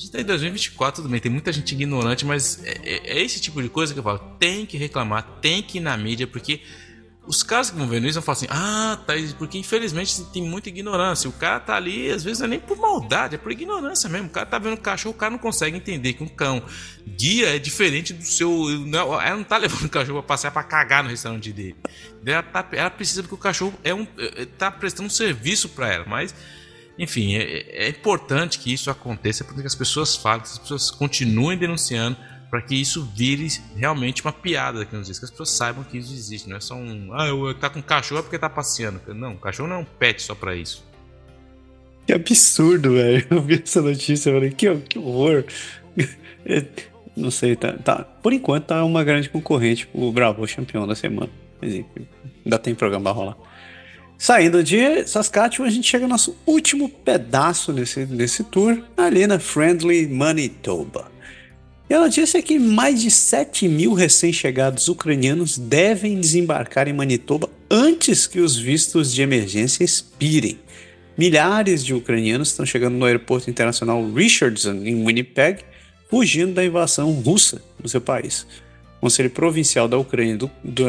[0.00, 3.38] gente tá em 2024, tudo bem, tem muita gente ignorante, mas é, é, é, esse
[3.38, 4.18] tipo de coisa que eu falo.
[4.38, 6.62] Tem que reclamar, tem que ir na mídia, porque
[7.26, 10.70] os caras que vão vendo isso vão falar assim: ah, tá, porque infelizmente tem muita
[10.70, 11.28] ignorância.
[11.28, 14.28] O cara tá ali, às vezes não é nem por maldade, é por ignorância mesmo.
[14.28, 16.62] O cara tá vendo um cachorro, o cara não consegue entender que um cão
[17.06, 18.50] guia é diferente do seu.
[18.86, 21.76] Não, ela não tá levando o cachorro pra passear pra cagar no restaurante dele.
[22.24, 25.92] Ela, tá, ela precisa porque o cachorro é um, é, tá prestando um serviço para
[25.92, 26.34] ela, mas
[27.00, 30.90] enfim, é, é, importante que isso aconteça para que as pessoas falem, que as pessoas
[30.90, 32.14] continuem denunciando,
[32.50, 35.96] para que isso vire realmente uma piada daqui nos dias, que as pessoas saibam que
[35.96, 37.10] isso existe, não é só um.
[37.14, 39.00] Ah, eu tá com cachorro é porque tá passeando.
[39.14, 40.84] Não, cachorro não é um pet só para isso.
[42.06, 43.26] Que absurdo, velho.
[43.30, 45.44] Eu vi essa notícia e falei, que, que horror.
[46.42, 46.64] É,
[47.14, 51.30] não sei, tá, tá, Por enquanto tá uma grande concorrente pro Bravo campeão da semana.
[51.60, 52.08] Mas enfim,
[52.42, 53.36] ainda tem programa pra rolar.
[54.20, 59.38] Saindo de Saskatchewan, a gente chega ao nosso último pedaço nesse, nesse tour, ali na
[59.38, 61.10] Friendly Manitoba.
[61.88, 68.26] E ela disse que mais de 7 mil recém-chegados ucranianos devem desembarcar em Manitoba antes
[68.26, 70.58] que os vistos de emergência expirem.
[71.16, 75.64] Milhares de ucranianos estão chegando no aeroporto internacional Richardson, em Winnipeg,
[76.10, 78.46] fugindo da invasão russa no seu país.
[78.98, 80.84] O Conselho Provincial da Ucrânia do, do,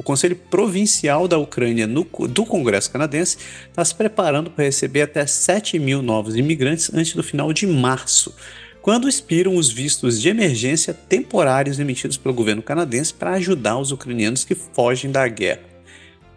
[0.00, 3.36] o Conselho Provincial da Ucrânia no, do Congresso Canadense
[3.68, 8.34] está se preparando para receber até 7 mil novos imigrantes antes do final de março,
[8.80, 14.42] quando expiram os vistos de emergência temporários emitidos pelo governo canadense para ajudar os ucranianos
[14.42, 15.68] que fogem da guerra.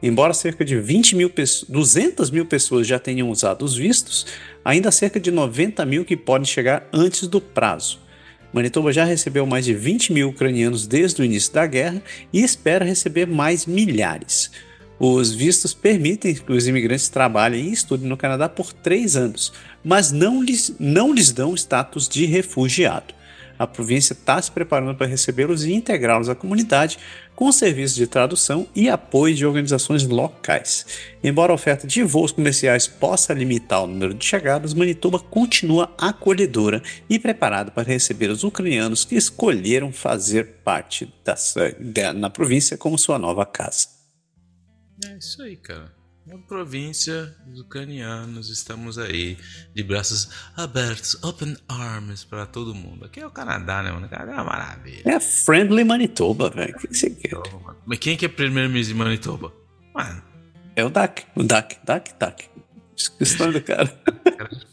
[0.02, 1.32] Embora cerca de 20 mil
[1.70, 4.26] 200 mil pessoas já tenham usado os vistos,
[4.66, 8.03] ainda há cerca de 90 mil que podem chegar antes do prazo.
[8.54, 12.02] Manitoba já recebeu mais de 20 mil ucranianos desde o início da guerra
[12.32, 14.52] e espera receber mais milhares.
[15.00, 19.52] Os vistos permitem que os imigrantes trabalhem e estudem no Canadá por três anos,
[19.84, 23.14] mas não lhes, não lhes dão status de refugiado.
[23.58, 26.98] A província está se preparando para recebê-los e integrá-los à comunidade,
[27.36, 30.86] com serviços de tradução e apoio de organizações locais.
[31.24, 36.82] Embora a oferta de voos comerciais possa limitar o número de chegadas, Manitoba continua acolhedora
[37.10, 41.36] e preparada para receber os ucranianos que escolheram fazer parte da,
[41.80, 43.88] da, na província como sua nova casa.
[45.06, 46.03] É isso aí, cara.
[46.26, 49.38] Uma província dos ucranianos, estamos aí
[49.76, 53.06] de braços abertos, open arms para todo mundo.
[53.06, 54.08] Aqui é o Canadá, né, mano?
[54.08, 55.04] Canadá é uma maravilha.
[55.06, 56.74] É Friendly Manitoba, velho.
[56.76, 57.38] O que você quer?
[57.86, 59.54] Mas quem que é primeiro-ministro de Manitoba?
[59.94, 60.24] Mano.
[60.78, 61.26] É o Duck.
[61.36, 62.46] O Duck, Duck, Duck.
[62.96, 63.94] Esqueci do cara.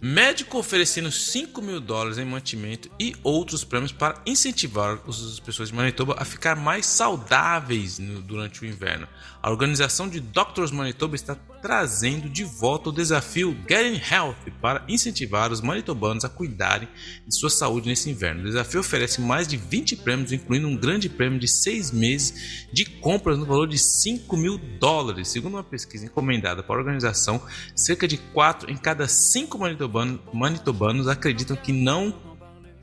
[0.00, 5.74] Médico oferecendo 5 mil dólares em mantimento e outros prêmios para incentivar as pessoas de
[5.74, 9.08] Manitoba a ficar mais saudáveis no, durante o inverno.
[9.46, 15.52] A organização de Doctors Manitoba está trazendo de volta o desafio Getting Healthy para incentivar
[15.52, 16.88] os manitobanos a cuidarem
[17.24, 18.40] de sua saúde nesse inverno.
[18.40, 22.86] O desafio oferece mais de 20 prêmios, incluindo um grande prêmio de 6 meses de
[22.86, 25.28] compras no valor de 5 mil dólares.
[25.28, 27.40] Segundo uma pesquisa encomendada para a organização,
[27.72, 32.12] cerca de 4 em cada 5 manitobanos, manitobanos acreditam que não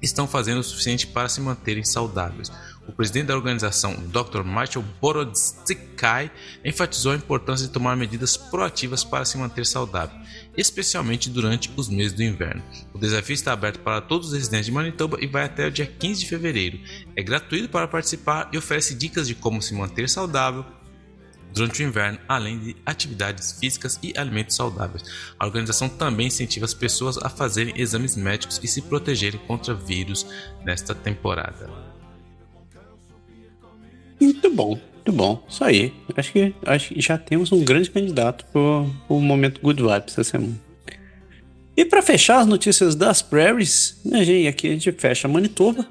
[0.02, 2.52] estão fazendo o suficiente para se manterem saudáveis.
[2.88, 4.44] O presidente da organização, Dr.
[4.44, 6.30] Michael Borodzikai,
[6.66, 10.20] enfatizou a importância de tomar medidas proativas para se manter saudável,
[10.58, 12.62] especialmente durante os meses do inverno.
[12.94, 15.86] O desafio está aberto para todos os residentes de Manitoba e vai até o dia
[15.86, 16.80] 15 de fevereiro.
[17.16, 20.66] É gratuito para participar e oferece dicas de como se manter saudável,
[21.54, 25.04] durante o inverno, além de atividades físicas e alimentos saudáveis.
[25.40, 30.26] A organização também incentiva as pessoas a fazerem exames médicos e se protegerem contra vírus
[30.66, 31.83] nesta temporada.
[34.20, 35.44] Muito bom, muito bom.
[35.48, 35.94] Isso aí.
[36.16, 38.62] Acho que, acho que já temos um grande candidato para
[39.10, 40.60] o momento Good Vibes essa semana.
[41.76, 45.88] E para fechar as notícias das prairies, né, gente, aqui a gente fecha Manitoba,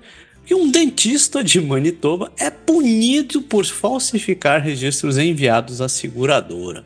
[0.46, 6.84] que um dentista de Manitoba é punido por falsificar registros enviados à seguradora.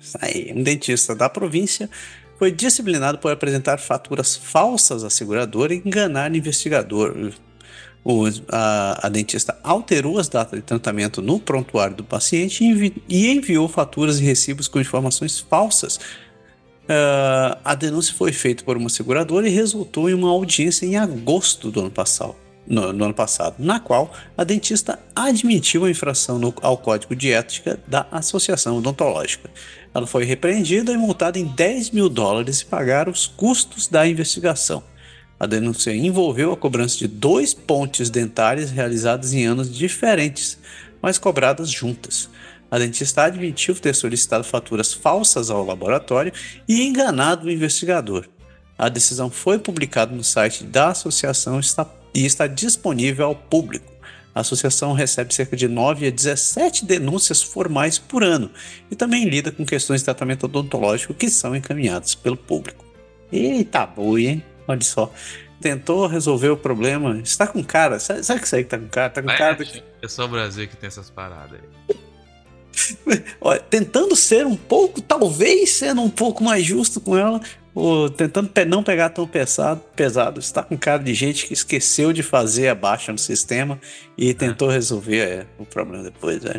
[0.00, 1.90] Isso aí, um dentista da província
[2.38, 7.32] foi disciplinado por apresentar faturas falsas à seguradora e enganar investigador.
[8.08, 13.02] O, a, a, dentista alterou as datas de tratamento no prontuário do paciente e, envi,
[13.08, 15.96] e enviou faturas e recibos com informações falsas.
[15.96, 21.68] Uh, a denúncia foi feita por uma seguradora e resultou em uma audiência em agosto
[21.68, 26.54] do ano passado no, no, ano passado, na qual a dentista admitiu a infração no,
[26.62, 29.50] ao código de ética da Associação Odontológica.
[29.94, 34.82] Ela foi repreendida e multada em 10 mil dólares e pagar os custos da investigação.
[35.38, 40.58] A denúncia envolveu a cobrança de dois pontes dentários realizados em anos diferentes,
[41.02, 42.28] mas cobradas juntas.
[42.70, 46.32] A dentista admitiu ter solicitado faturas falsas ao laboratório
[46.66, 48.26] e enganado o investigador.
[48.78, 51.60] A decisão foi publicada no site da associação
[52.14, 53.92] e está disponível ao público.
[54.34, 58.50] A associação recebe cerca de 9 a 17 denúncias formais por ano
[58.90, 62.84] e também lida com questões de tratamento odontológico que são encaminhadas pelo público.
[63.32, 64.44] Eita boi, hein?
[64.66, 65.12] Olha só.
[65.60, 67.18] Tentou resolver o problema.
[67.18, 67.98] Está com cara.
[67.98, 69.10] Sabe, sabe que isso aí que tá com cara?
[69.10, 69.54] Tá com é, cara.
[69.56, 69.82] Do...
[70.02, 71.96] É só o Brasil que tem essas paradas aí.
[73.40, 77.40] Olha, tentando ser um pouco, talvez sendo um pouco mais justo com ela,
[77.74, 80.40] ou tentando não pegar tão pesado, pesado.
[80.40, 83.80] Está com cara de gente que esqueceu de fazer a baixa no sistema
[84.16, 86.44] e tentou resolver é, o problema depois.
[86.44, 86.58] É,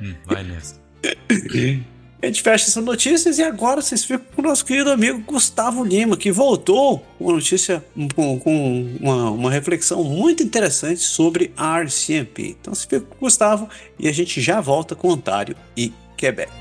[0.00, 0.80] hum, vai nessa.
[2.22, 5.82] A gente fecha essas notícias e agora vocês ficam com o nosso querido amigo Gustavo
[5.82, 7.84] Lima, que voltou com uma notícia
[8.14, 12.56] com, uma, uma, reflexão muito interessante sobre a RCMP.
[12.60, 13.68] Então se fica com o Gustavo
[13.98, 16.52] e a gente já volta com Ontário e Quebec.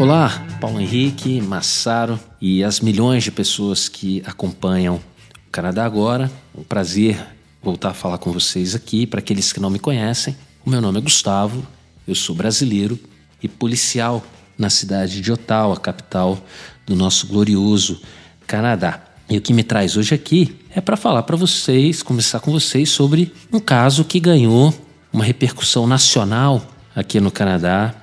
[0.00, 6.32] Olá, Paulo Henrique, Massaro e as milhões de pessoas que acompanham o Canadá Agora.
[6.56, 7.22] Um prazer
[7.62, 9.06] voltar a falar com vocês aqui.
[9.06, 11.62] Para aqueles que não me conhecem, o meu nome é Gustavo,
[12.08, 12.98] eu sou brasileiro
[13.42, 14.24] e policial
[14.56, 16.38] na cidade de Ottawa, capital
[16.86, 18.00] do nosso glorioso
[18.46, 19.02] Canadá.
[19.28, 22.88] E o que me traz hoje aqui é para falar para vocês, conversar com vocês
[22.88, 24.72] sobre um caso que ganhou
[25.12, 26.62] uma repercussão nacional
[26.96, 27.94] aqui no Canadá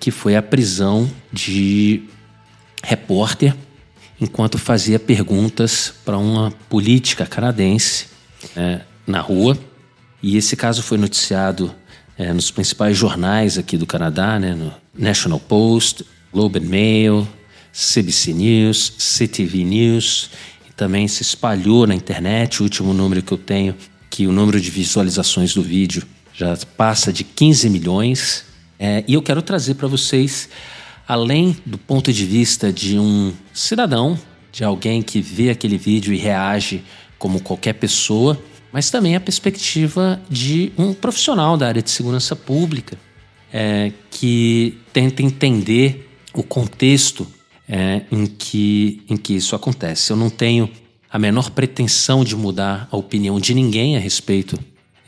[0.00, 2.02] que foi a prisão de
[2.82, 3.54] repórter
[4.20, 8.06] enquanto fazia perguntas para uma política canadense
[8.56, 9.58] é, na rua.
[10.22, 11.74] E esse caso foi noticiado
[12.18, 17.28] é, nos principais jornais aqui do Canadá, né, no National Post, Globe and Mail,
[17.72, 20.30] CBC News, CTV News,
[20.68, 22.60] e também se espalhou na internet.
[22.60, 23.74] O último número que eu tenho,
[24.10, 26.02] que o número de visualizações do vídeo
[26.34, 28.44] já passa de 15 milhões.
[28.82, 30.48] É, e eu quero trazer para vocês,
[31.06, 34.18] além do ponto de vista de um cidadão,
[34.50, 36.82] de alguém que vê aquele vídeo e reage
[37.18, 38.42] como qualquer pessoa,
[38.72, 42.96] mas também a perspectiva de um profissional da área de segurança pública
[43.52, 47.26] é, que tenta entender o contexto
[47.68, 50.10] é, em, que, em que isso acontece.
[50.10, 50.70] Eu não tenho
[51.10, 54.58] a menor pretensão de mudar a opinião de ninguém a respeito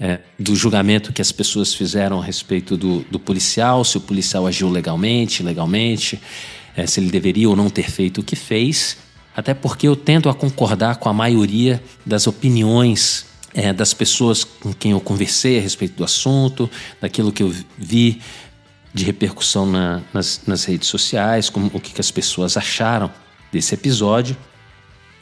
[0.02, 4.48] é, do julgamento que as pessoas fizeram a respeito do, do policial, se o policial
[4.48, 6.20] agiu legalmente, ilegalmente,
[6.76, 8.96] é, se ele deveria ou não ter feito o que fez,
[9.36, 14.72] até porque eu tendo a concordar com a maioria das opiniões é, das pessoas com
[14.72, 16.68] quem eu conversei a respeito do assunto,
[17.00, 18.20] daquilo que eu vi
[18.92, 23.08] de repercussão na, nas, nas, redes sociais, como, o que, que as pessoas acharam
[23.52, 24.36] desse episódio.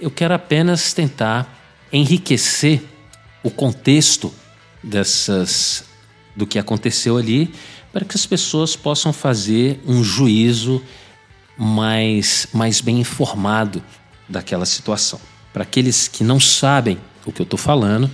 [0.00, 1.60] Eu quero apenas tentar
[1.92, 2.82] enriquecer
[3.42, 4.32] o contexto
[4.82, 5.84] dessas
[6.34, 7.52] do que aconteceu ali
[7.92, 10.82] para que as pessoas possam fazer um juízo
[11.56, 13.82] mais, mais bem informado
[14.28, 15.20] daquela situação.
[15.52, 18.10] Para aqueles que não sabem o que eu estou falando,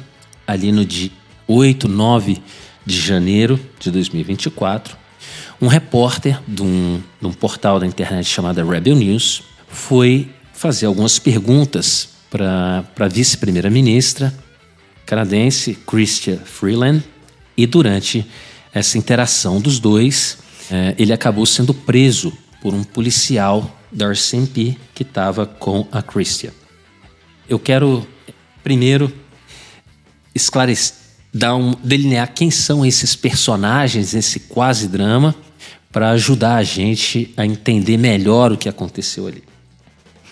[0.47, 1.11] ali no dia
[1.47, 2.43] 8, 9
[2.85, 4.97] de janeiro de 2024,
[5.61, 11.19] um repórter de um, de um portal da internet chamado Rebel News foi fazer algumas
[11.19, 14.33] perguntas para a vice-primeira-ministra
[15.07, 17.03] canadense Chrystia Freeland
[17.57, 18.27] e durante
[18.75, 20.39] essa interação dos dois,
[20.71, 26.53] eh, ele acabou sendo preso por um policial da RCMP que estava com a Chrystia.
[27.49, 28.07] Eu quero
[28.63, 29.11] primeiro
[30.35, 30.97] esclarecer,
[31.33, 35.35] dar um, delinear quem são esses personagens, esse quase drama,
[35.93, 39.45] para ajudar a gente a entender melhor o que aconteceu ali.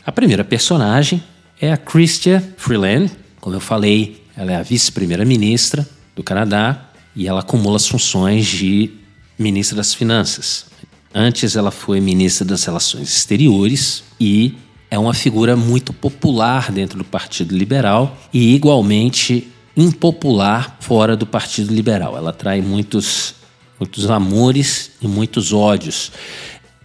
[0.04, 1.22] A primeira personagem
[1.58, 3.10] é a Chrystia Freeland,
[3.40, 8.90] como eu falei, ela é a vice-primeira-ministra do Canadá e ela acumula as funções de
[9.38, 10.66] ministra das Finanças.
[11.14, 14.54] Antes ela foi ministra das Relações Exteriores e
[14.90, 21.72] é uma figura muito popular dentro do Partido Liberal e igualmente impopular fora do Partido
[21.72, 22.16] Liberal.
[22.16, 23.34] Ela atrai muitos,
[23.78, 26.10] muitos amores e muitos ódios.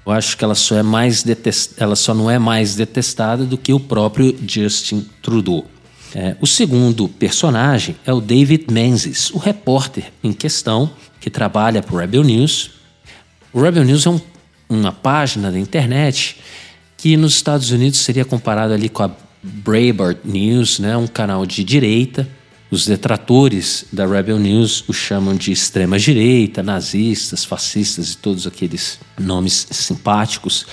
[0.06, 1.74] Eu acho que ela só, é mais detest...
[1.78, 5.66] ela só não é mais detestada do que o próprio Justin Trudeau.
[6.16, 11.96] É, o segundo personagem é o David Menzies, o repórter em questão que trabalha para
[11.96, 12.72] o Rebel News.
[13.54, 14.22] O Rebel News é um,
[14.68, 16.38] uma página da internet
[16.98, 19.12] que nos Estados Unidos seria comparado ali com a
[19.42, 22.28] Breitbart News, né, um canal de direita.
[22.72, 29.00] Os detratores da Rebel News o chamam de extrema direita, nazistas, fascistas e todos aqueles
[29.18, 30.66] nomes simpáticos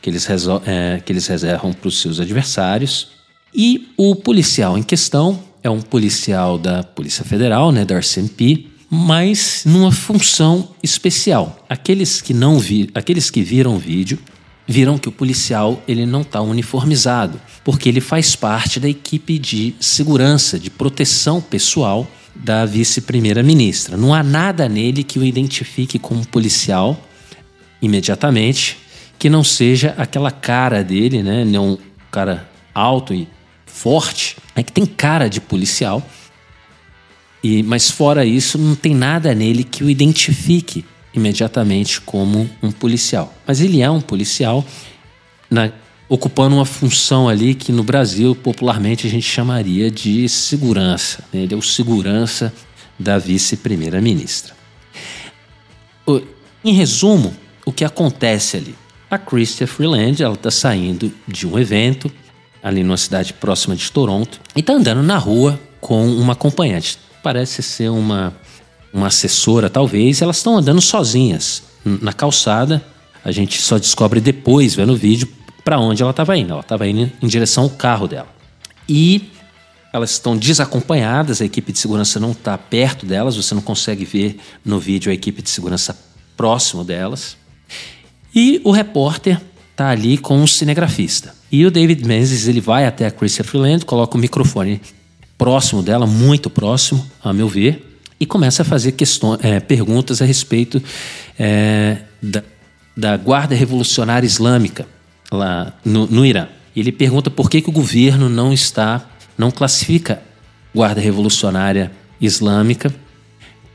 [0.00, 0.28] que eles,
[0.66, 3.19] é, que eles reservam para os seus adversários.
[3.54, 9.62] E o policial em questão é um policial da Polícia Federal, né, da RCMP, mas
[9.64, 11.64] numa função especial.
[11.68, 14.18] Aqueles que não vi, aqueles que viram o vídeo
[14.66, 19.74] viram que o policial ele não está uniformizado, porque ele faz parte da equipe de
[19.80, 23.96] segurança, de proteção pessoal da vice-primeira-ministra.
[23.96, 26.96] Não há nada nele que o identifique como policial
[27.82, 28.78] imediatamente,
[29.18, 31.44] que não seja aquela cara dele, né?
[31.58, 31.76] Um
[32.10, 33.28] cara alto e
[33.70, 36.06] forte, é que tem cara de policial.
[37.42, 40.84] E, mas fora isso, não tem nada nele que o identifique
[41.14, 43.34] imediatamente como um policial.
[43.46, 44.64] Mas ele é um policial
[45.50, 45.72] na,
[46.08, 51.24] ocupando uma função ali que no Brasil popularmente a gente chamaria de segurança.
[51.32, 51.42] Né?
[51.42, 52.52] Ele é o segurança
[52.98, 54.54] da vice-primeira-ministra.
[56.62, 57.34] Em resumo,
[57.64, 58.74] o que acontece ali?
[59.10, 62.12] A Christia Freeland ela está saindo de um evento
[62.62, 66.98] ali numa cidade próxima de Toronto, e está andando na rua com uma acompanhante.
[67.22, 68.34] Parece ser uma,
[68.92, 70.22] uma assessora, talvez.
[70.22, 72.84] Elas estão andando sozinhas na calçada.
[73.24, 75.28] A gente só descobre depois, vendo o vídeo,
[75.64, 76.52] para onde ela estava indo.
[76.52, 78.28] Ela estava indo em direção ao carro dela.
[78.88, 79.30] E
[79.92, 84.38] elas estão desacompanhadas, a equipe de segurança não está perto delas, você não consegue ver
[84.64, 85.98] no vídeo a equipe de segurança
[86.36, 87.36] próximo delas.
[88.34, 89.40] E o repórter
[89.80, 91.34] está ali com um cinegrafista.
[91.50, 94.78] E o David Menzies ele vai até a Christian Freeland, coloca o microfone
[95.38, 100.26] próximo dela, muito próximo, a meu ver, e começa a fazer questões, é, perguntas a
[100.26, 100.82] respeito
[101.38, 102.42] é, da,
[102.94, 104.86] da, Guarda Revolucionária Islâmica
[105.32, 106.46] lá no, no Irã.
[106.76, 109.08] Ele pergunta por que, que o governo não está,
[109.38, 110.22] não classifica
[110.74, 111.90] Guarda Revolucionária
[112.20, 112.94] Islâmica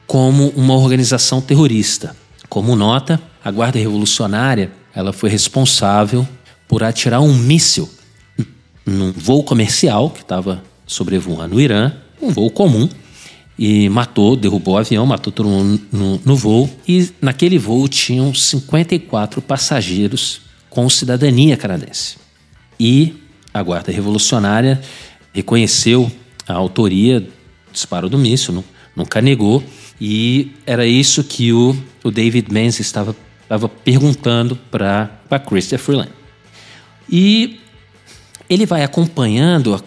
[0.06, 2.16] como uma organização terrorista.
[2.48, 6.28] Como nota, a Guarda Revolucionária ela foi responsável
[6.68, 7.90] por atirar um míssil
[8.86, 11.92] num voo comercial que estava sobrevoando o Irã,
[12.22, 12.88] um voo comum,
[13.58, 16.70] e matou, derrubou o avião, matou todo mundo no, no voo.
[16.88, 22.18] E naquele voo tinham 54 passageiros com cidadania canadense.
[22.80, 23.14] E
[23.54, 24.82] a Guarda Revolucionária
[25.34, 26.12] reconheceu
[26.48, 27.32] a autoria do
[27.72, 28.64] disparo do míssil,
[28.96, 29.64] nunca negou,
[30.00, 33.16] e era isso que o, o David Menz estava,
[33.46, 35.10] estava perguntando para
[35.48, 36.12] Christopher Freeland.
[37.10, 37.60] E
[38.50, 39.82] ele vai acompanhando a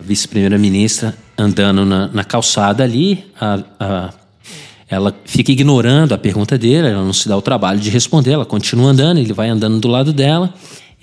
[0.00, 4.14] vice-primeira-ministra andando na, na, calçada ali, a, a,
[4.88, 8.44] ela fica ignorando a pergunta dele, ela não se dá o trabalho de responder, ela
[8.44, 10.52] continua andando, ele vai andando do lado dela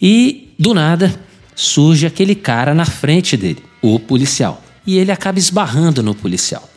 [0.01, 1.13] e do nada
[1.55, 4.61] surge aquele cara na frente dele, o policial.
[4.85, 6.67] E ele acaba esbarrando no policial.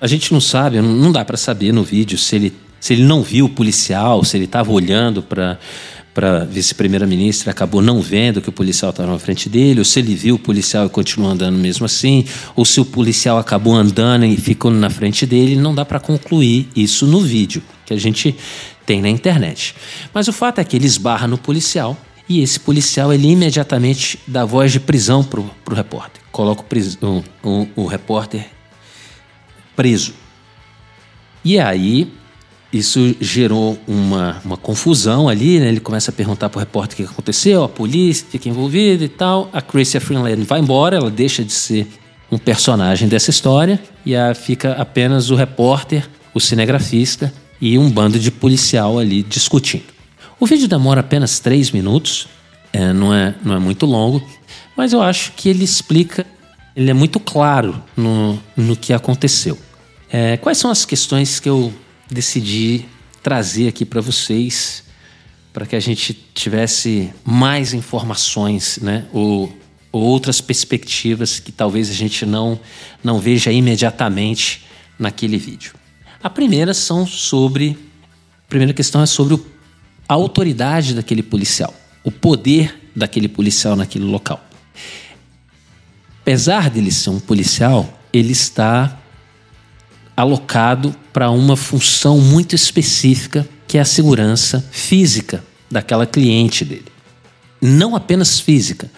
[0.00, 2.52] A gente não sabe, não dá para saber no vídeo se ele,
[2.84, 5.58] se ele não viu o policial, se ele estava olhando para
[6.12, 10.14] para vice-primeira-ministra acabou não vendo que o policial estava na frente dele, ou se ele
[10.14, 12.24] viu o policial e continuou andando mesmo assim,
[12.54, 16.68] ou se o policial acabou andando e ficou na frente dele, não dá para concluir
[16.76, 18.36] isso no vídeo que a gente
[18.84, 19.74] tem na internet.
[20.12, 21.96] Mas o fato é que ele esbarra no policial
[22.28, 27.68] e esse policial ele imediatamente dá voz de prisão para o repórter, coloca o, o,
[27.74, 28.46] o repórter
[29.74, 30.12] preso.
[31.42, 32.12] E aí
[32.74, 35.68] isso gerou uma, uma confusão ali, né?
[35.68, 39.08] Ele começa a perguntar para o repórter o que aconteceu, a polícia fica envolvida e
[39.08, 39.48] tal.
[39.52, 41.86] A Chrissy Freeland vai embora, ela deixa de ser
[42.32, 48.18] um personagem dessa história e a, fica apenas o repórter, o cinegrafista e um bando
[48.18, 49.84] de policial ali discutindo.
[50.40, 52.26] O vídeo demora apenas três minutos,
[52.72, 54.20] é, não, é, não é muito longo,
[54.76, 56.26] mas eu acho que ele explica,
[56.74, 59.56] ele é muito claro no, no que aconteceu.
[60.10, 61.72] É, quais são as questões que eu
[62.14, 62.86] decidi
[63.22, 64.84] trazer aqui para vocês,
[65.52, 69.06] para que a gente tivesse mais informações, né?
[69.12, 69.52] Ou,
[69.92, 72.58] ou, outras perspectivas que talvez a gente não,
[73.02, 74.64] não veja imediatamente
[74.98, 75.74] naquele vídeo.
[76.22, 77.76] A primeira são sobre.
[78.46, 79.40] A primeira questão é sobre
[80.08, 81.74] a autoridade daquele policial,
[82.04, 84.42] o poder daquele policial naquele local.
[86.20, 88.98] Apesar dele ser um policial, ele está
[90.16, 96.86] alocado para uma função muito específica, que é a segurança física daquela cliente dele.
[97.60, 98.90] Não apenas física,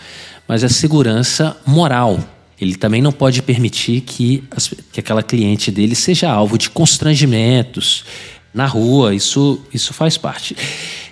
[0.47, 2.19] mas a segurança moral.
[2.61, 8.05] Ele também não pode permitir que, as, que aquela cliente dele seja alvo de constrangimentos
[8.53, 10.57] na rua, isso, isso faz parte.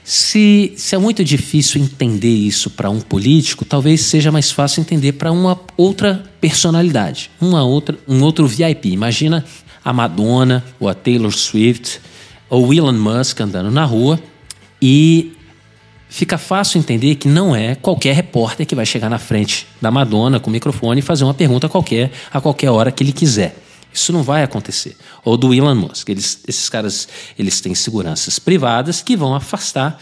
[0.02, 5.12] Se, se é muito difícil entender isso para um político, talvez seja mais fácil entender
[5.12, 8.90] para uma outra personalidade, uma outra, um outro VIP.
[8.90, 9.44] Imagina
[9.84, 12.00] a Madonna ou a Taylor Swift
[12.48, 14.18] ou Elon Musk andando na rua
[14.80, 15.32] e
[16.08, 20.40] fica fácil entender que não é qualquer repórter que vai chegar na frente da Madonna
[20.40, 23.56] com o microfone e fazer uma pergunta qualquer a qualquer hora que ele quiser.
[23.92, 24.96] Isso não vai acontecer.
[25.24, 26.08] Ou do Elon Musk.
[26.08, 27.08] Eles, esses caras
[27.38, 30.00] eles têm seguranças privadas que vão afastar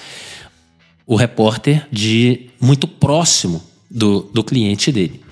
[1.07, 5.23] o repórter de muito próximo do, do cliente dele.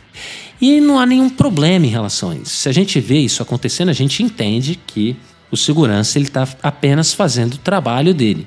[0.61, 2.55] E não há nenhum problema em relação a isso.
[2.57, 5.17] Se a gente vê isso acontecendo, a gente entende que
[5.51, 8.47] o segurança ele está apenas fazendo o trabalho dele.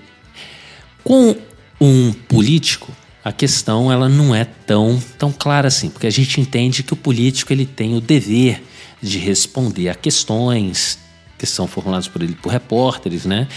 [1.04, 1.36] Com
[1.82, 2.92] um político,
[3.24, 6.98] a questão ela não é tão, tão clara assim, porque a gente entende que o
[6.98, 8.62] político ele tem o dever
[9.02, 11.00] de responder a questões
[11.38, 13.48] que são formuladas por ele por repórteres, né?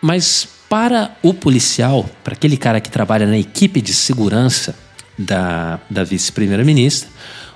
[0.00, 4.74] Mas para o policial, para aquele cara que trabalha na equipe de segurança
[5.16, 7.08] da, da vice-primeira-ministra,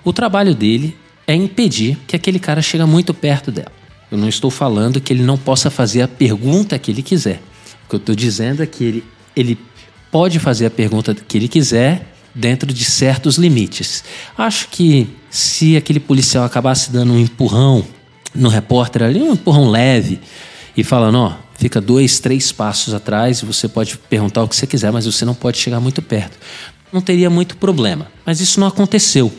[0.07, 0.97] o trabalho dele
[1.27, 3.73] é impedir que aquele cara chegue muito perto dela.
[4.09, 7.43] Eu não estou falando que ele não possa fazer a pergunta que ele quiser.
[7.85, 9.05] O que eu estou dizendo é que ele,
[9.35, 9.59] ele
[10.09, 14.05] pode fazer a pergunta que ele quiser dentro de certos limites.
[14.39, 17.85] Acho que se aquele policial acabasse dando um empurrão
[18.33, 20.21] no repórter ali, um empurrão leve,
[20.77, 24.69] e falando, ó, fica dois, três passos atrás e você pode perguntar o que você
[24.69, 26.39] quiser, mas você não pode chegar muito perto.
[26.93, 28.07] Não teria muito problema.
[28.25, 29.33] Mas isso não aconteceu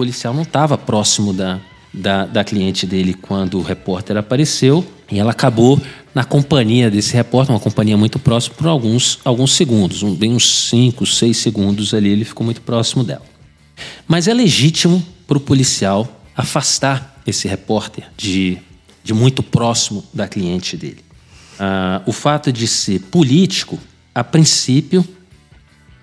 [0.00, 1.60] policial não estava próximo da,
[1.92, 4.82] da, da, cliente dele quando o repórter apareceu
[5.12, 5.78] e ela acabou
[6.14, 10.68] na companhia desse repórter, uma companhia muito próxima, por alguns, alguns segundos, um, bem uns
[10.70, 13.20] 5, 6 segundos ali, ele ficou muito próximo dela.
[14.08, 18.56] Mas é legítimo para o policial afastar esse repórter de,
[19.04, 21.04] de muito próximo da cliente dele.
[21.58, 23.78] Ah, o fato de ser político,
[24.14, 25.06] a princípio,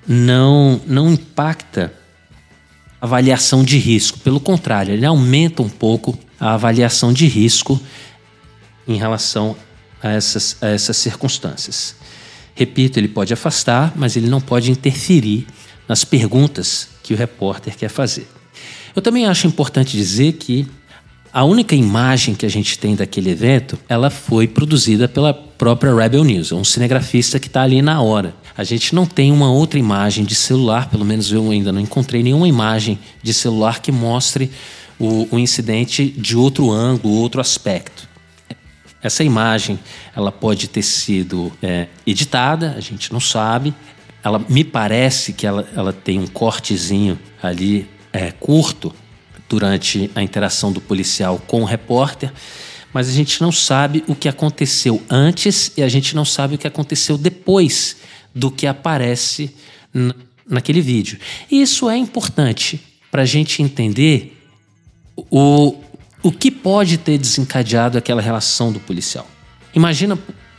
[0.07, 1.91] não, não impacta
[3.02, 4.19] avaliação de risco.
[4.19, 7.80] Pelo contrário, ele aumenta um pouco a avaliação de risco
[8.88, 9.56] em relação
[10.02, 11.95] a essas, a essas circunstâncias.
[12.56, 15.45] Repito, ele pode afastar, mas ele não pode interferir
[15.88, 18.28] nas perguntas que o repórter quer fazer.
[18.95, 20.68] Eu também acho importante dizer que
[21.32, 26.24] a única imagem que a gente tem daquele evento, ela foi produzida pela própria Rebel
[26.24, 28.34] News, um cinegrafista que está ali na hora.
[28.58, 32.24] A gente não tem uma outra imagem de celular, pelo menos eu ainda não encontrei
[32.24, 34.50] nenhuma imagem de celular que mostre
[34.98, 38.10] o, o incidente de outro ângulo, outro aspecto.
[39.00, 39.80] Essa imagem,
[40.16, 43.76] ela pode ter sido é, editada, a gente não sabe.
[44.24, 48.92] Ela me parece que ela, ela tem um cortezinho ali é, curto
[49.48, 52.34] durante a interação do policial com o repórter,
[52.92, 56.58] mas a gente não sabe o que aconteceu antes e a gente não sabe o
[56.58, 57.98] que aconteceu depois
[58.38, 59.54] do que aparece
[60.48, 61.20] naquele vídeo.
[61.52, 62.80] E isso é importante
[63.12, 64.38] para a gente entender
[65.16, 65.76] o,
[66.22, 69.28] o que pode ter desencadeado aquela relação do policial.
[69.74, 70.18] Imagina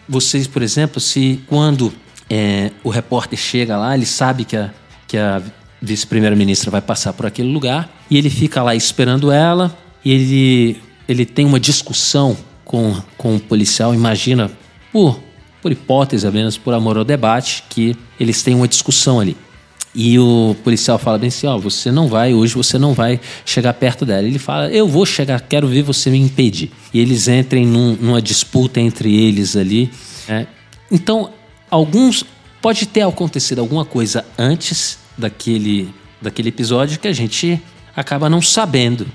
[0.08, 1.92] vocês, por exemplo, se quando
[2.28, 4.72] é, o repórter chega lá, ele sabe que a,
[5.06, 5.42] que a
[5.80, 11.24] vice-primeira-ministra vai passar por aquele lugar e ele fica lá esperando ela e ele, ele
[11.24, 13.94] tem uma discussão com, com o policial.
[13.94, 14.50] Imagina,
[14.92, 15.20] por,
[15.60, 19.36] por hipótese apenas, por amor ao debate, que eles têm uma discussão ali.
[19.94, 23.20] E o policial fala bem assim: Ó, oh, você não vai, hoje você não vai
[23.44, 24.26] chegar perto dela.
[24.26, 26.70] Ele fala: Eu vou chegar, quero ver você me impedir.
[26.92, 29.90] E eles entrem num, numa disputa entre eles ali.
[30.28, 30.46] Né?
[30.90, 31.30] Então,
[31.70, 32.24] alguns.
[32.60, 37.60] Pode ter acontecido alguma coisa antes daquele, daquele episódio que a gente
[37.94, 39.06] acaba não sabendo.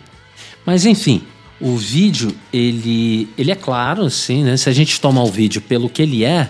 [0.66, 1.22] Mas enfim,
[1.64, 4.58] o vídeo, ele, ele é claro, assim, né?
[4.58, 6.50] Se a gente tomar o vídeo pelo que ele é,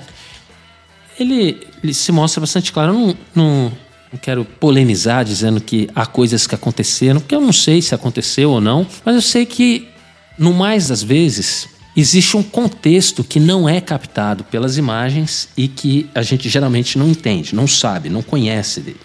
[1.20, 2.92] ele, ele se mostra bastante claro.
[2.92, 3.72] Eu não, não,
[4.12, 8.50] não quero polemizar dizendo que há coisas que aconteceram, porque eu não sei se aconteceu
[8.50, 9.88] ou não, mas eu sei que,
[10.36, 16.10] no mais das vezes, existe um contexto que não é captado pelas imagens e que
[16.16, 19.00] a gente geralmente não entende, não sabe, não conhece dele.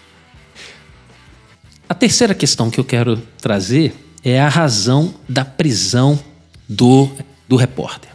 [1.87, 6.19] A terceira questão que eu quero trazer é a razão da prisão
[6.67, 7.09] do,
[7.47, 8.09] do repórter.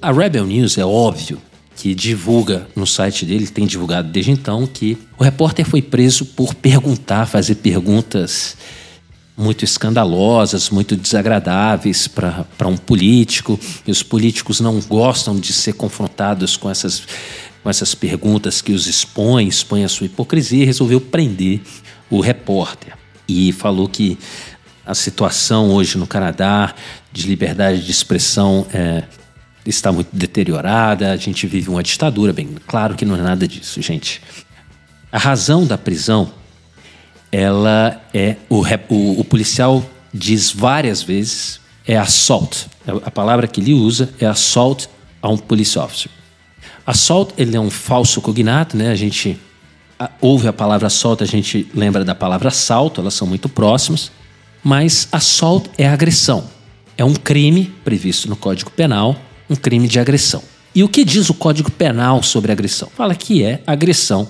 [0.00, 1.40] A Rebel News é óbvio
[1.76, 6.54] que divulga no site dele, tem divulgado desde então, que o repórter foi preso por
[6.54, 8.56] perguntar, fazer perguntas
[9.36, 16.56] muito escandalosas, muito desagradáveis para um político, e os políticos não gostam de ser confrontados
[16.56, 17.02] com essas,
[17.62, 21.60] com essas perguntas que os expõem, expõem a sua hipocrisia, e resolveu prender
[22.08, 22.94] o repórter
[23.28, 24.18] e falou que
[24.86, 26.74] a situação hoje no Canadá
[27.12, 29.04] de liberdade de expressão é,
[29.64, 32.32] está muito deteriorada, a gente vive uma ditadura.
[32.32, 34.20] Bem, claro que não é nada disso, gente.
[35.10, 36.32] A razão da prisão,
[37.30, 38.36] ela é.
[38.48, 42.66] O, o, o policial diz várias vezes, é assault.
[43.04, 44.88] A palavra que ele usa é assault
[45.22, 46.10] a um police officer.
[46.86, 48.90] Assault, ele é um falso cognato, né?
[48.90, 49.40] A gente
[50.20, 54.10] ouve a palavra assalto, a gente lembra da palavra assalto, elas são muito próximas,
[54.64, 56.48] mas assalto é agressão.
[56.96, 59.14] É um crime previsto no Código Penal,
[59.48, 60.42] um crime de agressão.
[60.74, 62.88] E o que diz o Código Penal sobre agressão?
[62.96, 64.28] Fala que é agressão.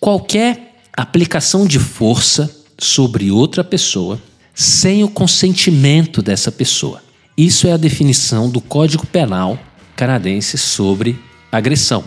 [0.00, 4.20] Qualquer aplicação de força sobre outra pessoa
[4.54, 7.02] sem o consentimento dessa pessoa.
[7.36, 9.58] Isso é a definição do Código Penal
[9.96, 11.18] canadense sobre
[11.50, 12.04] agressão.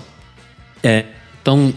[0.84, 1.06] É,
[1.42, 1.74] então,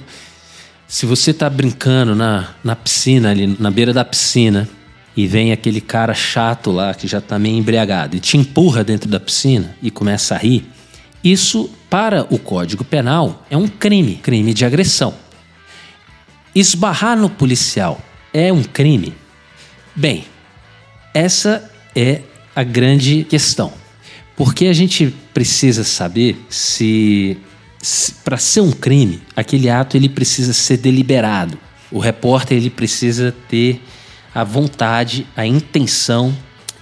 [0.86, 4.68] se você está brincando na, na piscina, ali na beira da piscina,
[5.16, 9.08] e vem aquele cara chato lá que já está meio embriagado e te empurra dentro
[9.08, 10.66] da piscina e começa a rir,
[11.22, 15.14] isso, para o Código Penal, é um crime, crime de agressão.
[16.54, 18.00] Esbarrar no policial
[18.32, 19.14] é um crime?
[19.94, 20.24] Bem,
[21.12, 22.22] essa é
[22.56, 23.72] a grande questão.
[24.34, 27.36] Porque a gente precisa saber se
[28.24, 31.58] para ser um crime, aquele ato ele precisa ser deliberado.
[31.90, 33.82] O repórter ele precisa ter
[34.34, 36.36] a vontade, a intenção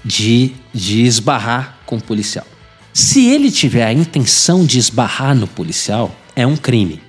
[0.04, 2.46] de, de esbarrar com o policial.
[2.92, 7.00] Se ele tiver a intenção de esbarrar no policial, é um crime.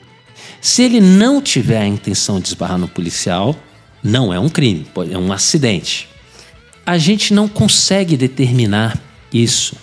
[0.61, 3.56] Se ele não tiver a intenção de esbarrar no policial,
[4.03, 6.10] não é um crime, é um acidente.
[6.86, 8.99] A gente não consegue determinar
[9.32, 9.76] isso.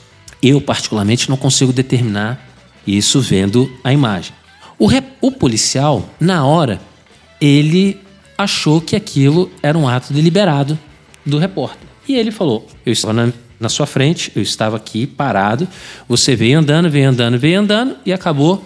[0.43, 2.47] Eu, particularmente, não consigo determinar
[2.87, 4.33] isso vendo a imagem.
[4.79, 6.81] O, rep, o policial, na hora,
[7.41, 8.01] ele
[8.37, 10.79] achou que aquilo era um ato deliberado
[11.25, 11.89] do repórter.
[12.09, 15.67] E ele falou: Eu estava na, na sua frente, eu estava aqui parado,
[16.09, 18.65] você veio andando, veio andando, veio andando e acabou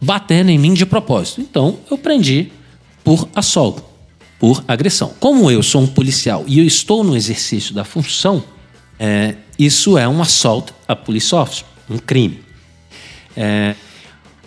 [0.00, 1.40] batendo em mim de propósito.
[1.40, 2.52] Então eu prendi
[3.02, 3.84] por assalto.
[4.38, 5.14] por agressão.
[5.18, 8.44] Como eu sou um policial e eu estou no exercício da função,
[8.98, 12.40] é, isso é um assalto a police officer, um crime.
[13.36, 13.74] É,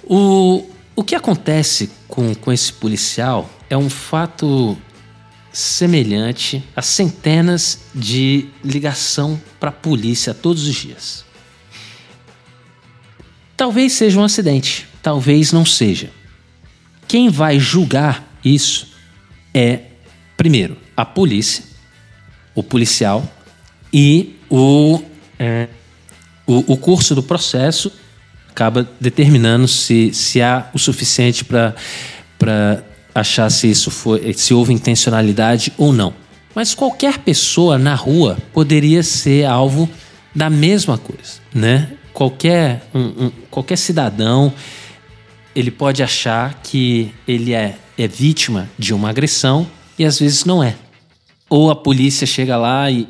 [0.03, 0.65] o,
[0.95, 4.77] o que acontece com, com esse policial é um fato
[5.53, 11.25] semelhante a centenas de ligação para a polícia todos os dias.
[13.55, 16.11] Talvez seja um acidente, talvez não seja.
[17.07, 18.89] Quem vai julgar isso
[19.53, 19.81] é,
[20.37, 21.63] primeiro, a polícia,
[22.55, 23.27] o policial
[23.91, 25.01] e o,
[25.37, 25.67] é,
[26.45, 27.91] o, o, curso do processo
[28.59, 32.83] acaba determinando se, se há o suficiente para
[33.15, 36.13] achar se isso foi, se houve intencionalidade ou não.
[36.53, 39.89] Mas qualquer pessoa na rua poderia ser alvo
[40.35, 41.93] da mesma coisa, né?
[42.11, 44.53] Qualquer, um, um, qualquer cidadão
[45.55, 49.65] ele pode achar que ele é, é vítima de uma agressão
[49.97, 50.75] e às vezes não é.
[51.49, 53.07] Ou a polícia chega lá e.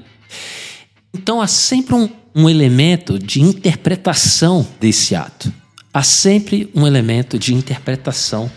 [1.12, 5.52] Então há sempre um, um elemento de interpretação desse ato.
[5.94, 8.52] Há sempre um elemento de interpretação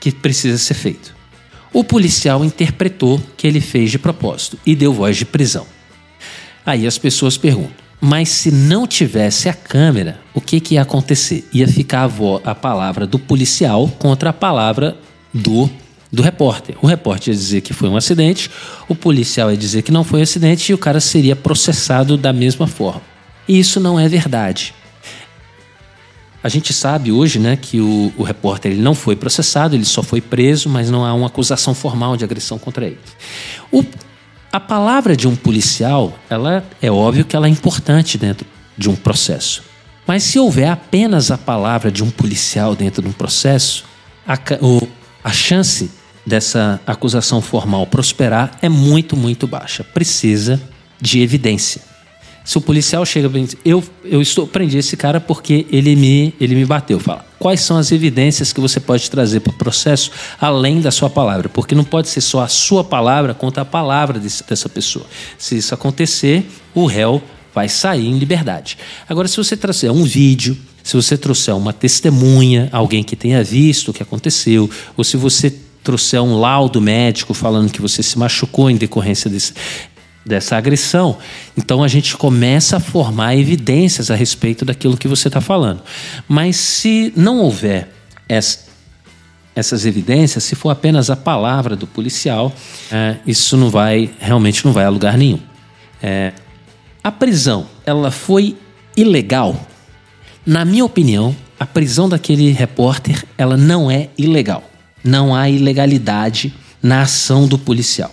[0.00, 1.14] que precisa ser feito.
[1.72, 5.66] O policial interpretou que ele fez de propósito e deu voz de prisão.
[6.64, 11.48] Aí as pessoas perguntam: mas se não tivesse a câmera, o que, que ia acontecer?
[11.52, 14.96] Ia ficar a, a palavra do policial contra a palavra
[15.32, 15.70] do,
[16.12, 16.76] do repórter.
[16.80, 18.50] O repórter ia dizer que foi um acidente,
[18.88, 22.32] o policial ia dizer que não foi um acidente e o cara seria processado da
[22.32, 23.02] mesma forma.
[23.48, 24.74] E isso não é verdade.
[26.42, 30.02] A gente sabe hoje né, que o, o repórter ele não foi processado, ele só
[30.02, 33.00] foi preso, mas não há uma acusação formal de agressão contra ele.
[33.72, 33.84] O,
[34.52, 38.46] a palavra de um policial, ela é óbvio que ela é importante dentro
[38.78, 39.64] de um processo.
[40.06, 43.84] Mas se houver apenas a palavra de um policial dentro de um processo,
[44.26, 44.86] a, o,
[45.24, 45.90] a chance
[46.26, 49.84] dessa acusação formal prosperar é muito, muito baixa.
[49.84, 50.60] Precisa
[51.00, 51.80] de evidência.
[52.44, 56.54] Se o policial chega para eu eu estou prendi esse cara porque ele me ele
[56.54, 57.26] me bateu, fala.
[57.38, 61.48] Quais são as evidências que você pode trazer para o processo além da sua palavra?
[61.48, 65.04] Porque não pode ser só a sua palavra contra a palavra desse, dessa pessoa.
[65.36, 67.20] Se isso acontecer, o réu
[67.52, 68.78] vai sair em liberdade.
[69.08, 73.88] Agora, se você trouxer um vídeo, se você trouxer uma testemunha, alguém que tenha visto
[73.88, 75.50] o que aconteceu, ou se você
[75.86, 79.54] trouxer um laudo médico falando que você se machucou em decorrência desse,
[80.24, 81.16] dessa agressão.
[81.56, 85.80] Então a gente começa a formar evidências a respeito daquilo que você está falando.
[86.26, 87.88] Mas se não houver
[88.28, 88.66] essa,
[89.54, 92.52] essas evidências, se for apenas a palavra do policial,
[92.90, 95.38] é, isso não vai realmente não vai a lugar nenhum.
[96.02, 96.32] É,
[97.02, 98.56] a prisão, ela foi
[98.96, 99.64] ilegal.
[100.44, 104.64] Na minha opinião, a prisão daquele repórter, ela não é ilegal.
[105.06, 106.52] Não há ilegalidade
[106.82, 108.12] na ação do policial.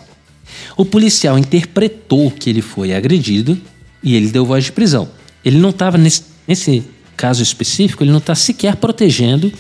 [0.77, 3.59] O policial interpretou que ele foi agredido
[4.01, 5.09] e ele deu voz de prisão.
[5.43, 6.83] Ele não estava nesse, nesse
[7.15, 9.51] caso específico, ele não está sequer protegendo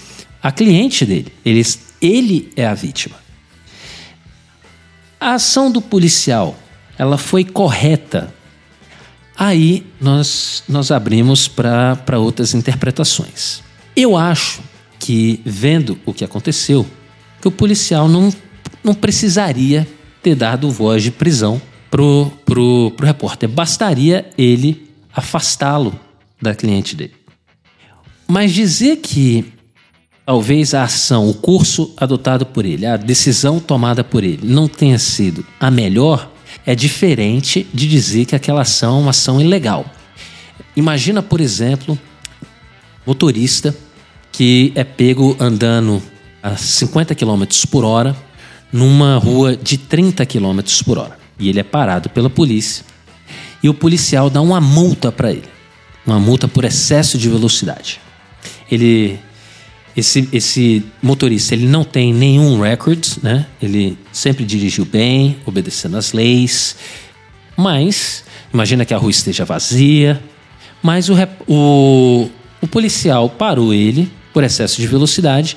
[0.41, 1.31] a cliente dele.
[1.45, 1.63] Ele,
[2.01, 3.15] ele é a vítima.
[5.19, 6.57] A ação do policial,
[6.97, 8.33] ela foi correta.
[9.37, 13.61] Aí nós, nós abrimos para outras interpretações.
[13.95, 14.61] Eu acho
[14.99, 16.85] que, vendo o que aconteceu,
[17.43, 18.33] que o policial não,
[18.81, 19.85] não precisaria
[20.21, 21.61] ter dado voz de prisão
[21.91, 23.49] pro, pro, pro repórter.
[23.49, 25.93] Bastaria ele afastá-lo
[26.41, 27.13] da cliente dele.
[28.25, 29.43] Mas dizer que
[30.25, 34.97] talvez a ação, o curso adotado por ele, a decisão tomada por ele não tenha
[34.97, 36.31] sido a melhor,
[36.65, 39.85] é diferente de dizer que aquela ação é uma ação ilegal.
[40.77, 41.99] Imagina, por exemplo,
[43.05, 43.75] motorista
[44.31, 46.01] que é pego andando
[46.43, 48.13] a 50 km por hora
[48.71, 51.17] numa rua de 30 km por hora.
[51.39, 52.83] E ele é parado pela polícia.
[53.61, 55.47] E o policial dá uma multa para ele.
[56.05, 58.01] Uma multa por excesso de velocidade.
[58.69, 59.17] Ele
[59.95, 63.45] esse, esse motorista ele não tem nenhum record, né?
[63.61, 66.75] Ele sempre dirigiu bem, obedecendo às leis.
[67.55, 70.21] Mas imagina que a rua esteja vazia.
[70.81, 71.13] Mas o,
[71.47, 72.29] o,
[72.59, 75.55] o policial parou ele por excesso de velocidade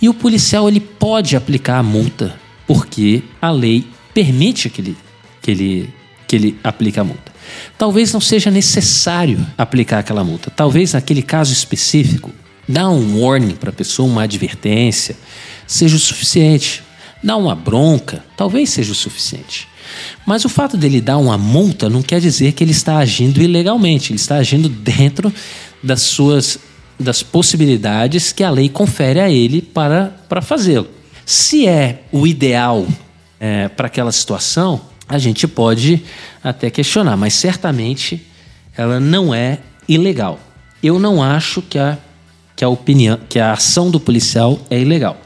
[0.00, 2.34] e o policial ele pode aplicar a multa
[2.66, 4.96] porque a lei permite que ele,
[5.42, 5.94] que ele,
[6.26, 7.32] que ele aplique a multa.
[7.76, 10.50] Talvez não seja necessário aplicar aquela multa.
[10.50, 12.30] Talvez naquele caso específico,
[12.68, 15.16] dar um warning para a pessoa, uma advertência,
[15.66, 16.82] seja o suficiente.
[17.22, 19.68] Dar uma bronca, talvez seja o suficiente.
[20.24, 24.12] Mas o fato dele dar uma multa não quer dizer que ele está agindo ilegalmente.
[24.12, 25.32] Ele está agindo dentro
[25.82, 26.58] das suas
[27.00, 30.88] das possibilidades que a lei confere a ele para, para fazê-lo.
[31.24, 32.86] Se é o ideal
[33.40, 36.02] é, para aquela situação, a gente pode
[36.44, 38.24] até questionar, mas certamente
[38.76, 39.58] ela não é
[39.88, 40.38] ilegal.
[40.82, 41.98] Eu não acho que a,
[42.54, 45.20] que a opinião, que a ação do policial é ilegal,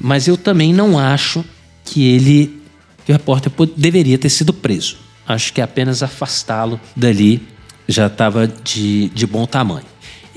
[0.00, 1.44] mas eu também não acho
[1.84, 2.60] que ele,
[3.04, 4.96] que o repórter deveria ter sido preso.
[5.26, 7.46] Acho que apenas afastá-lo dali
[7.86, 9.86] já estava de, de bom tamanho.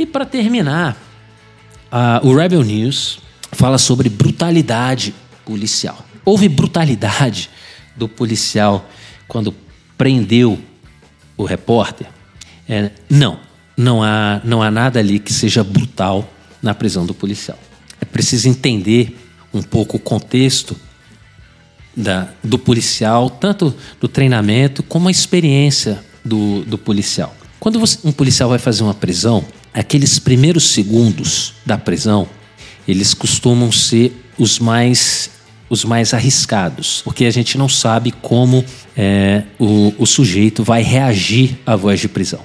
[0.01, 0.97] E para terminar,
[1.91, 3.19] uh, o Rebel News
[3.51, 5.13] fala sobre brutalidade
[5.45, 6.03] policial.
[6.25, 7.51] Houve brutalidade
[7.95, 8.89] do policial
[9.27, 9.53] quando
[9.95, 10.59] prendeu
[11.37, 12.07] o repórter?
[12.67, 13.41] É, não,
[13.77, 16.27] não há, não há nada ali que seja brutal
[16.63, 17.59] na prisão do policial.
[18.01, 19.15] É preciso entender
[19.53, 20.75] um pouco o contexto
[21.95, 27.35] da, do policial, tanto do treinamento como a experiência do, do policial.
[27.59, 32.27] Quando você, um policial vai fazer uma prisão, aqueles primeiros segundos da prisão,
[32.87, 35.29] eles costumam ser os mais
[35.69, 38.65] os mais arriscados, porque a gente não sabe como
[38.95, 42.41] é, o, o sujeito vai reagir à voz de prisão.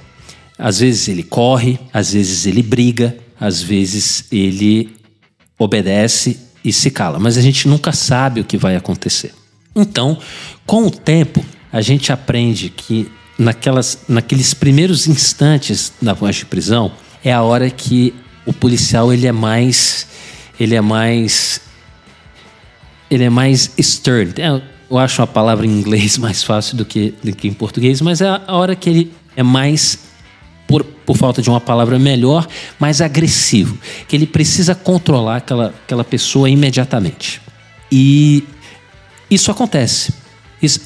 [0.57, 4.95] Às vezes ele corre, às vezes ele briga, às vezes ele
[5.59, 9.33] obedece e se cala, mas a gente nunca sabe o que vai acontecer.
[9.75, 10.17] Então,
[10.65, 16.93] com o tempo, a gente aprende que naquelas, naqueles primeiros instantes da voz de prisão
[17.27, 18.13] é a hora que
[18.45, 20.07] o policial ele é mais
[20.57, 21.61] ele é mais
[23.09, 24.33] ele é mais stern.
[24.37, 28.01] É, eu acho a palavra em inglês mais fácil do que, do que em português,
[28.01, 29.99] mas é a hora que ele é mais,
[30.67, 32.47] por, por falta de uma palavra melhor,
[32.79, 33.77] mais agressivo.
[34.07, 37.41] Que ele precisa controlar aquela, aquela pessoa imediatamente.
[37.89, 38.43] E
[39.29, 40.13] isso acontece.
[40.61, 40.81] Isso,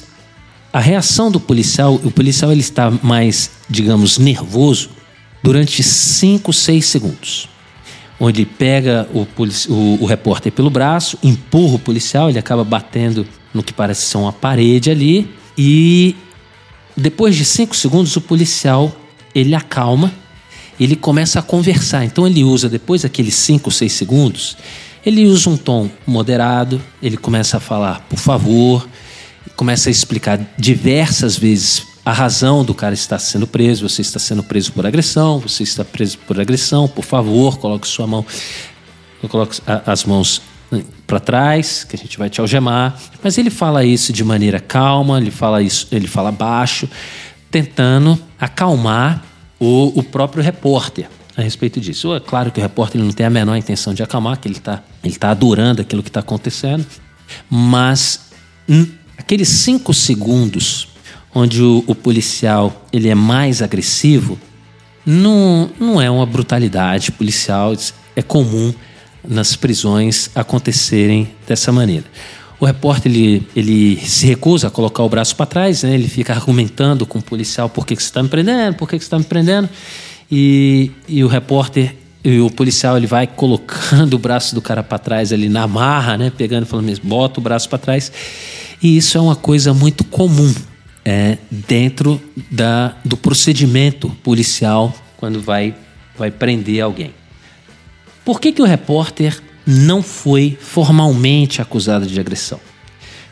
[0.72, 5.01] a reação do policial, o policial ele está mais, digamos, nervoso
[5.42, 7.52] durante 5, 6 segundos
[8.22, 9.26] onde pega o,
[9.68, 14.16] o, o repórter pelo braço, empurra o policial, ele acaba batendo no que parece ser
[14.16, 15.28] uma parede ali
[15.58, 16.14] e
[16.96, 18.94] depois de cinco segundos o policial
[19.34, 20.12] ele acalma,
[20.78, 22.04] ele começa a conversar.
[22.04, 24.56] Então ele usa depois daqueles cinco, seis segundos,
[25.04, 28.88] ele usa um tom moderado, ele começa a falar por favor,
[29.56, 34.42] começa a explicar diversas vezes a razão do cara estar sendo preso, você está sendo
[34.42, 38.26] preso por agressão, você está preso por agressão, por favor, coloque sua mão,
[39.28, 40.42] coloque as mãos
[41.06, 42.98] para trás, que a gente vai te algemar.
[43.22, 46.88] Mas ele fala isso de maneira calma, ele fala isso, ele fala baixo,
[47.50, 49.22] tentando acalmar
[49.60, 52.14] o, o próprio repórter a respeito disso.
[52.14, 54.82] É claro que o repórter não tem a menor intenção de acalmar, que ele está
[55.04, 56.84] ele tá adorando aquilo que está acontecendo,
[57.48, 58.30] mas
[59.16, 60.88] aqueles cinco segundos
[61.34, 64.38] onde o, o policial ele é mais agressivo,
[65.04, 67.74] não, não é uma brutalidade policial,
[68.14, 68.72] é comum
[69.26, 72.04] nas prisões acontecerem dessa maneira.
[72.60, 75.94] O repórter ele, ele se recusa a colocar o braço para trás, né?
[75.94, 78.96] ele fica argumentando com o policial por que, que você está me prendendo, por que,
[78.96, 79.68] que você está me prendendo.
[80.30, 84.96] E, e o repórter e o policial ele vai colocando o braço do cara para
[84.96, 86.30] trás ali na marra, né?
[86.36, 88.12] pegando falando mesmo, bota o braço para trás.
[88.80, 90.54] E isso é uma coisa muito comum
[91.04, 92.20] é, dentro
[92.50, 95.74] da, do procedimento policial quando vai,
[96.16, 97.14] vai prender alguém.
[98.24, 102.60] Por que, que o repórter não foi formalmente acusado de agressão?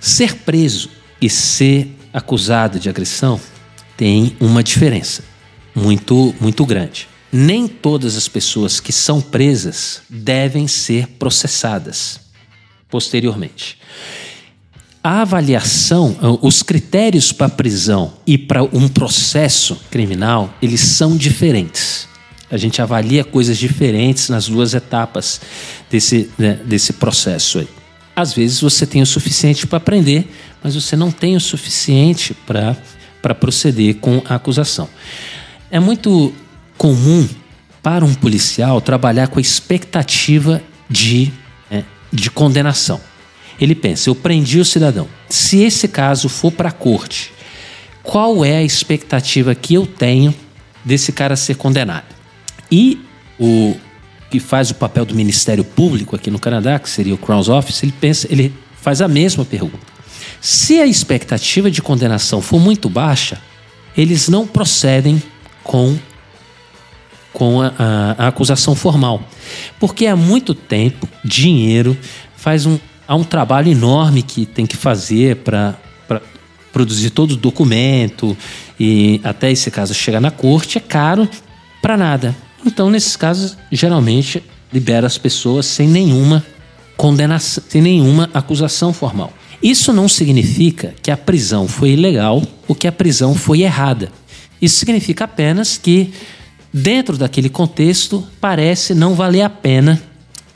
[0.00, 0.90] Ser preso
[1.20, 3.40] e ser acusado de agressão
[3.96, 5.22] tem uma diferença
[5.74, 7.08] muito, muito grande.
[7.32, 12.20] Nem todas as pessoas que são presas devem ser processadas
[12.88, 13.78] posteriormente
[15.02, 22.06] a avaliação, os critérios para prisão e para um processo criminal, eles são diferentes.
[22.50, 25.40] A gente avalia coisas diferentes nas duas etapas
[25.90, 27.68] desse, né, desse processo aí.
[28.14, 30.26] Às vezes você tem o suficiente para prender,
[30.62, 34.88] mas você não tem o suficiente para proceder com a acusação.
[35.70, 36.34] É muito
[36.76, 37.26] comum
[37.82, 40.60] para um policial trabalhar com a expectativa
[40.90, 41.32] de,
[41.70, 43.00] né, de condenação.
[43.60, 45.06] Ele pensa: eu prendi o cidadão.
[45.28, 47.32] Se esse caso for para a corte,
[48.02, 50.34] qual é a expectativa que eu tenho
[50.84, 52.06] desse cara ser condenado?
[52.72, 52.98] E
[53.38, 53.76] o
[54.30, 57.82] que faz o papel do Ministério Público aqui no Canadá, que seria o Crown's Office,
[57.82, 59.78] ele pensa, ele faz a mesma pergunta.
[60.40, 63.40] Se a expectativa de condenação for muito baixa,
[63.96, 65.22] eles não procedem
[65.62, 65.98] com
[67.32, 69.22] com a, a, a acusação formal,
[69.78, 71.96] porque há muito tempo dinheiro
[72.36, 72.76] faz um
[73.10, 75.74] há um trabalho enorme que tem que fazer para
[76.72, 78.36] produzir todo o documento
[78.78, 81.28] e até esse caso chegar na corte é caro
[81.82, 82.36] para nada.
[82.64, 84.40] Então, nesses casos, geralmente
[84.72, 86.46] libera as pessoas sem nenhuma
[86.96, 89.32] condenação, sem nenhuma acusação formal.
[89.60, 94.12] Isso não significa que a prisão foi ilegal ou que a prisão foi errada.
[94.62, 96.12] Isso significa apenas que,
[96.72, 100.00] dentro daquele contexto, parece não valer a pena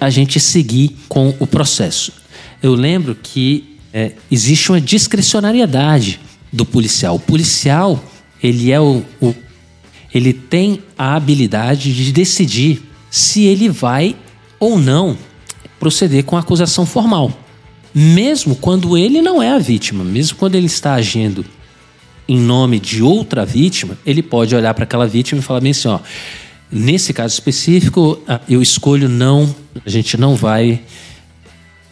[0.01, 2.24] a gente seguir com o processo.
[2.65, 6.19] Eu lembro que é, existe uma discricionariedade
[6.51, 7.17] do policial.
[7.17, 8.03] O policial,
[8.43, 9.35] ele é o, o
[10.15, 14.17] ele tem a habilidade de decidir se ele vai
[14.59, 15.15] ou não
[15.79, 17.39] proceder com a acusação formal.
[17.95, 21.45] Mesmo quando ele não é a vítima, mesmo quando ele está agindo
[22.27, 25.89] em nome de outra vítima, ele pode olhar para aquela vítima e falar bem assim,
[25.89, 26.01] ó,
[26.73, 28.19] nesse caso específico,
[28.49, 29.55] eu escolho não,
[29.85, 30.81] a gente não vai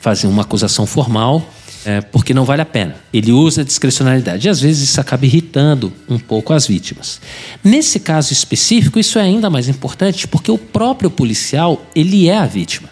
[0.02, 1.48] fazer uma acusação formal,
[1.84, 2.96] é, porque não vale a pena.
[3.12, 4.48] Ele usa a discricionalidade.
[4.48, 7.20] E às vezes isso acaba irritando um pouco as vítimas.
[7.62, 12.46] Nesse caso específico, isso é ainda mais importante porque o próprio policial, ele é a
[12.46, 12.88] vítima.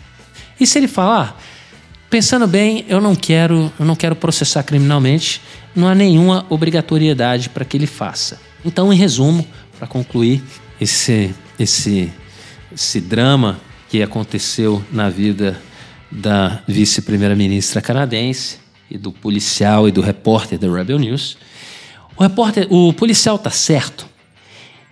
[0.59, 1.37] E se ele falar,
[2.09, 5.43] pensando bem, eu não quero, eu não quero processar criminalmente,
[5.75, 8.41] não há nenhuma obrigatoriedade para que ele faça.
[8.65, 9.45] Então, em resumo,
[9.77, 10.45] para concluir
[10.81, 12.13] esse, esse,
[12.73, 15.61] esse drama que aconteceu na vida
[16.11, 18.59] da vice-primeira-ministra canadense,
[18.91, 21.39] e do policial e do repórter da Rebel News.
[22.17, 24.07] O repórter, o policial tá certo.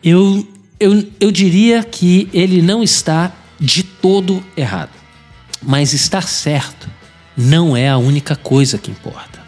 [0.03, 0.47] Eu,
[0.79, 4.93] eu, eu diria que ele não está de todo errado.
[5.61, 6.89] Mas estar certo
[7.37, 9.43] não é a única coisa que importa.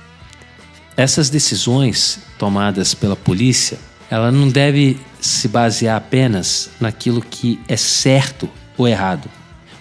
[0.97, 3.79] Essas decisões tomadas pela polícia,
[4.11, 9.31] ela não deve se basear apenas naquilo que é certo ou errado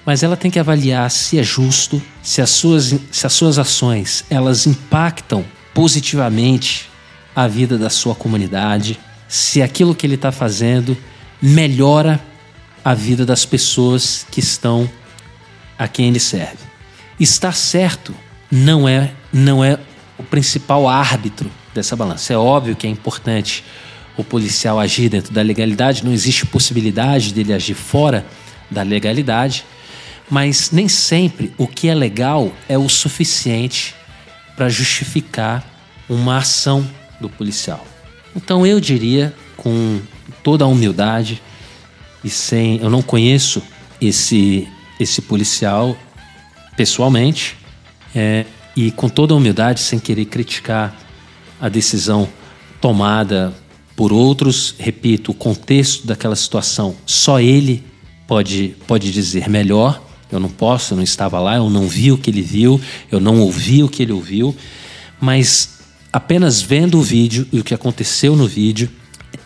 [0.06, 4.26] mas ela tem que avaliar se é justo, se as suas, se as suas ações
[4.30, 6.90] elas impactam positivamente
[7.36, 10.98] a vida da sua comunidade, se aquilo que ele está fazendo
[11.42, 12.20] melhora
[12.84, 14.90] a vida das pessoas que estão
[15.78, 16.58] a quem ele serve.
[17.20, 18.14] Estar certo
[18.52, 19.78] não é não é
[20.18, 22.34] o principal árbitro dessa balança.
[22.34, 23.64] É óbvio que é importante
[24.18, 28.26] o policial agir dentro da legalidade, não existe possibilidade dele agir fora
[28.70, 29.64] da legalidade
[30.30, 33.96] mas nem sempre o que é legal é o suficiente
[34.56, 35.66] para justificar
[36.08, 36.88] uma ação
[37.20, 37.86] do policial.
[38.36, 40.00] Então eu diria, com
[40.44, 41.42] toda a humildade
[42.24, 43.64] e sem, eu não conheço
[44.02, 44.68] esse
[45.00, 45.98] esse policial
[46.76, 47.56] pessoalmente,
[48.14, 48.46] é,
[48.76, 50.96] e com toda a humildade, sem querer criticar
[51.60, 52.28] a decisão
[52.82, 53.54] tomada
[53.96, 57.84] por outros, repito, o contexto daquela situação, só ele
[58.28, 60.02] pode, pode dizer melhor.
[60.32, 62.80] Eu não posso, eu não estava lá, eu não vi o que ele viu,
[63.12, 64.56] eu não ouvi o que ele ouviu,
[65.20, 65.80] mas
[66.12, 68.90] apenas vendo o vídeo e o que aconteceu no vídeo,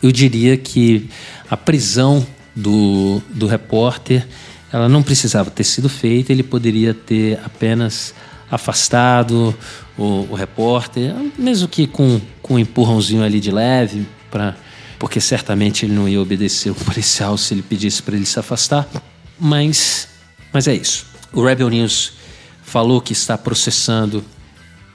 [0.01, 1.09] eu diria que
[1.49, 4.27] a prisão do, do repórter
[4.71, 8.13] ela não precisava ter sido feita, ele poderia ter apenas
[8.49, 9.55] afastado
[9.97, 14.55] o, o repórter, mesmo que com, com um empurrãozinho ali de leve, pra,
[14.97, 18.87] porque certamente ele não ia obedecer o policial se ele pedisse para ele se afastar.
[19.39, 20.07] Mas
[20.53, 21.05] mas é isso.
[21.33, 22.13] O Rebel News
[22.63, 24.23] falou que está processando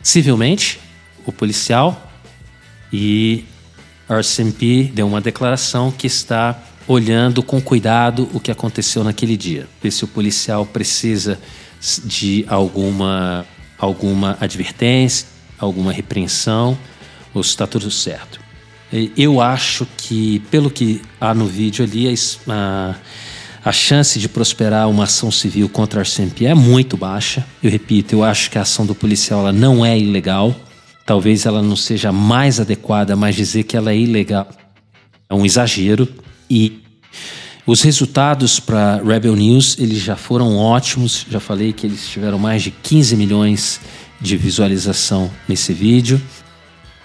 [0.03, 0.81] civilmente
[1.27, 2.11] o policial
[2.93, 3.45] e
[4.09, 9.69] a RCMP deu uma declaração que está olhando com cuidado o que aconteceu naquele dia.
[9.83, 11.39] Ver se o policial precisa
[12.05, 13.45] de alguma,
[13.79, 15.27] alguma advertência,
[15.59, 16.79] alguma repreensão,
[17.35, 18.41] ou se está tudo certo.
[19.17, 22.13] Eu acho que, pelo que há no vídeo ali,
[22.49, 22.95] a,
[23.69, 27.47] a chance de prosperar uma ação civil contra a RCMP é muito baixa.
[27.63, 30.57] Eu repito, eu acho que a ação do policial ela não é ilegal.
[31.05, 34.49] Talvez ela não seja mais adequada, mas dizer que ela é ilegal
[35.29, 36.09] é um exagero.
[36.49, 36.81] E
[37.67, 41.27] os resultados para Rebel News eles já foram ótimos.
[41.31, 43.83] Já falei que eles tiveram mais de 15 milhões
[44.19, 46.19] de visualização nesse vídeo.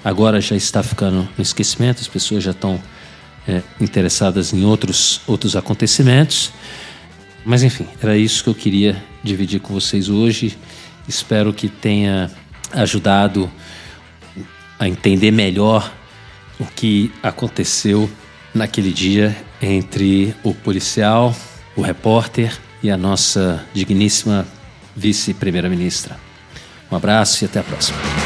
[0.01, 2.81] Agora já está ficando no esquecimento, as pessoas já estão
[3.47, 6.51] é, interessadas em outros, outros acontecimentos.
[7.45, 10.57] Mas enfim, era isso que eu queria dividir com vocês hoje.
[11.07, 12.31] Espero que tenha
[12.71, 13.51] ajudado
[14.79, 15.91] a entender melhor
[16.59, 18.09] o que aconteceu
[18.53, 21.35] naquele dia entre o policial,
[21.75, 24.45] o repórter e a nossa digníssima
[24.95, 26.17] vice-primeira-ministra.
[26.91, 28.22] Um abraço e até a próxima.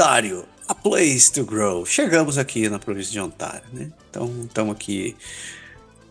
[0.00, 1.84] Ontário, a place to grow.
[1.84, 3.90] Chegamos aqui na província de Ontário, né?
[4.08, 5.14] Então, estamos aqui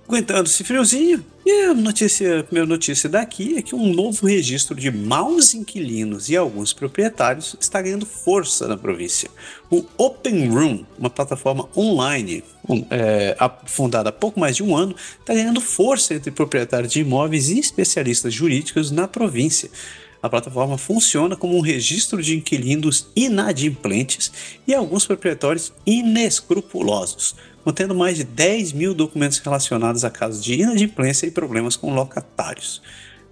[0.07, 1.26] aguentando esse friozinho.
[1.44, 6.30] E a notícia, a primeira notícia daqui é que um novo registro de maus inquilinos
[6.30, 9.28] e alguns proprietários está ganhando força na província.
[9.72, 13.36] O Open Room, uma plataforma online um, é,
[13.66, 17.57] fundada há pouco mais de um ano, está ganhando força entre proprietários de imóveis e
[17.57, 19.72] especialistas jurídicos na província.
[20.22, 24.32] A plataforma funciona como um registro de inquilinos inadimplentes
[24.68, 31.28] e alguns proprietários inescrupulosos contendo mais de 10 mil documentos relacionados a casos de inadimplência
[31.28, 32.82] e problemas com locatários.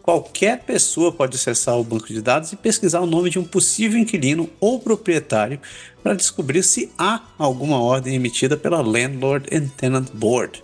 [0.02, 4.00] Qualquer pessoa pode acessar o banco de dados e pesquisar o nome de um possível
[4.00, 5.60] inquilino ou proprietário
[6.02, 10.64] para descobrir se há alguma ordem emitida pela Landlord and Tenant Board.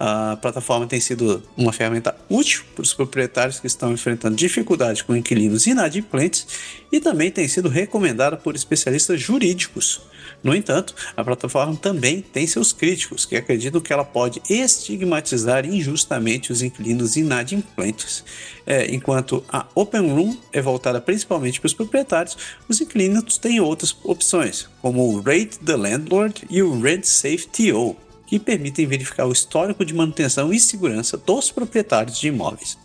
[0.00, 5.16] A plataforma tem sido uma ferramenta útil para os proprietários que estão enfrentando dificuldade com
[5.16, 6.46] inquilinos inadimplentes
[6.92, 10.00] e também tem sido recomendada por especialistas jurídicos.
[10.42, 16.52] No entanto, a plataforma também tem seus críticos, que acreditam que ela pode estigmatizar injustamente
[16.52, 18.24] os inquilinos inadimplentes.
[18.64, 22.36] É, enquanto a Open Room é voltada principalmente para os proprietários,
[22.68, 27.96] os inquilinos têm outras opções, como o Rate the Landlord e o Rent Safe TO,
[28.28, 32.76] que permitem verificar o histórico de manutenção e segurança dos proprietários de imóveis.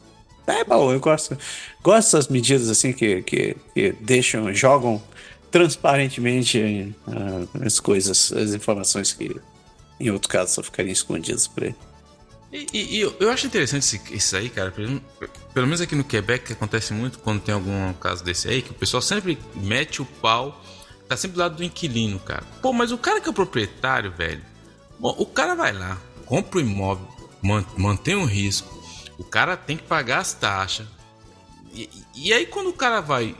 [0.47, 1.37] É bom, eu gosto,
[1.81, 5.03] gosto dessas medidas assim que, que, que deixam, jogam
[5.51, 9.35] transparentemente uh, as coisas, as informações que
[9.99, 11.75] em outro caso só ficariam escondidas por aí.
[12.51, 14.71] E, e, e eu, acho interessante isso aí, cara.
[14.71, 15.01] Pelo,
[15.53, 18.75] pelo menos aqui no Quebec acontece muito quando tem algum caso desse aí, que o
[18.75, 20.63] pessoal sempre mete o pau,
[21.07, 22.43] tá sempre do lado do inquilino, cara.
[22.61, 24.41] Pô, mas o cara que é o proprietário, velho,
[25.11, 27.07] o cara vai lá, compra o imóvel,
[27.77, 28.81] mantém o risco,
[29.17, 30.87] o cara tem que pagar as taxas.
[31.73, 33.35] E, e aí quando o cara vai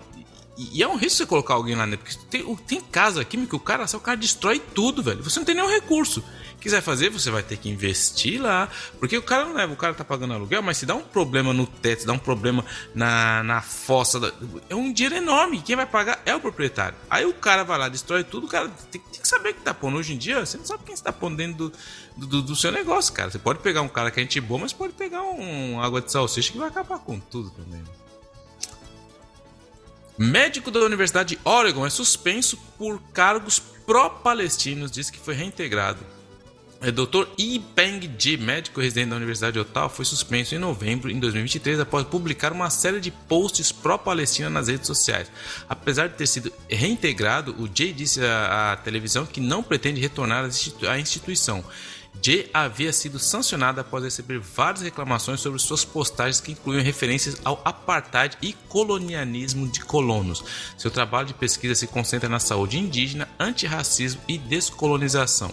[0.57, 1.97] e, é um risco você colocar alguém lá, né?
[1.97, 5.23] Porque tem, tem casa aqui que o cara, o cara destrói tudo, velho.
[5.23, 6.23] Você não tem nenhum recurso.
[6.59, 8.69] Quiser fazer, você vai ter que investir lá.
[8.99, 11.51] Porque o cara não leva, o cara tá pagando aluguel, mas se dá um problema
[11.53, 12.63] no teto, se dá um problema
[12.93, 14.33] na, na fossa,
[14.69, 15.61] é um dinheiro enorme.
[15.61, 16.97] Quem vai pagar é o proprietário.
[17.09, 19.73] Aí o cara vai lá, destrói tudo, o cara tem, tem que saber que tá
[19.73, 19.97] pondo.
[19.97, 21.71] Hoje em dia, você não sabe quem está pondo dentro
[22.15, 23.31] do, do, do, seu negócio, cara.
[23.31, 26.11] Você pode pegar um cara que é gente boa, mas pode pegar um água de
[26.11, 27.81] salsicha que vai acabar com tudo também.
[30.17, 36.05] Médico da Universidade de Oregon é suspenso por cargos pró-palestinos, diz que foi reintegrado.
[36.85, 37.29] O Dr.
[37.39, 41.79] Yi Peng Ji, médico residente da Universidade de Ottawa, foi suspenso em novembro de 2023
[41.79, 45.31] após publicar uma série de posts pró-Palestina nas redes sociais.
[45.69, 50.49] Apesar de ter sido reintegrado, o Jay disse à, à televisão que não pretende retornar
[50.89, 51.63] à instituição.
[52.21, 57.61] Jay havia sido sancionado após receber várias reclamações sobre suas postagens que incluíam referências ao
[57.65, 60.43] apartheid e colonialismo de colonos.
[60.77, 65.51] Seu trabalho de pesquisa se concentra na saúde indígena, antirracismo e descolonização.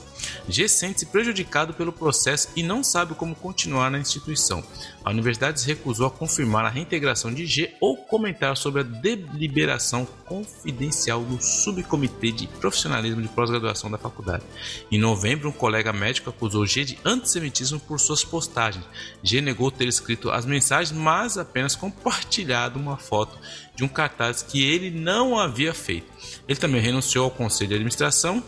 [0.49, 4.63] G sente-se prejudicado pelo processo e não sabe como continuar na instituição.
[5.05, 10.07] A universidade se recusou a confirmar a reintegração de G ou comentar sobre a deliberação
[10.27, 14.45] confidencial do subcomitê de profissionalismo de pós-graduação da faculdade.
[14.91, 18.85] Em novembro, um colega médico acusou G de antissemitismo por suas postagens.
[19.23, 23.39] G negou ter escrito as mensagens, mas apenas compartilhado uma foto
[23.75, 26.07] de um cartaz que ele não havia feito.
[26.49, 28.43] Ele também renunciou ao conselho de administração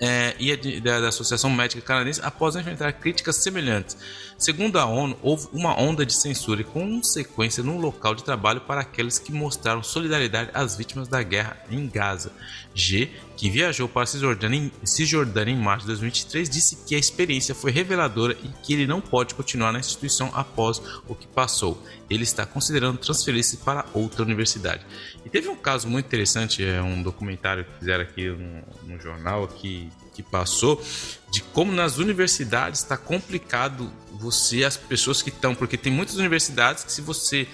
[0.00, 3.98] é, e da, da Associação Médica Canadense após enfrentar críticas semelhantes.
[4.38, 8.80] Segundo a ONU, houve uma onda de censura e consequência no local de trabalho para
[8.80, 12.32] aqueles que mostraram solidariedade às vítimas da guerra em Gaza.
[12.80, 17.54] G, que viajou para Cisjordânia em, Cisjordânia em março de 2023, disse que a experiência
[17.54, 21.82] foi reveladora e que ele não pode continuar na instituição após o que passou.
[22.08, 24.84] Ele está considerando transferir-se para outra universidade.
[25.24, 29.46] E teve um caso muito interessante, é um documentário que fizeram aqui no, no jornal
[29.46, 30.82] que, que passou,
[31.30, 36.84] de como nas universidades está complicado você, as pessoas que estão, porque tem muitas universidades
[36.84, 37.48] que se você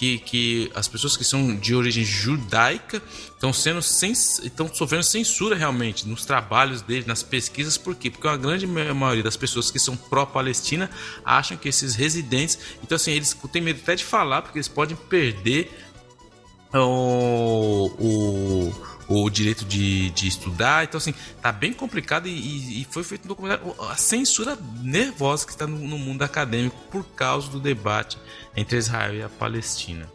[0.00, 3.02] que, que as pessoas que são de origem judaica
[3.34, 8.10] estão sendo estão sofrendo censura realmente nos trabalhos deles, nas pesquisas, por quê?
[8.10, 10.88] Porque a grande maioria das pessoas que são pró-Palestina
[11.22, 14.96] acham que esses residentes, então assim, eles têm medo até de falar, porque eles podem
[14.96, 15.70] perder
[16.72, 20.84] o, o o direito de, de estudar.
[20.84, 21.12] Então, assim,
[21.42, 23.74] tá bem complicado e, e foi feito um documentário.
[23.90, 28.16] A censura nervosa que está no, no, mundo acadêmico por causa do debate
[28.56, 30.06] entre Israel e a Palestina.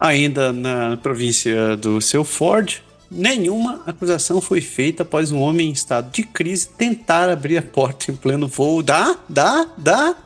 [0.00, 2.80] Ainda na província do seu Ford,
[3.10, 8.10] nenhuma acusação foi feita após um homem em estado de crise tentar abrir a porta
[8.10, 10.16] em pleno voo da, da, da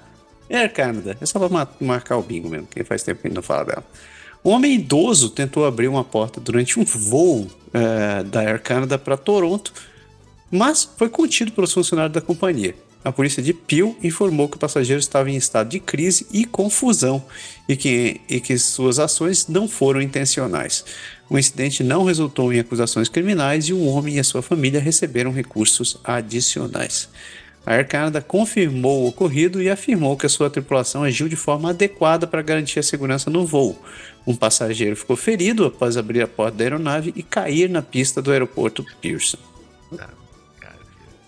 [0.51, 1.17] Air Canada.
[1.21, 3.85] É só para marcar o bingo mesmo, que faz tempo que não fala dela.
[4.45, 9.17] Um homem idoso tentou abrir uma porta durante um voo é, da Air Canada para
[9.17, 9.73] Toronto,
[10.51, 12.75] mas foi contido pelos funcionários da companhia.
[13.05, 17.25] A polícia de Peel informou que o passageiro estava em estado de crise e confusão
[17.69, 20.85] e que, e que suas ações não foram intencionais.
[21.29, 25.33] O incidente não resultou em acusações criminais e o homem e a sua família receberam
[25.33, 27.09] recursos adicionais.
[27.65, 31.71] A Air Canada confirmou o ocorrido e afirmou que a sua tripulação agiu de forma
[31.71, 33.81] adequada para garantir a segurança no voo.
[34.27, 38.33] Um passageiro ficou ferido após abrir a porta da aeronave e cair na pista do
[38.33, 39.39] aeroporto Pearson.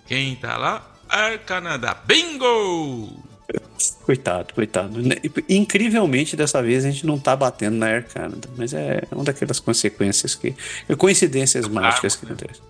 [0.07, 0.94] Quem tá lá?
[1.09, 1.97] Air Canada.
[2.07, 3.23] Bingo!
[4.05, 5.01] Coitado, coitado.
[5.49, 9.61] Incrivelmente, dessa vez a gente não tá batendo na Air Canada, mas é uma daquelas
[9.61, 10.55] consequências que.
[10.97, 12.63] Coincidências mágicas que acontecem.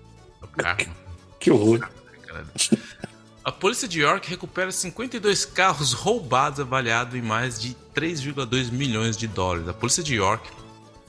[1.39, 1.87] Que horror.
[3.43, 9.27] A polícia de York recupera 52 carros roubados avaliados em mais de 3,2 milhões de
[9.27, 9.67] dólares.
[9.67, 10.49] A polícia de York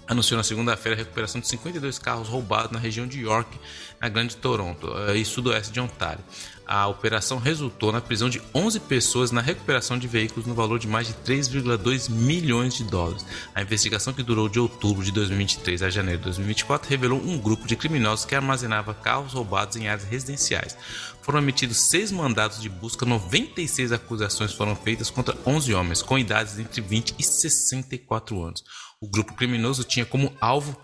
[0.07, 3.59] anunciou na segunda-feira a recuperação de 52 carros roubados na região de York,
[4.01, 6.23] na Grande Toronto eh, e sudoeste de Ontário.
[6.67, 10.89] A operação resultou na prisão de 11 pessoas na recuperação de veículos no valor de
[10.89, 13.25] mais de 3,2 milhões de dólares.
[13.55, 17.69] A investigação, que durou de outubro de 2023 a janeiro de 2024, revelou um grupo
[17.69, 20.77] de criminosos que armazenava carros roubados em áreas residenciais.
[21.23, 26.59] Foram emitidos seis mandatos de busca, 96 acusações foram feitas contra 11 homens com idades
[26.59, 28.65] entre 20 e 64 anos.
[29.01, 30.77] O grupo criminoso tinha como alvo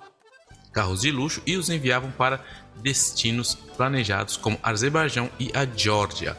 [0.72, 2.44] carros de luxo e os enviavam para
[2.76, 6.36] destinos planejados como Azerbaijão e a Geórgia.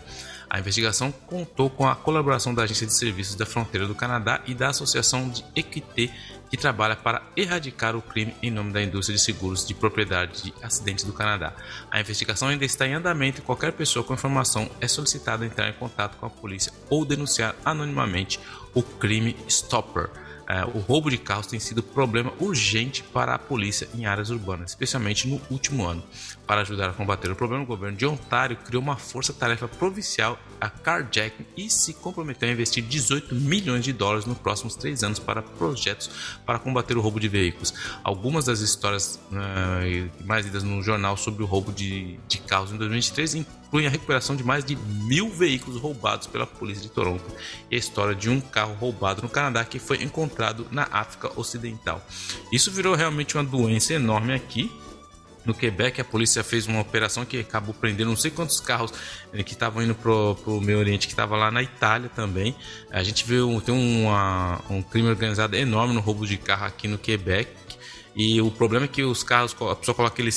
[0.50, 4.54] A investigação contou com a colaboração da Agência de Serviços da Fronteira do Canadá e
[4.54, 6.14] da Associação de Equité,
[6.48, 10.54] que trabalha para erradicar o crime em nome da indústria de seguros de propriedade de
[10.62, 11.54] acidentes do Canadá.
[11.90, 15.68] A investigação ainda está em andamento e qualquer pessoa com informação é solicitada a entrar
[15.70, 18.40] em contato com a polícia ou denunciar anonimamente
[18.76, 20.12] o crime Stopper
[20.54, 24.70] é, o roubo de carros tem sido problema urgente para a polícia em áreas urbanas,
[24.70, 26.04] especialmente no último ano.
[26.46, 30.70] Para ajudar a combater o problema, o governo de Ontário criou uma força-tarefa provincial, a
[30.70, 35.42] Carjacking, e se comprometeu a investir 18 milhões de dólares nos próximos três anos para
[35.42, 36.12] projetos
[36.46, 37.74] para combater o roubo de veículos.
[38.04, 42.78] Algumas das histórias uh, mais lidas no jornal sobre o roubo de, de carros em
[42.78, 47.24] 2023 incluem a recuperação de mais de mil veículos roubados pela polícia de Toronto
[47.72, 52.06] e a história de um carro roubado no Canadá que foi encontrado na África Ocidental.
[52.52, 54.72] Isso virou realmente uma doença enorme aqui
[55.46, 58.94] no Quebec, a polícia fez uma operação que acabou prendendo não sei quantos carros
[59.34, 62.56] eh, que estavam indo pro, pro meio oriente, que estava lá na Itália também.
[62.90, 66.98] A gente viu tem uma, um crime organizado enorme no roubo de carro aqui no
[66.98, 67.52] Quebec.
[68.16, 70.32] E o problema é que os carros, a pessoa coloca aquele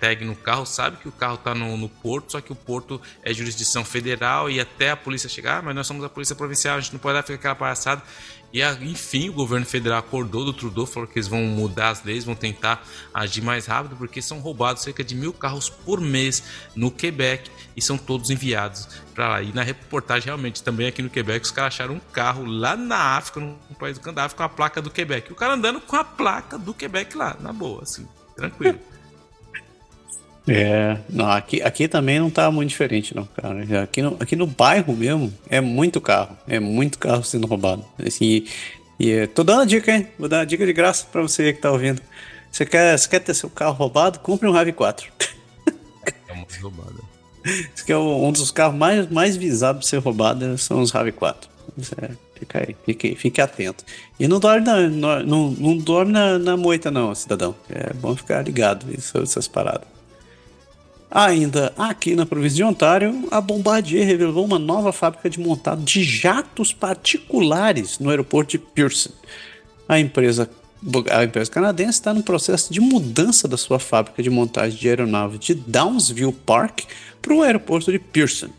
[0.00, 3.00] tag no carro, sabe que o carro está no, no, porto, só que o porto
[3.24, 6.76] é jurisdição federal e até a polícia chegar, ah, mas nós somos a polícia provincial,
[6.76, 8.02] a gente não pode dar ficar aquela palhaçada.
[8.52, 12.24] E enfim, o governo federal acordou do Trudeau, falou que eles vão mudar as leis,
[12.24, 16.42] vão tentar agir mais rápido, porque são roubados cerca de mil carros por mês
[16.74, 19.42] no Quebec e são todos enviados para lá.
[19.42, 23.16] E na reportagem, realmente, também aqui no Quebec, os caras acharam um carro lá na
[23.16, 25.28] África, no país do Canadá, com a placa do Quebec.
[25.28, 28.78] E o cara andando com a placa do Quebec lá, na boa, assim, tranquilo.
[30.48, 33.82] É, não, aqui, aqui também não tá muito diferente, não, cara.
[33.82, 37.84] Aqui no, aqui no bairro mesmo é muito carro, é muito carro sendo roubado.
[38.04, 38.46] Assim,
[38.98, 40.08] e, e tô dando a dica, hein?
[40.18, 42.00] Vou dar uma dica de graça pra você que tá ouvindo.
[42.50, 44.18] Você quer, você quer ter seu carro roubado?
[44.20, 45.04] Compre um RAV4.
[46.26, 47.08] É uma roubada.
[47.44, 51.36] Esse que é um dos carros mais, mais visados pra ser roubado são os RAV4.
[52.00, 53.84] É, fica aí, fique, fique atento.
[54.18, 57.54] E não dorme na, não, não dorme na, na moita, não, cidadão.
[57.68, 59.97] É bom ficar ligado sobre essas paradas.
[61.10, 66.02] Ainda aqui na província de Ontário, a Bombardier revelou uma nova fábrica de montado de
[66.02, 69.10] jatos particulares no aeroporto de Pearson.
[69.88, 70.50] A empresa,
[71.10, 75.40] a empresa canadense está no processo de mudança da sua fábrica de montagem de aeronaves
[75.40, 76.82] de Downsville Park
[77.22, 78.50] para o aeroporto de Pearson.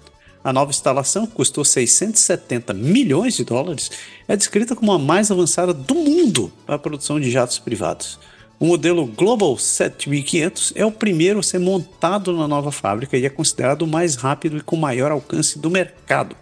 [0.43, 3.91] A nova instalação, que custou 670 milhões de dólares,
[4.27, 8.17] é descrita como a mais avançada do mundo para a produção de jatos privados.
[8.59, 13.29] O modelo Global 7500 é o primeiro a ser montado na nova fábrica e é
[13.29, 16.35] considerado o mais rápido e com maior alcance do mercado,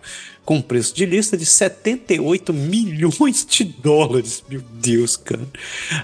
[0.43, 4.43] com preço de lista de 78 milhões de dólares.
[4.49, 5.47] Meu Deus, cara.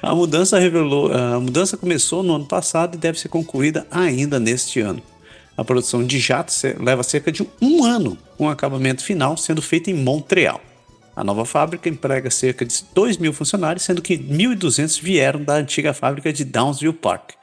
[0.04, 4.82] A mudança revelou, a mudança começou no ano passado e deve ser concluída ainda neste
[4.82, 5.02] ano.
[5.58, 9.96] A produção de jatos leva cerca de um ano, com acabamento final sendo feito em
[9.96, 10.62] Montreal.
[11.16, 15.94] A nova fábrica emprega cerca de 2 mil funcionários, sendo que 1.200 vieram da antiga
[15.94, 17.34] fábrica de Downsville Park.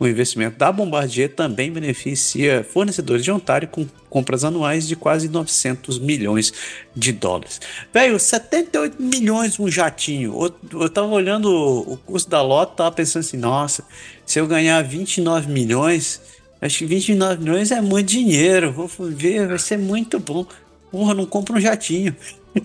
[0.00, 5.98] O investimento da Bombardier também beneficia fornecedores de Ontário com compras anuais de quase 900
[5.98, 6.52] milhões
[6.94, 7.60] de dólares.
[7.92, 10.32] Velho, 78 milhões um jatinho.
[10.40, 13.84] Eu, eu tava olhando o custo da lote, tava pensando assim, nossa,
[14.24, 16.20] se eu ganhar 29 milhões,
[16.62, 18.72] acho que 29 milhões é muito dinheiro.
[18.72, 20.46] Vou ver, vai ser muito bom.
[20.92, 22.16] Porra, não compra um jatinho.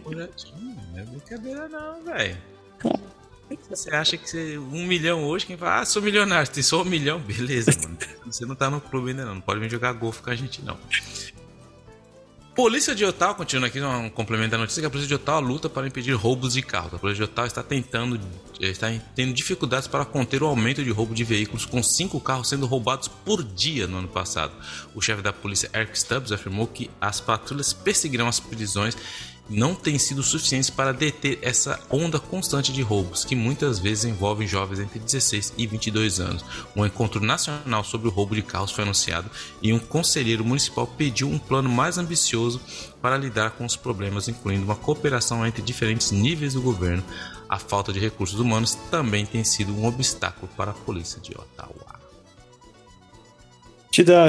[0.06, 0.53] Um jatinho,
[1.38, 2.38] brincadeira não, velho.
[3.70, 6.86] Você acha que você, um milhão hoje, quem fala, ah, sou milionário, tem só um
[6.86, 7.98] milhão, beleza, mano.
[8.26, 10.62] Você não tá no clube ainda não, não pode vir jogar golfe com a gente
[10.64, 10.78] não.
[12.56, 15.68] Polícia de Ottawa, continuando aqui um complemento da notícia, que a Polícia de Ottawa luta
[15.70, 16.94] para impedir roubos de carros.
[16.94, 18.20] A Polícia de Ottawa está tentando,
[18.60, 22.68] está tendo dificuldades para conter o aumento de roubo de veículos, com cinco carros sendo
[22.68, 24.54] roubados por dia no ano passado.
[24.94, 28.96] O chefe da polícia, Eric Stubbs, afirmou que as patrulhas perseguirão as prisões
[29.50, 34.48] não têm sido suficientes para deter essa onda constante de roubos, que muitas vezes envolvem
[34.48, 36.46] jovens entre 16 e 22 anos.
[36.76, 39.30] Um encontro nacional sobre o roubo de carros foi anunciado
[39.62, 42.62] e um conselheiro municipal pediu um plano mais ambicioso
[43.02, 47.04] para lidar com os problemas, incluindo uma cooperação entre diferentes níveis do governo.
[47.50, 51.93] A falta de recursos humanos também tem sido um obstáculo para a polícia de Ottawa.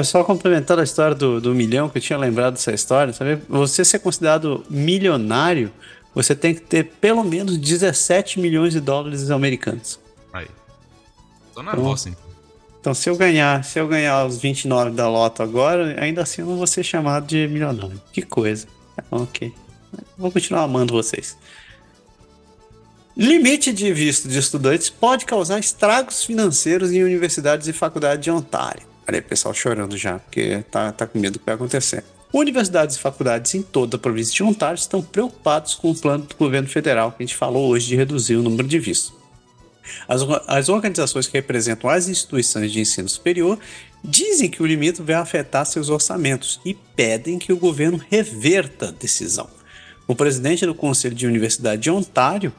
[0.03, 3.41] Só complementando a história do, do milhão, que eu tinha lembrado dessa história, sabe?
[3.49, 5.71] Você ser considerado milionário,
[6.13, 9.99] você tem que ter pelo menos 17 milhões de dólares americanos.
[10.31, 10.47] Aí.
[11.53, 12.25] Tô na então, roça, então.
[12.79, 16.47] Então, se eu ganhar, se eu ganhar os 29 da loto agora, ainda assim eu
[16.47, 17.99] não vou ser chamado de milionário.
[18.13, 18.67] Que coisa.
[19.09, 19.51] Ok.
[20.15, 21.35] Vou continuar amando vocês.
[23.17, 28.94] Limite de visto de estudantes pode causar estragos financeiros em universidades e faculdades de Ontário.
[29.07, 32.03] Olha aí, pessoal chorando já, porque tá, tá com medo do que vai acontecer.
[32.33, 36.35] Universidades e faculdades em toda a província de Ontário estão preocupados com o plano do
[36.35, 39.13] governo federal que a gente falou hoje de reduzir o número de vistos.
[40.07, 43.59] As, as organizações que representam as instituições de ensino superior
[44.03, 48.91] dizem que o limite vai afetar seus orçamentos e pedem que o governo reverta a
[48.91, 49.47] decisão.
[50.07, 52.51] O presidente do Conselho de Universidade de Ontário,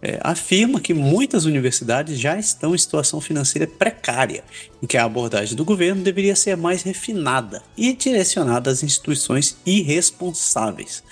[0.00, 4.44] é, afirma que muitas universidades já estão em situação financeira precária
[4.80, 11.02] e que a abordagem do governo deveria ser mais refinada e direcionada às instituições irresponsáveis.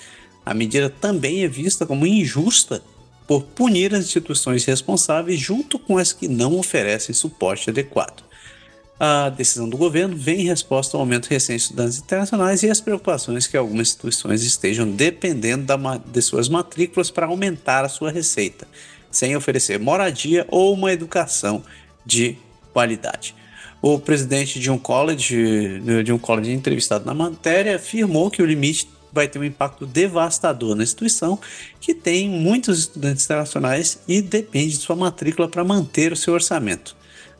[0.45, 2.81] A medida também é vista como injusta
[3.27, 8.26] por punir as instituições responsáveis junto com as que não oferecem suporte adequado.
[8.99, 12.81] A decisão do governo vem em resposta ao aumento recente de estudantes internacionais e às
[12.81, 18.67] preocupações que algumas instituições estejam dependendo da, de suas matrículas para aumentar a sua receita,
[19.11, 21.63] sem oferecer moradia ou uma educação
[22.03, 22.37] de
[22.73, 23.35] qualidade.
[23.83, 28.89] O presidente de um college, de um college entrevistado na matéria, afirmou que o limite
[29.13, 31.39] vai ter um impacto devastador na instituição,
[31.79, 36.96] que tem muitos estudantes internacionais e depende de sua matrícula para manter o seu orçamento.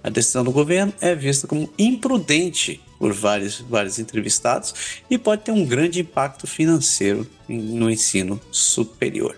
[0.07, 5.51] A decisão do governo é vista como imprudente por vários, vários entrevistados e pode ter
[5.51, 9.38] um grande impacto financeiro no ensino superior.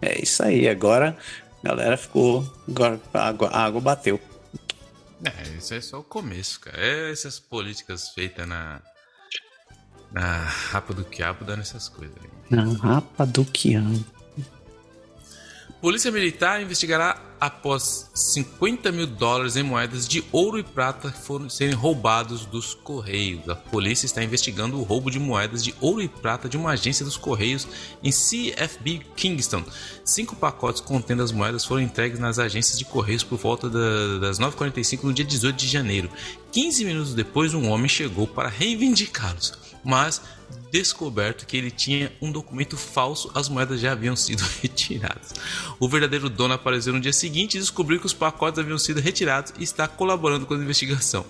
[0.00, 1.16] É isso aí, agora
[1.62, 2.44] a galera ficou.
[2.68, 4.20] Agora a água, a água bateu.
[5.24, 6.84] É, isso é só o começo, cara.
[6.84, 8.82] É essas políticas feitas na.
[10.10, 12.30] Na rapa do quiabo dando essas coisas aí.
[12.50, 14.04] Na rapa do quiabo.
[15.82, 21.74] Polícia Militar investigará após 50 mil dólares em moedas de ouro e prata foram serem
[21.74, 23.48] roubados dos Correios.
[23.48, 27.04] A polícia está investigando o roubo de moedas de ouro e prata de uma agência
[27.04, 27.66] dos Correios
[28.00, 29.64] em CFB Kingston.
[30.04, 34.38] Cinco pacotes contendo as moedas foram entregues nas agências de Correios por volta da, das
[34.38, 36.08] 9h45 no dia 18 de janeiro.
[36.52, 39.54] 15 minutos depois, um homem chegou para reivindicá-los,
[39.84, 40.22] mas
[40.70, 45.34] descoberto que ele tinha um documento falso, as moedas já haviam sido retiradas.
[45.78, 49.52] O verdadeiro dono apareceu no dia seguinte e descobriu que os pacotes haviam sido retirados
[49.58, 51.26] e está colaborando com a investigação.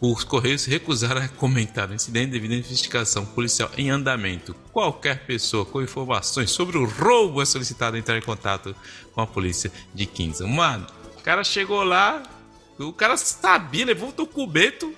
[0.00, 4.54] Os Correios recusaram a comentar o incidente devido à investigação policial em andamento.
[4.72, 8.76] Qualquer pessoa com informações sobre o roubo é solicitada entrar em contato
[9.12, 10.46] com a polícia de Kingston.
[10.46, 10.86] Mano,
[11.18, 12.22] o cara chegou lá,
[12.78, 14.94] o cara sabia, levou o documento,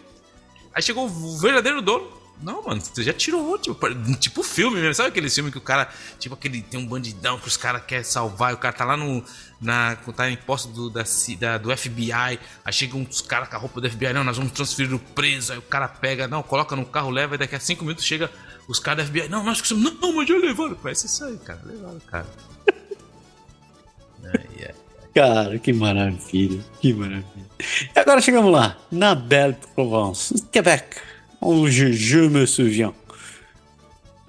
[0.74, 3.76] aí chegou o verdadeiro dono, não, mano, você já tirou, tipo,
[4.16, 4.94] tipo filme mesmo.
[4.94, 5.88] Sabe aquele filme que o cara,
[6.18, 9.22] tipo, aquele tem um bandidão que os caras querem salvar o cara tá lá no.
[9.60, 11.04] Na, tá em posto do, da,
[11.38, 14.52] da, do FBI, aí chegam uns caras com a roupa do FBI, não, nós vamos
[14.52, 17.60] transferir o preso, aí o cara pega, não, coloca no carro, leva, e daqui a
[17.60, 18.30] cinco minutos chega
[18.66, 20.74] os caras do FBI, não, nós que não, não, mas já levaram.
[20.76, 22.26] Parece isso aí, cara, levaram, cara.
[24.24, 24.74] ai, ai.
[25.14, 27.50] Cara, que maravilha, que maravilha.
[27.94, 31.09] E agora chegamos lá, na Belle Provence, Quebec
[31.40, 32.92] o je me souviens.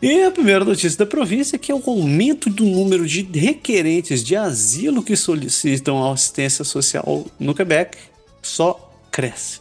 [0.01, 4.23] E a primeira notícia da província é que é o aumento do número de requerentes
[4.23, 7.97] de asilo que solicitam assistência social no Quebec
[8.41, 9.59] só cresce.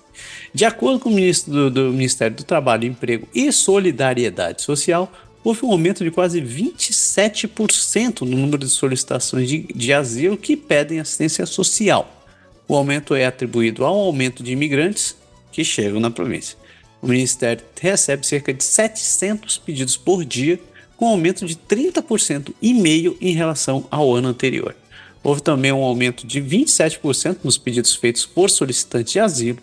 [0.55, 5.12] De acordo com o ministro do, do Ministério do Trabalho, Emprego e Solidariedade Social,
[5.44, 11.01] houve um aumento de quase 27% no número de solicitações de, de asilo que pedem
[11.01, 12.27] assistência social.
[12.66, 15.16] O aumento é atribuído ao aumento de imigrantes
[15.52, 16.56] que chegam na província.
[17.02, 20.60] O Ministério recebe cerca de 700 pedidos por dia,
[20.97, 24.77] com um aumento de 30% e meio em relação ao ano anterior.
[25.22, 29.59] Houve também um aumento de 27% nos pedidos feitos por solicitantes de asilo,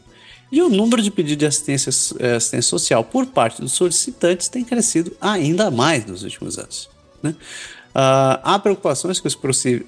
[0.51, 1.89] e o número de pedidos de assistência,
[2.19, 6.89] eh, assistência social por parte dos solicitantes tem crescido ainda mais nos últimos anos.
[7.21, 7.31] Né?
[7.89, 9.35] Uh, há preocupações com os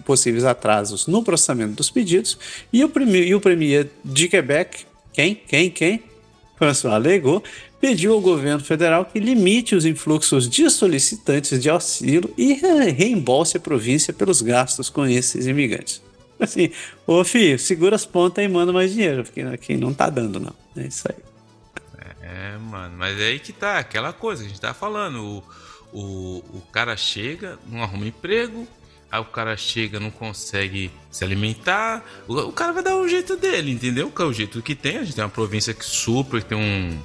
[0.04, 2.38] possíveis atrasos no processamento dos pedidos
[2.74, 5.36] e o, e o premier de Quebec, quem?
[5.36, 5.70] Quem?
[5.70, 6.09] Quem?
[7.02, 7.50] Legault,
[7.80, 12.54] pediu ao governo federal que limite os influxos de solicitantes de auxílio e
[12.92, 16.02] reembolse a província pelos gastos com esses imigrantes.
[16.40, 16.72] Assim,
[17.06, 20.54] ô filho, segura as pontas e manda mais dinheiro, porque aqui não tá dando, não.
[20.78, 21.30] É isso aí.
[22.22, 25.22] É, mano, mas é aí que tá, aquela coisa que a gente tá falando.
[25.22, 25.44] O,
[25.92, 28.68] o, o cara chega, não arruma emprego,
[29.12, 33.72] aí o cara chega, não consegue se alimentar, o, cara vai dar o jeito dele,
[33.72, 34.12] entendeu?
[34.12, 34.98] Que é o jeito que tem.
[34.98, 37.00] A gente tem uma província que super, tem um,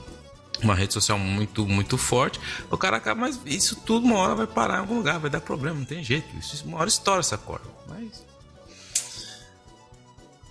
[0.62, 2.40] uma rede social muito muito forte.
[2.70, 5.40] O cara acaba, mas isso tudo uma hora vai parar em algum lugar, vai dar
[5.40, 6.28] problema, não tem jeito.
[6.36, 7.68] Isso uma hora estoura essa corda.
[7.88, 8.24] Mas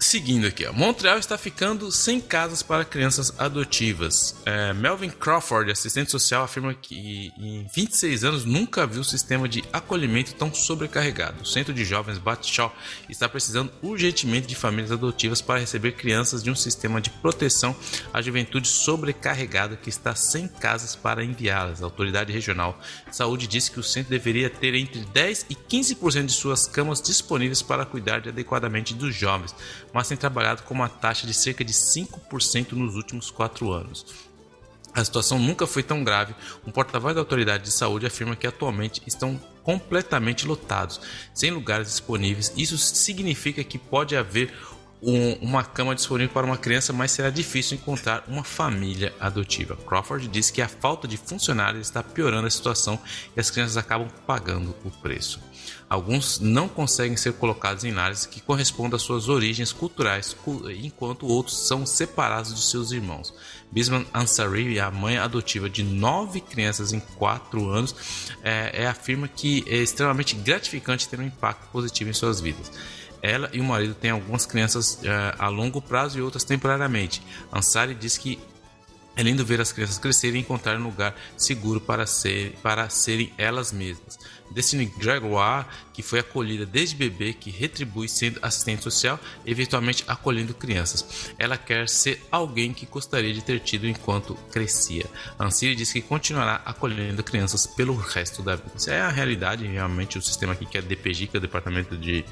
[0.03, 0.73] Seguindo aqui, ó.
[0.73, 4.35] Montreal está ficando sem casas para crianças adotivas.
[4.45, 9.63] É, Melvin Crawford, assistente social, afirma que em 26 anos nunca viu um sistema de
[9.71, 11.43] acolhimento tão sobrecarregado.
[11.43, 12.75] O Centro de Jovens Batshaw
[13.07, 17.73] está precisando urgentemente de famílias adotivas para receber crianças de um sistema de proteção
[18.13, 21.81] à juventude sobrecarregada que está sem casas para enviá-las.
[21.81, 22.77] A autoridade regional
[23.09, 27.01] de saúde disse que o centro deveria ter entre 10 e 15% de suas camas
[27.01, 29.55] disponíveis para cuidar adequadamente dos jovens
[29.93, 34.05] mas tem trabalhado com uma taxa de cerca de 5% nos últimos quatro anos.
[34.93, 36.35] A situação nunca foi tão grave.
[36.65, 40.99] Um porta-voz da autoridade de saúde afirma que atualmente estão completamente lotados,
[41.33, 42.53] sem lugares disponíveis.
[42.55, 44.53] Isso significa que pode haver
[45.01, 49.75] um, uma cama disponível para uma criança, mas será difícil encontrar uma família adotiva.
[49.75, 52.99] Crawford diz que a falta de funcionários está piorando a situação
[53.35, 55.39] e as crianças acabam pagando o preço.
[55.93, 60.35] Alguns não conseguem ser colocados em lares que correspondam às suas origens culturais,
[60.81, 63.31] enquanto outros são separados de seus irmãos.
[63.71, 67.95] Bisman Ansari, a mãe adotiva de nove crianças em quatro anos,
[68.41, 72.71] é, é afirma que é extremamente gratificante ter um impacto positivo em suas vidas.
[73.21, 77.21] Ela e o marido têm algumas crianças é, a longo prazo e outras temporariamente.
[77.53, 78.39] Ansari diz que
[79.15, 83.31] é lindo ver as crianças crescerem e encontrar um lugar seguro para, ser, para serem
[83.37, 84.17] elas mesmas.
[84.53, 91.33] Destiny Gregoire, que foi acolhida desde bebê, que retribui sendo assistente social, eventualmente acolhendo crianças.
[91.37, 95.05] Ela quer ser alguém que gostaria de ter tido enquanto crescia.
[95.37, 98.71] Ansiri diz que continuará acolhendo crianças pelo resto da vida.
[98.75, 101.97] Isso é a realidade, realmente, o sistema aqui que é DPG, que é o Departamento
[101.97, 102.23] de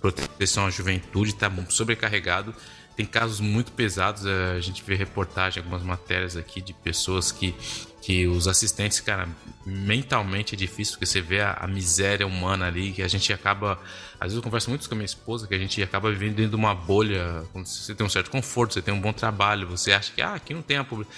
[0.00, 2.54] Proteção à Juventude, está sobrecarregado
[3.00, 4.26] tem casos muito pesados.
[4.26, 7.54] É, a gente vê reportagem, algumas matérias aqui de pessoas que,
[8.02, 9.26] que os assistentes, cara,
[9.64, 13.78] mentalmente é difícil, porque você vê a, a miséria humana ali, que a gente acaba.
[14.14, 16.50] Às vezes eu converso muito com a minha esposa, que a gente acaba vivendo dentro
[16.50, 17.42] de uma bolha.
[17.54, 20.52] Você tem um certo conforto, você tem um bom trabalho, você acha que ah, aqui
[20.52, 21.10] não tem a pobreza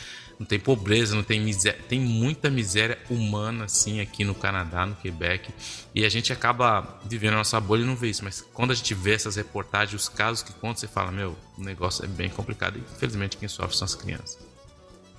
[0.43, 4.97] não tem pobreza, não tem miséria, tem muita miséria humana assim aqui no Canadá, no
[4.97, 5.51] Quebec,
[5.95, 8.75] e a gente acaba vivendo a nossa bolha e não vê isso, mas quando a
[8.75, 12.29] gente vê essas reportagens, os casos que contam, você fala, meu, o negócio é bem
[12.29, 14.37] complicado e infelizmente quem sofre são as crianças.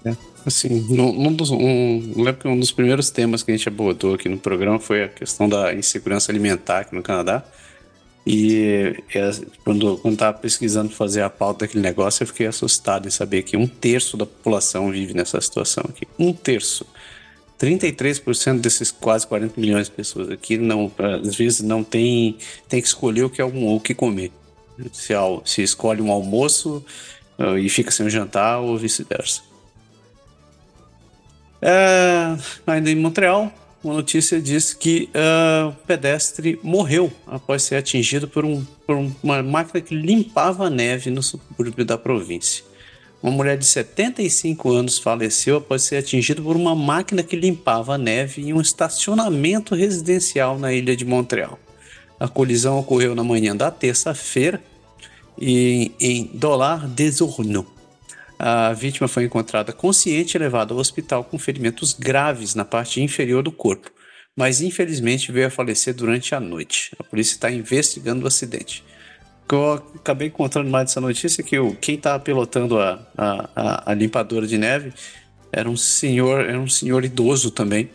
[0.03, 0.13] É,
[0.45, 4.27] assim, um, dos, um, lembro que um dos primeiros temas que a gente abordou aqui
[4.27, 7.45] no programa foi a questão da insegurança alimentar aqui no Canadá.
[8.25, 9.31] E é,
[9.63, 13.57] quando, quando estava pesquisando fazer a pauta daquele negócio, eu fiquei assustado em saber que
[13.57, 16.07] um terço da população vive nessa situação aqui.
[16.17, 16.85] Um terço.
[17.59, 20.91] 33% desses quase 40 milhões de pessoas aqui não,
[21.21, 22.37] às vezes não tem,
[22.67, 24.31] tem que escolher o que, é o que comer.
[24.91, 25.13] Se,
[25.45, 26.83] se escolhe um almoço
[27.37, 29.41] uh, e fica sem um jantar ou vice-versa.
[31.61, 32.35] É,
[32.67, 33.53] ainda em Montreal,
[33.83, 39.43] uma notícia diz que uh, o pedestre morreu após ser atingido por, um, por uma
[39.43, 42.63] máquina que limpava a neve no subúrbio da província.
[43.21, 47.97] Uma mulher de 75 anos faleceu após ser atingida por uma máquina que limpava a
[47.97, 51.59] neve em um estacionamento residencial na ilha de Montreal.
[52.19, 54.61] A colisão ocorreu na manhã da terça-feira
[55.39, 57.19] em, em Dollar des
[58.45, 63.41] a vítima foi encontrada consciente e levada ao hospital com ferimentos graves na parte inferior
[63.41, 63.89] do corpo,
[64.35, 66.91] mas infelizmente veio a falecer durante a noite.
[66.99, 68.83] A polícia está investigando o acidente.
[69.49, 74.45] Eu acabei encontrando mais dessa notícia que o, quem estava pilotando a, a, a, limpadora
[74.45, 74.91] de neve
[75.49, 77.91] era um senhor, era um senhor idoso também,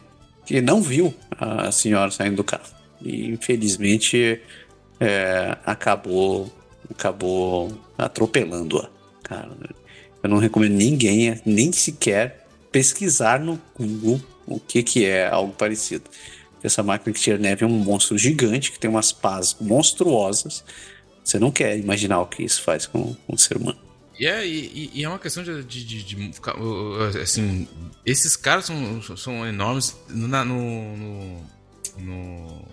[0.46, 2.70] que não viu a senhora saindo do carro.
[3.02, 4.40] E infelizmente
[4.98, 6.50] é, acabou,
[6.90, 8.88] acabou atropelando-a.
[9.22, 9.50] Cara,
[10.22, 16.04] eu não recomendo ninguém, nem sequer pesquisar no Google o que, que é algo parecido.
[16.62, 20.64] Essa máquina que tira neve é um monstro gigante que tem umas pás monstruosas.
[21.22, 23.78] Você não quer imaginar o que isso faz com, com o ser humano.
[24.18, 26.32] E é, e, e é uma questão de, de, de, de,
[27.22, 27.68] Assim,
[28.04, 30.26] esses caras são, são enormes no.
[30.26, 31.44] no, no,
[31.98, 32.64] no,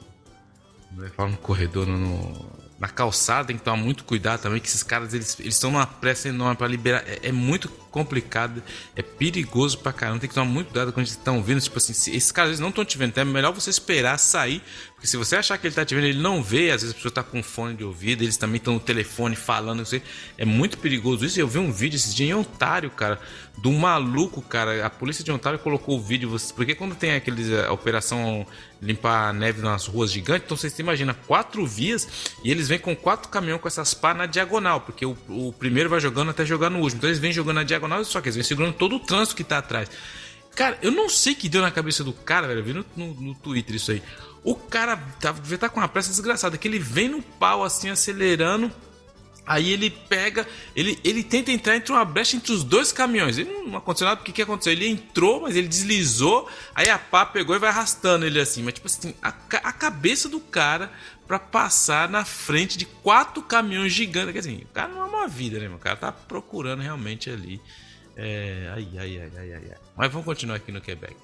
[0.96, 2.34] no corredor, no,
[2.80, 6.28] na calçada tem que tomar muito cuidado também, que esses caras eles estão numa pressa
[6.28, 7.04] enorme para liberar.
[7.08, 8.62] É, é, muito complicado,
[8.94, 10.20] é perigoso pra caramba.
[10.20, 11.62] Tem que tomar muito cuidado quando eles estão vindo.
[11.62, 14.18] Tipo assim, se esses caras eles não estão te vendo, então é melhor você esperar
[14.18, 14.62] sair.
[14.94, 16.72] Porque se você achar que ele está te vendo, ele não vê.
[16.72, 19.86] Às vezes a pessoa está com fone de ouvido, eles também estão no telefone falando.
[19.86, 20.04] Sei,
[20.38, 21.40] é muito perigoso isso.
[21.40, 23.18] Eu vi um vídeo esses dias em Ontário, cara,
[23.58, 24.86] do maluco, cara.
[24.86, 26.36] A polícia de Ontário colocou o vídeo.
[26.54, 28.46] Porque quando tem aqueles a operação
[28.82, 30.46] limpar a neve nas ruas gigantes.
[30.46, 32.08] Então você imagina quatro vias
[32.44, 35.90] e eles vêm com quatro caminhões com essas pá na diagonal, porque o, o, primeiro
[35.90, 37.00] vai jogando até jogar no último.
[37.00, 39.44] Então eles vêm jogando na diagonal, só que eles vêm segurando todo o trânsito que
[39.44, 39.90] tá atrás.
[40.56, 42.60] Cara, eu não sei que deu na cabeça do cara, velho.
[42.60, 44.02] Eu vi no, no, no Twitter isso aí.
[44.44, 48.72] O cara tá, tá com uma pressa desgraçada, que ele vem no pau assim, acelerando
[49.48, 53.38] Aí ele pega, ele, ele tenta entrar entre uma brecha entre os dois caminhões.
[53.38, 54.74] Ele não aconteceu nada, porque o que aconteceu?
[54.74, 58.64] Ele entrou, mas ele deslizou, aí a pá pegou e vai arrastando ele assim.
[58.64, 60.92] Mas tipo assim, a, a cabeça do cara
[61.28, 64.34] para passar na frente de quatro caminhões gigantes.
[64.34, 65.68] Quer dizer, o cara não é uma vida, né?
[65.70, 67.62] O cara tá procurando realmente ali.
[68.18, 69.78] É, ai, ai, ai, ai, ai.
[69.96, 71.16] Mas vamos continuar aqui no Quebec.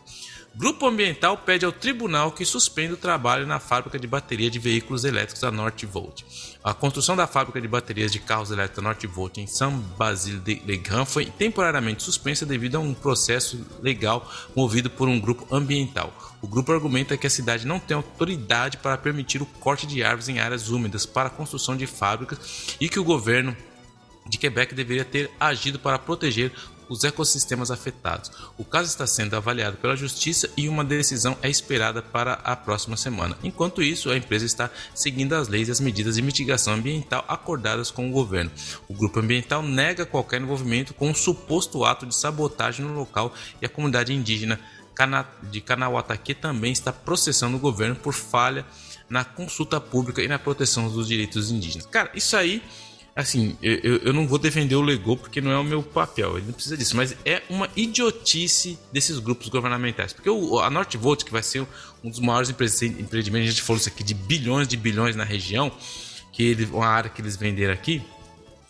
[0.54, 5.06] Grupo Ambiental pede ao tribunal que suspenda o trabalho na fábrica de bateria de veículos
[5.06, 6.24] elétricos da Northvolt.
[6.62, 10.62] A construção da fábrica de baterias de carros elétricos da Northvolt em São Basile de
[10.66, 16.14] Legrand foi temporariamente suspensa devido a um processo legal movido por um grupo ambiental.
[16.42, 20.28] O grupo argumenta que a cidade não tem autoridade para permitir o corte de árvores
[20.28, 23.56] em áreas úmidas para a construção de fábricas e que o governo
[24.28, 26.52] de Quebec deveria ter agido para proteger
[26.92, 28.30] os ecossistemas afetados.
[28.58, 32.98] O caso está sendo avaliado pela Justiça e uma decisão é esperada para a próxima
[32.98, 33.38] semana.
[33.44, 37.90] Enquanto isso, a empresa está seguindo as leis e as medidas de mitigação ambiental acordadas
[37.90, 38.52] com o governo.
[38.90, 43.66] O grupo ambiental nega qualquer envolvimento com um suposto ato de sabotagem no local e
[43.66, 44.60] a comunidade indígena
[45.44, 48.66] de Kanawatake também está processando o governo por falha
[49.10, 51.86] na consulta pública e na proteção dos direitos indígenas.
[51.86, 52.62] Cara, isso aí
[53.16, 56.48] assim, eu, eu não vou defender o Lego porque não é o meu papel, ele
[56.48, 60.14] não precisa disso, mas é uma idiotice desses grupos governamentais.
[60.14, 61.66] Porque o, a Northvolt, que vai ser
[62.04, 65.72] um dos maiores empreendimentos, a gente falou isso aqui, de bilhões de bilhões na região,
[66.32, 68.02] que ele, uma área que eles venderam aqui,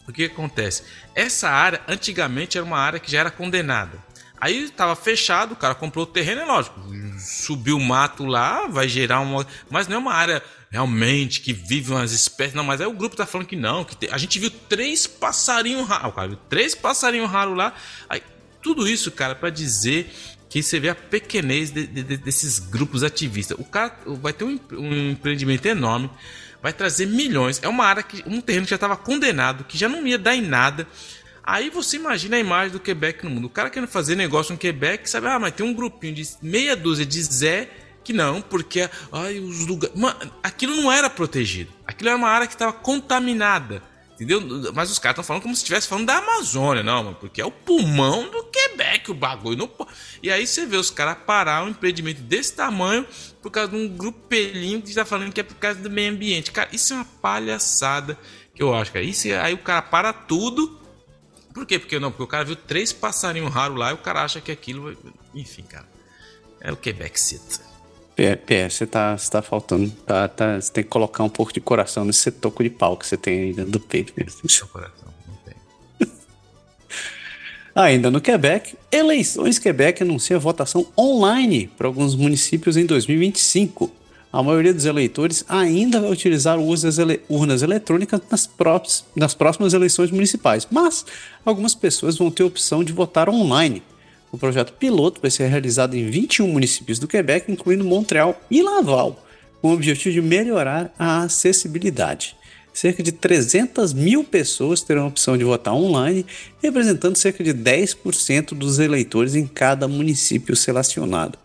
[0.08, 0.84] o que acontece?
[1.14, 3.98] Essa área antigamente era uma área que já era condenada.
[4.42, 6.82] Aí estava fechado, o cara comprou o terreno, é lógico,
[7.20, 9.46] subiu o mato lá, vai gerar uma.
[9.70, 12.56] Mas não é uma área realmente que vive umas espécies.
[12.56, 15.88] Não, mas aí o grupo tá falando que não, que a gente viu três passarinhos
[15.88, 17.72] raros, cara, viu três passarinhos raros lá.
[18.10, 18.24] Aí,
[18.64, 20.12] tudo isso, cara, para dizer
[20.50, 23.58] que você vê a pequenez de, de, desses grupos ativistas.
[23.60, 26.10] O cara vai ter um, um, empreendimento enorme,
[26.64, 27.62] vai trazer milhões.
[27.64, 30.36] É uma área que um terreno que já estava condenado, que já não ia dar
[30.36, 30.88] em nada.
[31.44, 33.46] Aí você imagina a imagem do Quebec no mundo.
[33.46, 35.28] O cara querendo fazer negócio no Quebec, sabe?
[35.28, 37.70] Ah, mas tem um grupinho de meia dúzia de Zé
[38.04, 39.96] que não, porque ai, os lugares.
[39.96, 41.72] Mano, aquilo não era protegido.
[41.86, 43.84] Aquilo era uma área que estava contaminada.
[44.22, 44.40] Entendeu?
[44.76, 47.46] Mas os caras estão falando como se estivesse falando da Amazônia, não, mano, porque é
[47.46, 49.68] o pulmão do Quebec o bagulho.
[50.22, 53.04] E aí você vê os caras parar um empreendimento desse tamanho
[53.42, 56.52] por causa de um grupelinho que está falando que é por causa do meio ambiente.
[56.52, 58.16] Cara, isso é uma palhaçada
[58.54, 59.04] que eu acho, cara.
[59.04, 60.80] Isso, aí o cara para tudo.
[61.54, 61.78] Por quê?
[61.78, 64.52] Porque não, porque o cara viu três passarinhos raros lá e o cara acha que
[64.52, 64.96] aquilo.
[65.34, 65.86] Enfim, cara.
[66.60, 67.60] É o Quebec City.
[68.16, 69.90] PR, você tá, você tá faltando.
[70.06, 73.08] Tá, tá, você tem que colocar um pouco de coração nesse toco de pau que
[73.08, 74.14] você tem aí dentro do peito.
[74.48, 75.56] Seu coração, não tem.
[77.74, 83.92] Ainda no Quebec, Eleições Quebec anuncia votação online para alguns municípios em 2025.
[84.34, 88.50] A maioria dos eleitores ainda vai utilizar ele urnas eletrônicas nas,
[89.14, 91.06] nas próximas eleições municipais, mas
[91.44, 93.84] algumas pessoas vão ter a opção de votar online.
[94.32, 99.22] O projeto piloto vai ser realizado em 21 municípios do Quebec, incluindo Montreal e Laval,
[99.62, 102.38] com o objetivo de melhorar a acessibilidade.
[102.74, 106.26] Cerca de 300 mil pessoas terão a opção de votar online,
[106.64, 111.38] representando cerca de 10% dos eleitores em cada município selecionado.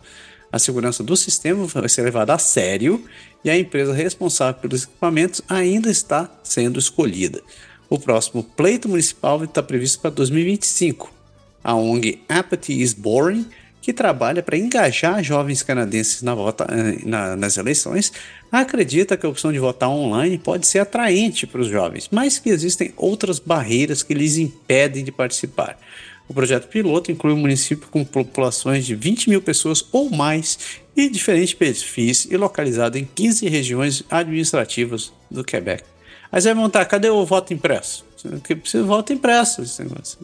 [0.51, 3.05] A segurança do sistema vai ser levada a sério
[3.45, 7.43] e a empresa responsável pelos equipamentos ainda está sendo escolhida.
[7.89, 11.17] O próximo pleito municipal está previsto para 2025
[11.67, 13.45] a ONG Apathy is Boring,
[13.83, 18.13] que trabalha para engajar jovens canadenses na vota, eh, na, nas eleições,
[18.53, 22.51] acredita que a opção de votar online pode ser atraente para os jovens, mas que
[22.51, 25.77] existem outras barreiras que lhes impedem de participar.
[26.29, 31.09] O projeto piloto inclui um município com populações de 20 mil pessoas ou mais e
[31.09, 35.85] diferentes perfis e localizado em 15 regiões administrativas do Quebec.
[36.33, 38.05] Aí você vai montar, cadê o voto impresso?
[38.23, 40.19] Porque precisa de voto impresso esse negócio.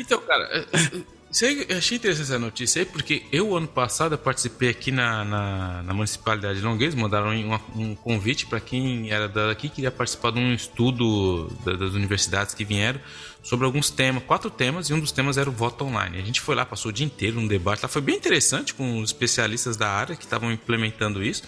[0.00, 4.70] Então, cara, é, é, eu achei interessante essa notícia aí, porque eu, ano passado, participei
[4.70, 9.68] aqui na, na, na Municipalidade de Longuês, mandaram um, um convite para quem era daqui
[9.68, 13.00] queria participar de um estudo das universidades que vieram
[13.46, 16.18] sobre alguns temas, quatro temas, e um dos temas era o voto online.
[16.18, 18.98] A gente foi lá, passou o dia inteiro num debate lá, foi bem interessante com
[18.98, 21.44] os especialistas da área que estavam implementando isso.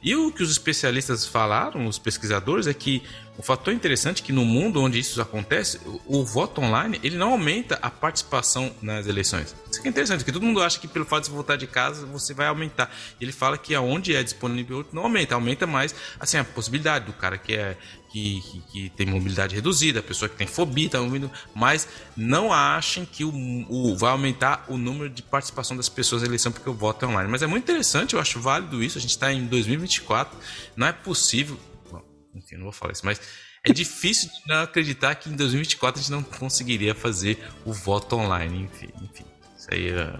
[0.00, 3.02] E o que os especialistas falaram, os pesquisadores, é que
[3.36, 7.16] o fator interessante é que no mundo onde isso acontece, o, o, voto online ele
[7.16, 9.54] não aumenta a participação nas eleições.
[9.70, 12.06] Isso é interessante, porque todo mundo acha que pelo fato de você votar de casa
[12.06, 12.94] você vai aumentar.
[13.20, 17.36] Ele fala que aonde é disponível não aumenta, aumenta mais assim a possibilidade do cara
[17.36, 17.76] que é
[18.10, 23.04] que, que, que, tem mobilidade reduzida, pessoa que tem fobia, tá ouvindo, mas não achem
[23.04, 23.32] que o,
[23.68, 27.08] o, vai aumentar o número de participação das pessoas na eleição porque o voto é
[27.08, 27.30] online.
[27.30, 28.98] Mas é muito interessante, eu acho válido isso.
[28.98, 30.36] A gente está em 2024,
[30.76, 31.58] não é possível.
[31.90, 32.02] Bom,
[32.34, 33.20] enfim, não vou falar isso, mas
[33.64, 38.16] é difícil de não acreditar que em 2024 a gente não conseguiria fazer o voto
[38.16, 38.64] online.
[38.64, 39.24] Enfim, enfim
[39.56, 40.18] isso aí é.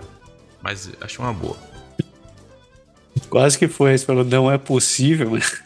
[0.63, 1.57] Mas acho uma boa.
[3.29, 5.63] Quase que foi, falou, não é possível, mas.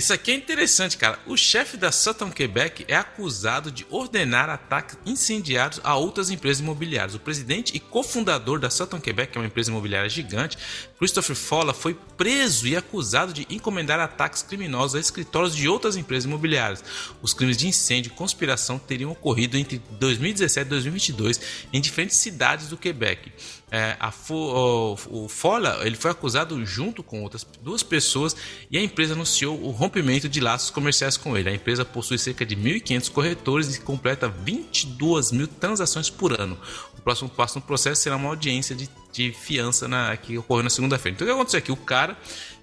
[0.00, 1.18] Esse aqui é interessante, cara.
[1.26, 7.14] O chefe da Sutton Quebec é acusado de ordenar ataques incendiários a outras empresas imobiliárias.
[7.14, 10.56] O presidente e cofundador da Sutton Quebec, que é uma empresa imobiliária gigante,
[10.98, 16.24] Christopher Folla, foi preso e acusado de encomendar ataques criminosos a escritórios de outras empresas
[16.24, 16.82] imobiliárias.
[17.20, 21.40] Os crimes de incêndio e conspiração teriam ocorrido entre 2017 e 2022
[21.74, 23.30] em diferentes cidades do Quebec.
[23.70, 28.36] É, Fo, o, o Fola ele foi acusado junto com outras duas pessoas
[28.70, 31.48] e a empresa anunciou o rompimento de laços comerciais com ele.
[31.48, 36.58] A empresa possui cerca de 1.500 corretores e completa 22 mil transações por ano.
[36.98, 40.70] O próximo passo no processo será uma audiência de, de fiança na, que ocorreu na
[40.70, 41.14] segunda-feira.
[41.14, 41.72] Então o que aconteceu aqui?
[41.72, 42.18] O cara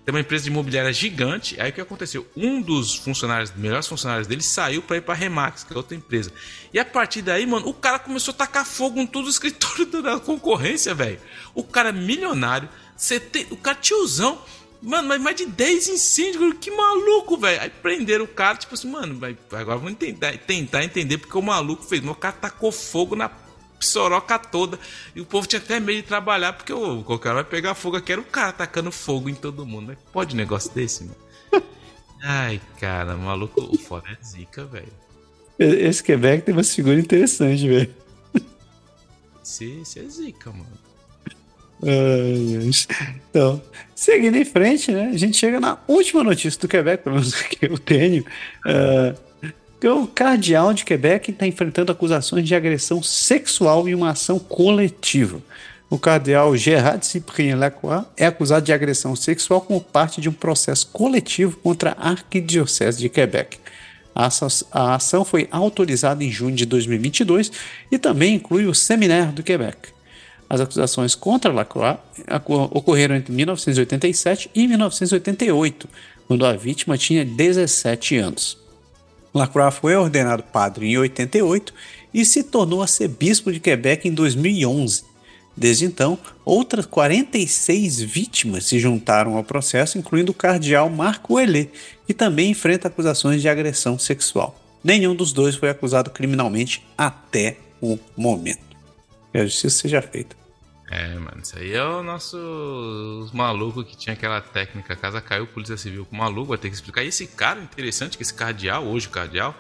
[0.08, 1.60] tem uma empresa de imobiliária gigante.
[1.60, 2.26] Aí o que aconteceu?
[2.34, 6.32] Um dos funcionários, melhores funcionários dele, saiu para ir para Remax, que é outra empresa.
[6.74, 9.86] E a partir daí, mano, o cara começou a tacar fogo em todo o escritório
[10.02, 11.20] da concorrência, velho.
[11.54, 12.70] O cara milionário,
[13.34, 14.42] tem, o cara tiozão.
[14.82, 17.60] Mano, mas mais de 10 incêndios, que maluco, velho.
[17.64, 19.20] Aí prenderam o cara, tipo assim, mano,
[19.52, 22.02] agora vamos tentar, tentar entender porque o maluco fez.
[22.02, 23.28] O cara tacou fogo na
[23.80, 24.80] psoroca toda.
[25.16, 28.12] E o povo tinha até medo de trabalhar, porque o, cara vai pegar fogo aqui.
[28.12, 29.90] Era o cara tacando fogo em todo mundo.
[29.90, 29.98] Né?
[30.12, 31.18] Pode um negócio desse, mano?
[32.24, 34.92] Ai, cara, maluco, o foda é zica, velho.
[35.60, 37.94] Esse Quebec tem uma figura interessante, velho.
[39.44, 40.68] Esse é zica, mano.
[43.30, 43.62] então,
[43.96, 45.12] seguindo em frente, né?
[45.14, 48.24] A gente chega na última notícia do Quebec, pelo menos que eu tenho.
[48.66, 49.27] Uh,
[49.86, 55.40] o cardeal de Quebec está enfrentando acusações de agressão sexual em uma ação coletiva.
[55.90, 60.88] O cardeal Gerard Cyprien Lacroix é acusado de agressão sexual como parte de um processo
[60.88, 63.60] coletivo contra a Arquidiocese de Quebec.
[64.16, 67.52] A ação foi autorizada em junho de 2022
[67.92, 69.90] e também inclui o Seminário do Quebec.
[70.50, 72.00] As acusações contra Lacroix
[72.72, 75.88] ocorreram entre 1987 e 1988,
[76.28, 78.67] quando a vítima tinha 17 anos.
[79.34, 81.74] Lacroix foi ordenado padre em 88
[82.14, 85.04] e se tornou arcebispo de Quebec em 2011.
[85.56, 91.68] Desde então, outras 46 vítimas se juntaram ao processo, incluindo o cardeal Marco Elé,
[92.06, 94.56] que também enfrenta acusações de agressão sexual.
[94.84, 98.78] Nenhum dos dois foi acusado criminalmente até o momento.
[99.32, 100.36] Que a justiça seja feita.
[100.90, 102.38] É, mano, isso aí é o nosso.
[103.24, 106.58] Os malucos que tinha aquela técnica, a casa caiu, polícia civil com o maluco, vai
[106.58, 107.04] ter que explicar.
[107.04, 109.54] E esse cara, interessante, que esse cardeal, hoje o cardeal,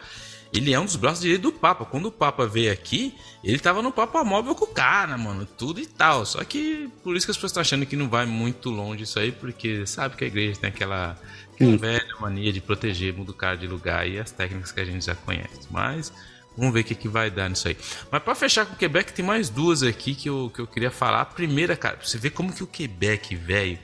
[0.54, 1.84] ele é um dos braços direitos do Papa.
[1.84, 5.82] Quando o Papa veio aqui, ele tava no Papa móvel com o cara, mano, tudo
[5.82, 6.26] e tal.
[6.26, 9.20] Só que por isso que as pessoas estão achando que não vai muito longe isso
[9.20, 11.18] aí, porque sabe que a igreja tem aquela,
[11.54, 14.86] aquela velha mania de proteger, muda o cara de lugar e as técnicas que a
[14.86, 15.68] gente já conhece.
[15.70, 16.14] Mas
[16.58, 17.78] Vamos ver o que, que vai dar nisso aí.
[18.12, 20.90] Mas para fechar com o Quebec, tem mais duas aqui que eu, que eu queria
[20.90, 21.22] falar.
[21.22, 23.78] A primeira, cara, você ver como que o Quebec, velho.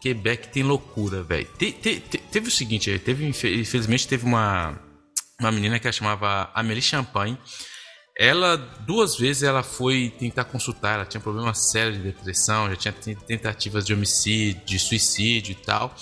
[0.00, 1.46] Quebec tem loucura, velho.
[1.58, 4.78] Te, te, te, teve o seguinte, teve, infelizmente teve uma,
[5.38, 7.38] uma menina que chamava Amélie Champagne.
[8.16, 10.94] Ela, duas vezes, ela foi tentar consultar.
[10.94, 15.94] Ela tinha problema sério de depressão, já tinha tentativas de homicídio, de suicídio e tal.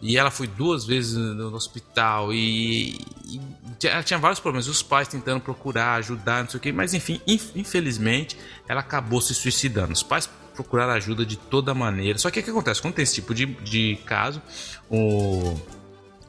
[0.00, 3.40] E ela foi duas vezes no hospital e, e
[3.84, 4.68] ela tinha vários problemas.
[4.68, 8.36] Os pais tentando procurar, ajudar, não sei o que, mas enfim, infelizmente,
[8.68, 9.92] ela acabou se suicidando.
[9.92, 12.18] Os pais procuraram ajuda de toda maneira.
[12.18, 12.80] Só que o que acontece?
[12.80, 14.40] Quando tem esse tipo de, de caso,
[14.88, 15.58] o,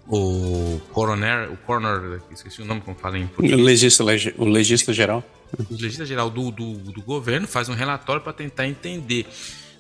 [0.08, 3.60] o coroner, o coroner, esqueci o nome como fala em português.
[3.60, 4.04] O legista,
[4.38, 5.24] o legista geral.
[5.70, 9.28] O legista geral do, do, do governo faz um relatório para tentar entender.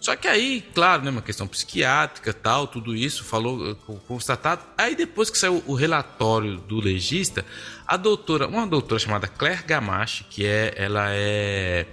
[0.06, 3.75] Só que aí, claro, né, uma questão psiquiátrica, tal, tudo isso, falou,
[4.08, 4.64] constatado.
[4.77, 7.43] Aí depois que saiu o relatório do legista,
[7.88, 11.88] a doutora, uma doutora chamada Claire Gamache, que é, ela é,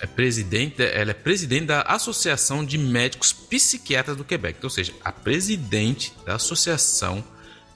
[0.00, 4.94] é presidente, ela é presidente da Associação de Médicos Psiquiatras do Quebec, então, ou seja,
[5.04, 7.22] a presidente da Associação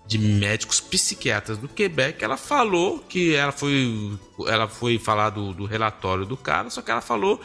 [0.07, 5.67] de médicos psiquiatras do Quebec, ela falou que ela foi, ela foi falar do, do
[5.67, 7.41] relatório do cara, só que ela falou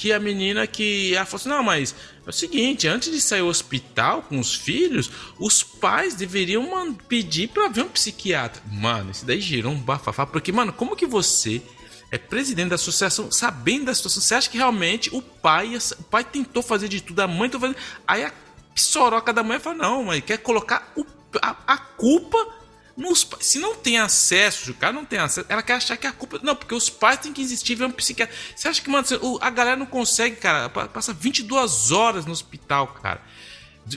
[0.00, 1.94] que a menina que ela falou assim, não, mas
[2.26, 7.48] é o seguinte, antes de sair do hospital com os filhos, os pais deveriam pedir
[7.48, 8.62] para ver um psiquiatra.
[8.72, 11.60] Mano, isso daí gerou um bafafá, porque, mano, como que você
[12.10, 16.24] é presidente da associação, sabendo da situação, você acha que realmente o pai, o pai
[16.24, 17.76] tentou fazer de tudo, a mãe tentou fazer,
[18.08, 18.32] aí a
[18.74, 21.04] soroca da mãe fala, não, mas quer colocar o
[21.42, 22.38] a, a culpa
[23.00, 26.12] nos, se não tem acesso, o cara não tem acesso, ela quer achar que a
[26.12, 26.38] culpa.
[26.42, 28.36] Não, porque os pais têm que existir, ver um psiquiatra.
[28.54, 29.06] Você acha que, mano,
[29.40, 33.22] a galera não consegue, cara, passa 22 horas no hospital, cara.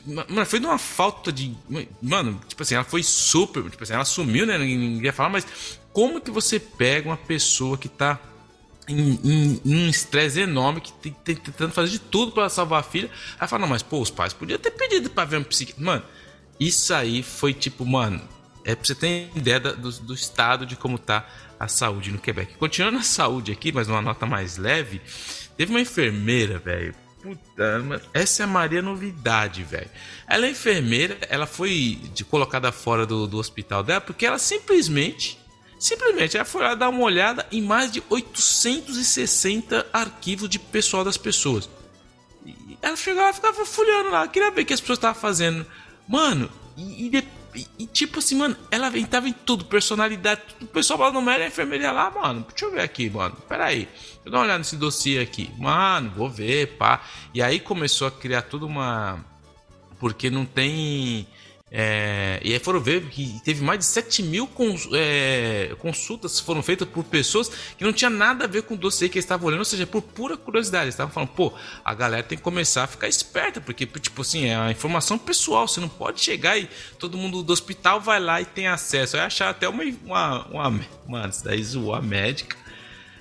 [0.06, 1.54] Mano, foi de uma falta de.
[2.02, 3.70] Mano, tipo assim, ela foi super.
[3.70, 4.58] Tipo assim, ela sumiu, né?
[4.58, 5.46] Ninguém ia falar, mas
[5.92, 8.18] como que você pega uma pessoa que tá
[8.88, 12.80] em, em, em um estresse enorme, que tem, tem, tentando fazer de tudo para salvar
[12.80, 13.12] a filha.
[13.38, 15.84] Aí fala, não, mas pô, os pais podiam ter pedido pra ver um psiquiatra.
[15.84, 16.04] Mano
[16.60, 18.22] isso aí foi tipo, mano,
[18.66, 21.28] é pra você ter ideia do, do estado de como tá
[21.60, 22.56] a saúde no Quebec.
[22.56, 25.02] Continuando a saúde aqui, mas numa nota mais leve,
[25.58, 26.96] teve uma enfermeira, velho.
[27.22, 27.82] Puta,
[28.14, 29.90] essa é a Maria Novidade, velho.
[30.28, 35.40] Ela é enfermeira, ela foi de, colocada fora do, do hospital dela porque ela simplesmente,
[35.80, 41.16] simplesmente, ela foi lá dar uma olhada em mais de 860 arquivos de pessoal das
[41.16, 41.70] pessoas.
[42.46, 45.66] E ela chegava ficava folhando lá, queria ver o que as pessoas estavam fazendo
[46.08, 47.24] Mano, e, e,
[47.56, 50.64] e, tipo assim, mano, ela entrava em tudo, personalidade, tudo.
[50.66, 53.66] O pessoal lá no médico, a enfermeira lá, mano, deixa eu ver aqui, mano, pera
[53.66, 53.86] aí.
[53.86, 55.52] Deixa eu dar uma olhada nesse dossiê aqui.
[55.58, 57.02] Mano, vou ver, pá.
[57.34, 59.24] E aí começou a criar toda uma.
[60.00, 61.28] Porque não tem
[61.76, 66.62] é, e aí foram ver que teve mais de 7 mil cons, é, consultas foram
[66.62, 69.48] feitas por pessoas que não tinha nada a ver com o dossiê que eles estavam
[69.48, 70.84] olhando, ou seja, por pura curiosidade.
[70.84, 71.52] Eles estavam falando, pô,
[71.84, 75.68] a galera tem que começar a ficar esperta, porque, tipo assim, é a informação pessoal,
[75.68, 76.70] você não pode chegar e
[77.00, 79.18] todo mundo do hospital vai lá e tem acesso.
[79.18, 79.84] Vai achar até uma.
[80.06, 82.56] uma, uma mano, isso daí a médica.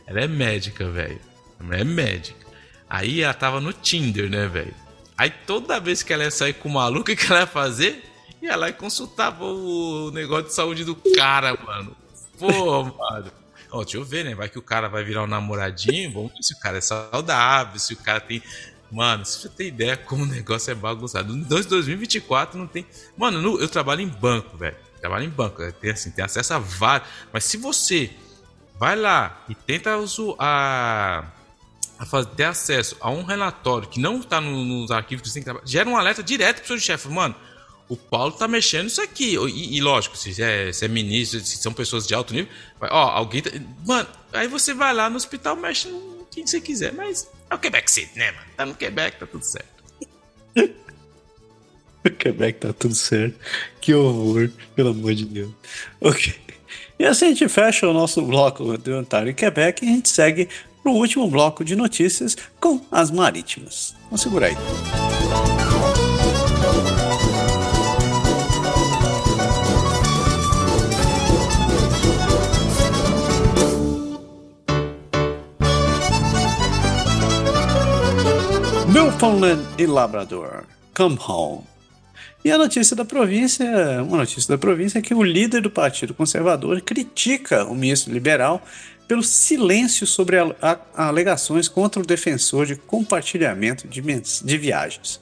[0.07, 1.21] Ela é médica, velho.
[1.59, 2.47] Ela é médica.
[2.87, 4.75] Aí ela tava no Tinder, né, velho?
[5.17, 8.12] Aí toda vez que ela ia sair com o maluco, o que ela ia fazer?
[8.43, 11.97] Ia lá e consultava o negócio de saúde do cara, mano.
[12.39, 13.33] Pô, mano.
[13.71, 14.35] Ó, deixa eu ver, né?
[14.35, 16.13] Vai que o cara vai virar um namoradinho.
[16.13, 18.43] Vamos ver se o cara é saudável, se o cara tem.
[18.91, 21.35] Mano, você já tem ideia como o negócio é bagunçado.
[21.35, 22.85] No 2024 não tem.
[23.17, 24.77] Mano, eu trabalho em banco, velho.
[25.01, 25.63] Trabalho em banco.
[25.81, 27.09] Tem, assim, tem acesso a vários.
[27.33, 28.11] Mas se você
[28.79, 31.25] vai lá e tenta usar a.
[32.37, 35.47] ter acesso a um relatório que não está no, nos arquivos que você tem que
[35.47, 37.09] trabalhar, gera um alerta direto pro seu chefe.
[37.09, 37.35] Mano,
[37.93, 39.37] o Paulo tá mexendo isso aqui.
[39.37, 43.11] E, e lógico, se é, se é, ministro, se são pessoas de alto nível, ó,
[43.11, 43.43] alguém.
[43.43, 43.51] Tá,
[43.85, 47.59] mano, aí você vai lá no hospital, mexe no que você quiser, mas é o
[47.59, 48.47] Quebec City, né, mano?
[48.57, 49.85] Tá no Quebec, tá tudo certo.
[52.03, 53.39] o Quebec tá tudo certo.
[53.79, 55.53] Que horror, pelo amor de Deus.
[56.01, 56.35] Ok.
[56.99, 60.09] E assim a gente fecha o nosso bloco do Ontário e Quebec e a gente
[60.09, 60.49] segue
[60.83, 63.95] pro último bloco de notícias com as marítimas.
[64.05, 65.12] Vamos segurar aí.
[78.93, 80.65] Newfoundland e Labrador,
[80.95, 81.63] come home.
[82.45, 83.67] E a notícia da província,
[84.03, 88.63] uma notícia da província é que o líder do Partido Conservador critica o ministro liberal
[89.09, 95.19] pelo silêncio sobre a, a, alegações contra o defensor de compartilhamento de, de viagens.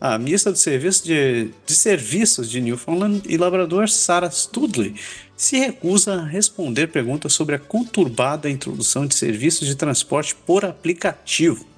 [0.00, 4.94] A ministra do Serviço de, de Serviços de Newfoundland e Labrador, Sarah Studley,
[5.36, 11.71] se recusa a responder perguntas sobre a conturbada introdução de serviços de transporte por aplicativo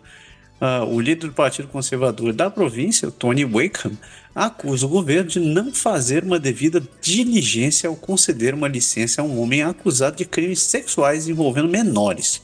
[0.65, 3.97] uh, o líder do Partido Conservador da província, Tony Wakeham,
[4.35, 9.41] acusa o governo de não fazer uma devida diligência ao conceder uma licença a um
[9.41, 12.43] homem acusado de crimes sexuais envolvendo menores.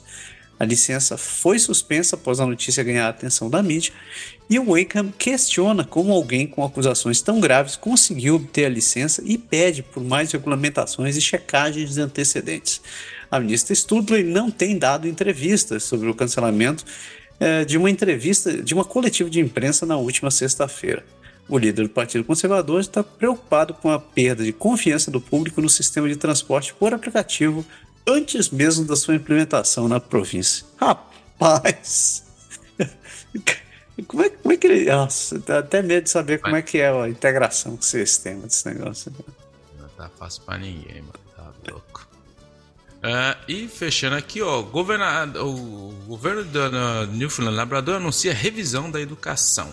[0.58, 3.94] A licença foi suspensa após a notícia ganhar a atenção da mídia
[4.48, 9.38] e o Wakeham questiona como alguém com acusações tão graves conseguiu obter a licença e
[9.38, 12.82] pede por mais regulamentações e checagens de antecedentes.
[13.30, 16.84] A ministra Studley não tem dado entrevistas sobre o cancelamento
[17.40, 21.04] é, de uma entrevista, de uma coletiva de imprensa na última sexta-feira.
[21.48, 25.68] o líder do Partido Conservador, está preocupado com a perda de confiança do público no
[25.68, 27.66] sistema de transporte por aplicativo
[28.06, 30.64] antes mesmo da sua implementação na província.
[30.76, 32.24] Rapaz!
[34.06, 34.90] Como é, como é que ele.
[34.90, 38.66] Nossa, até medo de saber como é que é a integração com o sistema desse
[38.66, 39.12] negócio.
[39.78, 41.20] Não tá fácil pra ninguém, mano.
[41.36, 42.08] Tá louco.
[43.00, 49.72] Uh, e fechando aqui, ó, o governo do Newfoundland Labrador anuncia revisão da educação.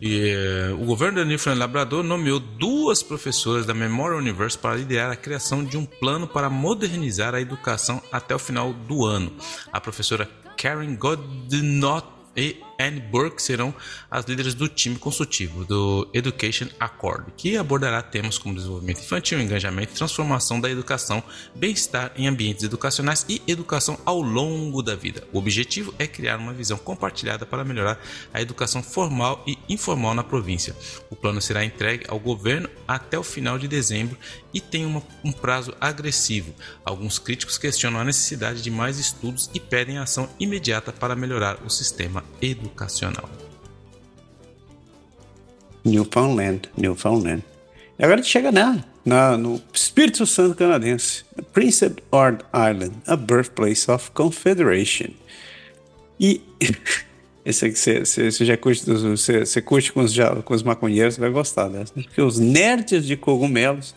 [0.00, 0.34] E,
[0.70, 5.16] uh, o governo do Newfoundland Labrador nomeou duas professoras da Memorial University para liderar a
[5.16, 9.30] criação de um plano para modernizar a educação até o final do ano.
[9.70, 13.74] A professora Karen Godnot e Anne Burke serão
[14.10, 19.92] as líderes do time consultivo do Education Accord, que abordará temas como desenvolvimento infantil, engajamento
[19.92, 21.22] e transformação da educação,
[21.54, 25.26] bem-estar em ambientes educacionais e educação ao longo da vida.
[25.32, 28.00] O objetivo é criar uma visão compartilhada para melhorar
[28.32, 30.74] a educação formal e informal na província.
[31.10, 34.16] O plano será entregue ao governo até o final de dezembro
[34.52, 36.54] e tem uma, um prazo agressivo.
[36.84, 41.70] Alguns críticos questionam a necessidade de mais estudos e pedem ação imediata para melhorar o
[41.70, 42.63] sistema educacional.
[45.84, 47.42] Newfoundland, Newfoundland.
[47.98, 53.16] E agora a gente chega nela, na, no Espírito Santo canadense, Prince Edward Island, a
[53.16, 55.10] birthplace of Confederation.
[56.18, 56.40] E
[57.44, 61.30] esse aqui você, já curte, você, você curte com os, já, com os maconheiros, vai
[61.30, 61.92] gostar dessa.
[61.94, 62.02] Né?
[62.02, 63.94] Porque os nerds de cogumelos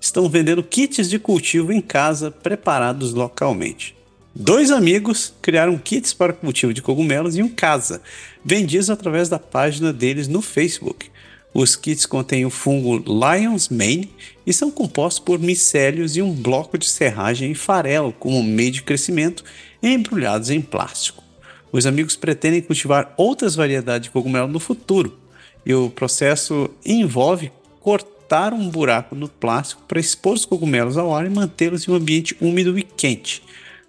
[0.00, 3.96] estão vendendo kits de cultivo em casa preparados localmente.
[4.36, 8.02] Dois amigos criaram kits para cultivo de cogumelos em casa,
[8.44, 11.08] vendidos através da página deles no Facebook.
[11.54, 14.10] Os kits contêm o fungo Lion's Mane
[14.44, 18.82] e são compostos por micélios e um bloco de serragem e farelo como meio de
[18.82, 19.44] crescimento
[19.80, 21.22] embrulhados em plástico.
[21.70, 25.16] Os amigos pretendem cultivar outras variedades de cogumelo no futuro,
[25.64, 31.24] e o processo envolve cortar um buraco no plástico para expor os cogumelos ao ar
[31.24, 33.40] e mantê-los em um ambiente úmido e quente.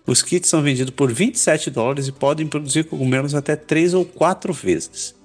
[0.05, 4.53] Os kits são vendidos por 27 dólares e podem produzir cogumelos até 3 ou 4
[4.53, 5.15] vezes.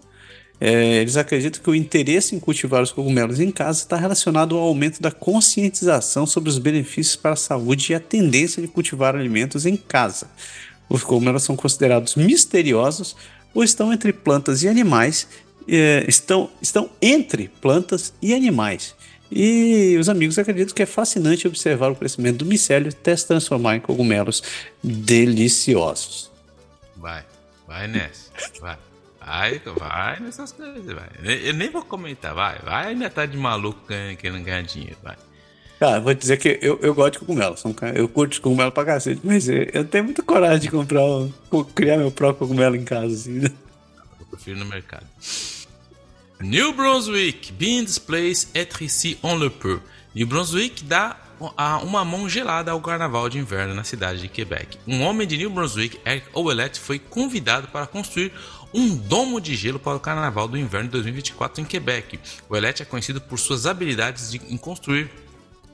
[0.60, 4.62] É, eles acreditam que o interesse em cultivar os cogumelos em casa está relacionado ao
[4.62, 9.64] aumento da conscientização sobre os benefícios para a saúde e a tendência de cultivar alimentos
[9.64, 10.26] em casa.
[10.88, 13.16] Os cogumelos são considerados misteriosos
[13.54, 15.26] ou estão entre plantas e animais,
[15.66, 18.94] é, estão, estão entre plantas e animais
[19.30, 23.76] e os amigos acreditam que é fascinante observar o crescimento do micélio até se transformar
[23.76, 24.42] em cogumelos
[24.82, 26.30] deliciosos.
[26.96, 27.24] Vai,
[27.66, 28.76] vai nessa, vai.
[29.20, 31.08] Vai, vai nessas coisas, vai.
[31.44, 32.58] Eu nem vou comentar, vai.
[32.64, 33.80] Vai ainda tá de maluco
[34.18, 35.16] querendo ganhar dinheiro, vai.
[35.78, 37.56] Cara, vou dizer que eu, eu gosto de cogumelo.
[37.94, 41.00] Eu curto cogumelo pra cacete, mas eu tenho muita coragem de comprar,
[41.74, 43.50] criar meu próprio cogumelo em casa, assim, né?
[44.18, 45.06] Eu prefiro no mercado.
[46.42, 49.78] New Brunswick, being displaced être ici on le peut.
[50.14, 51.14] New Brunswick dá
[51.82, 54.78] uma mão gelada ao carnaval de inverno na cidade de Quebec.
[54.86, 58.32] Um homem de New Brunswick, Eric Ouellet, foi convidado para construir
[58.72, 62.18] um domo de gelo para o carnaval do inverno de 2024 em Quebec.
[62.48, 65.10] Ouellet é conhecido por suas habilidades de, em construir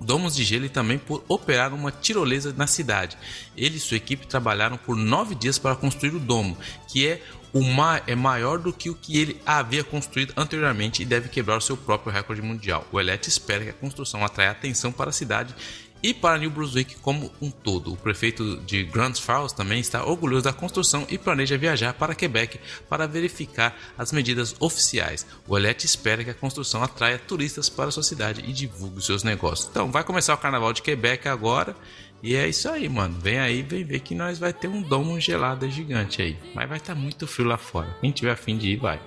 [0.01, 3.17] domos de gelo e também por operar uma tirolesa na cidade.
[3.57, 6.57] Ele e sua equipe trabalharam por nove dias para construir o domo,
[6.89, 7.23] que é
[7.57, 11.57] o mar é maior do que o que ele havia construído anteriormente e deve quebrar
[11.57, 12.87] o seu próprio recorde mundial.
[12.93, 15.55] O Elete espera que a construção atraia atenção para a cidade
[16.03, 17.95] e para New Brunswick como um todo.
[17.95, 22.61] O prefeito de Grand Falls também está orgulhoso da construção e planeja viajar para Quebec
[22.91, 25.27] para verificar as medidas oficiais.
[25.49, 29.67] O Elete espera que a construção atraia turistas para sua cidade e divulgue seus negócios.
[29.71, 31.75] Então, vai começar o Carnaval de Quebec agora.
[32.23, 33.19] E é isso aí, mano.
[33.21, 36.37] Vem aí, vem ver que nós vai ter um domo gelado gigante aí.
[36.55, 37.97] Mas vai estar tá muito frio lá fora.
[38.01, 39.01] Quem tiver afim de ir, vai.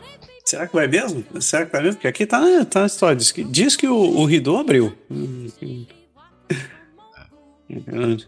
[0.46, 1.24] Será que vai mesmo?
[1.40, 1.96] Será que vai mesmo?
[1.96, 3.16] Porque aqui tá, tá na história.
[3.16, 4.96] Diz que, diz que o, o Ridô abriu.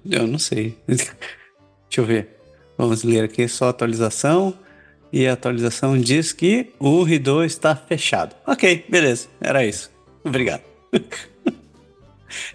[0.05, 0.77] Eu, não sei.
[0.87, 1.09] Deixa
[1.97, 2.37] eu ver.
[2.77, 4.53] Vamos ler aqui só a atualização.
[5.11, 8.35] E a atualização diz que o Ridô está fechado.
[8.45, 9.27] Ok, beleza.
[9.41, 9.91] Era isso.
[10.23, 10.61] Obrigado.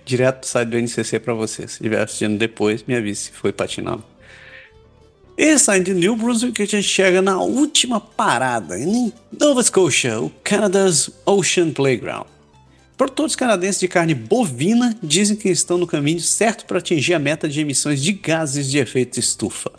[0.04, 1.62] Direto do site do NCC para você.
[1.62, 4.04] Se estiver assistindo depois, me avise se foi patinado.
[5.38, 10.30] E saindo de New Brunswick, a gente chega na última parada, em Nova Scotia, o
[10.42, 12.26] Canada's Ocean Playground.
[12.96, 17.46] Produtores canadenses de carne bovina dizem que estão no caminho certo para atingir a meta
[17.46, 19.70] de emissões de gases de efeito estufa.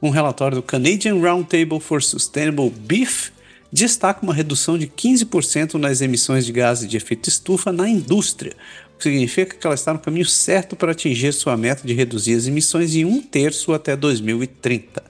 [0.00, 3.30] Um relatório do Canadian Roundtable for Sustainable Beef
[3.70, 8.54] destaca uma redução de 15% nas emissões de gases de efeito estufa na indústria,
[9.02, 12.94] significa que ela está no caminho certo para atingir sua meta de reduzir as emissões
[12.94, 15.02] em um terço até 2030.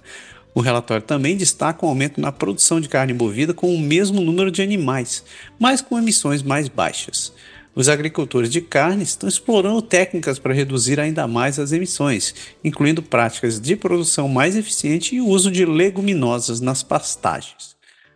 [0.55, 4.51] O relatório também destaca um aumento na produção de carne bovina com o mesmo número
[4.51, 5.25] de animais,
[5.59, 7.33] mas com emissões mais baixas.
[7.75, 13.59] Os agricultores de carne estão explorando técnicas para reduzir ainda mais as emissões, incluindo práticas
[13.59, 17.73] de produção mais eficiente e uso de leguminosas nas pastagens.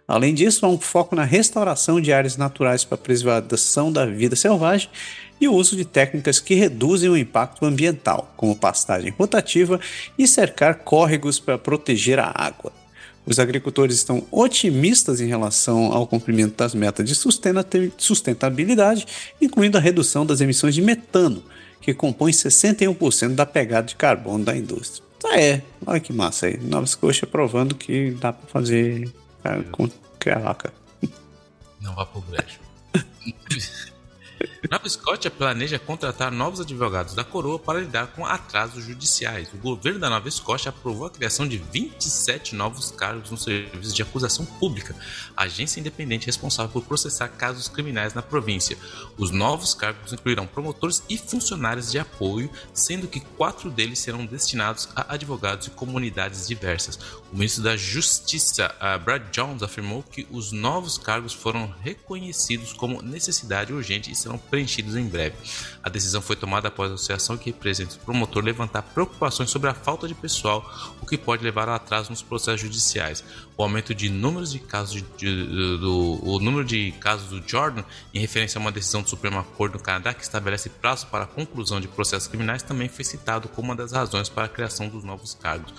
[0.06, 4.36] Além disso, há um foco na restauração de áreas naturais para a preservação da vida
[4.36, 4.88] selvagem
[5.40, 9.80] e o uso de técnicas que reduzem o impacto ambiental, como pastagem rotativa
[10.18, 12.72] e cercar córregos para proteger a água.
[13.26, 17.14] Os agricultores estão otimistas em relação ao cumprimento das metas de
[17.98, 19.06] sustentabilidade,
[19.40, 21.42] incluindo a redução das emissões de metano,
[21.80, 25.04] que compõe 61% da pegada de carbono da indústria.
[25.24, 26.56] Ah, é, olha que massa aí.
[26.56, 29.88] Nova Scotia provando que dá para fazer é, com
[30.20, 30.72] caraca.
[31.80, 32.60] Não vá pro brejo.
[34.70, 39.48] Nova Escócia planeja contratar novos advogados da coroa para lidar com atrasos judiciais.
[39.52, 44.02] O governo da Nova Escócia aprovou a criação de 27 novos cargos no Serviço de
[44.02, 44.96] Acusação Pública,
[45.36, 48.76] agência independente responsável por processar casos criminais na província.
[49.16, 54.88] Os novos cargos incluirão promotores e funcionários de apoio, sendo que quatro deles serão destinados
[54.96, 56.98] a advogados de comunidades diversas.
[57.32, 63.72] O ministro da Justiça, Brad Jones, afirmou que os novos cargos foram reconhecidos como necessidade
[63.72, 65.36] urgente e serão preenchidos em breve.
[65.82, 69.74] A decisão foi tomada após a associação que representa o promotor levantar preocupações sobre a
[69.74, 70.64] falta de pessoal,
[71.00, 73.22] o que pode levar a atraso nos processos judiciais.
[73.56, 77.84] O aumento de números de casos de, de, do o número de casos do Jordan
[78.12, 81.26] em referência a uma decisão do Supremo Corte do Canadá que estabelece prazo para a
[81.26, 85.04] conclusão de processos criminais também foi citado como uma das razões para a criação dos
[85.04, 85.72] novos cargos.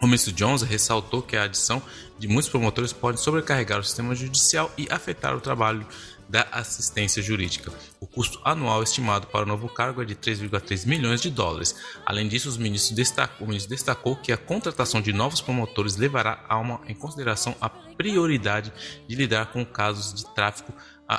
[0.00, 1.82] O ministro Jones ressaltou que a adição
[2.18, 5.86] de muitos promotores pode sobrecarregar o sistema judicial e afetar o trabalho
[6.28, 7.72] da assistência jurídica.
[8.00, 11.74] O custo anual estimado para o novo cargo é de 3,3 milhões de dólares.
[12.04, 16.44] Além disso, o ministro, destacou, o ministro destacou que a contratação de novos promotores levará
[16.48, 18.72] a uma, em consideração a prioridade
[19.08, 20.72] de lidar com casos de tráfico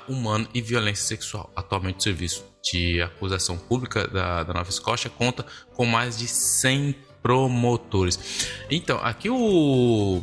[0.08, 1.52] humano e violência sexual.
[1.56, 6.96] Atualmente, o serviço de acusação pública da, da Nova Escócia conta com mais de 100
[7.22, 8.48] promotores.
[8.70, 10.22] Então, aqui o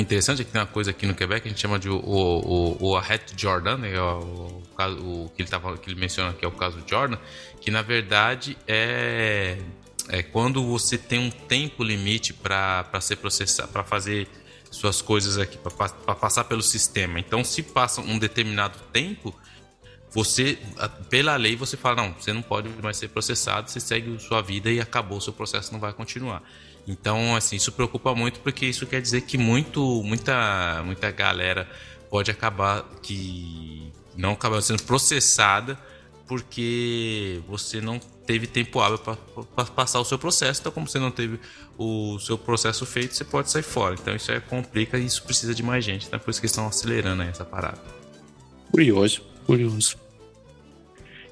[0.00, 1.96] interessante é que tem uma coisa aqui no Quebec que a gente chama de o,
[1.96, 3.98] o, o Arrête Jordan, né?
[4.00, 7.18] o, caso, o que ele, tava, que ele menciona aqui é o caso Jordan,
[7.60, 9.58] que na verdade é,
[10.08, 14.28] é quando você tem um tempo limite para ser processado, para fazer
[14.70, 17.18] suas coisas aqui, para passar pelo sistema.
[17.18, 19.34] Então, se passa um determinado tempo,
[20.10, 20.58] você,
[21.08, 24.70] pela lei, você fala, não, você não pode mais ser processado, você segue sua vida
[24.70, 26.42] e acabou, seu processo não vai continuar.
[26.86, 31.68] Então, assim, isso preocupa muito porque isso quer dizer que muito, muita, muita galera
[32.08, 35.78] pode acabar que não acaba sendo processada
[36.26, 40.60] porque você não teve tempo hábil para passar o seu processo.
[40.60, 41.38] Então, como você não teve
[41.78, 43.94] o seu processo feito, você pode sair fora.
[43.94, 46.06] Então, isso é complica e isso precisa de mais gente.
[46.06, 47.80] Então, é por isso que estão acelerando essa parada.
[48.70, 49.96] Curioso, curioso.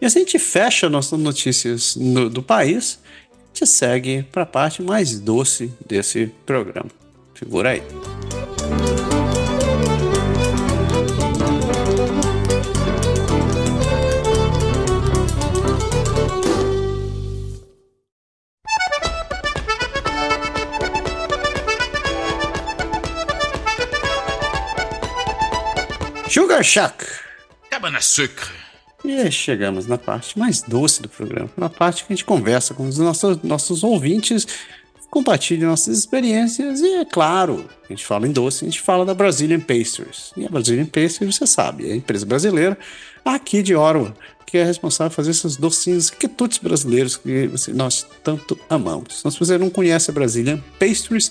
[0.00, 3.00] E assim a gente fecha nossas notícias no, do país
[3.54, 6.90] te segue para a parte mais doce desse programa.
[7.34, 7.82] Figura aí.
[26.28, 27.06] Sugar Shack.
[27.70, 28.63] Cabana Sucre.
[29.04, 32.88] E chegamos na parte mais doce do programa, na parte que a gente conversa com
[32.88, 34.46] os nossos, nossos ouvintes,
[35.10, 39.14] compartilha nossas experiências e, é claro, a gente fala em doce, a gente fala da
[39.14, 40.32] Brazilian Pastries.
[40.36, 42.78] E a Brazilian Pastries, você sabe, é a empresa brasileira
[43.22, 44.14] aqui de Orwa,
[44.46, 49.18] que é responsável por fazer esses docinhos quitutes brasileiros que nós tanto amamos.
[49.20, 51.30] Então, se você não conhece a Brazilian Pastries,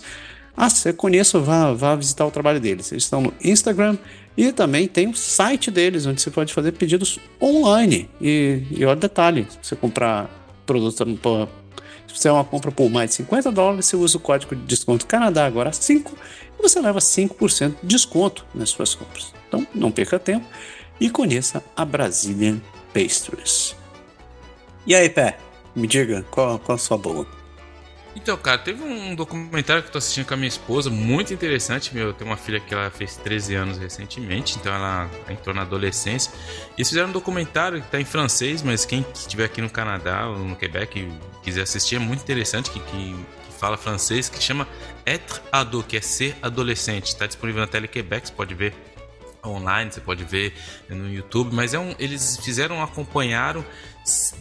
[0.55, 2.91] ah, se conheça, vá, vá visitar o trabalho deles.
[2.91, 3.97] Eles estão no Instagram
[4.37, 8.09] e também tem o site deles, onde você pode fazer pedidos online.
[8.21, 10.29] E, e olha o detalhe: se você comprar
[10.65, 11.49] produtos por,
[12.07, 14.63] se você é uma compra por mais de 50 dólares, você usa o código de
[14.63, 16.15] desconto Canadá agora 5
[16.59, 19.33] e você leva 5% de desconto nas suas compras.
[19.47, 20.45] Então não perca tempo
[20.99, 22.61] e conheça a Brazilian
[22.93, 23.75] Pastries.
[24.85, 25.37] E aí, Pé,
[25.75, 27.42] me diga qual, qual a sua boa?
[28.15, 31.93] Então, cara, teve um documentário que eu tô assistindo com a minha esposa, muito interessante.
[31.95, 35.63] Meu, eu tenho uma filha que ela fez 13 anos recentemente, então ela entrou na
[35.63, 36.31] adolescência.
[36.71, 40.27] E eles fizeram um documentário que tá em francês, mas quem estiver aqui no Canadá
[40.27, 41.11] ou no Quebec e
[41.43, 44.67] quiser assistir, é muito interessante, que, que, que fala francês, que chama
[45.05, 47.07] Être ado, que é ser adolescente.
[47.07, 48.73] Está disponível na Tele Quebec, você pode ver
[49.45, 50.53] online, você pode ver
[50.89, 53.65] no YouTube, mas é um, eles fizeram, acompanharam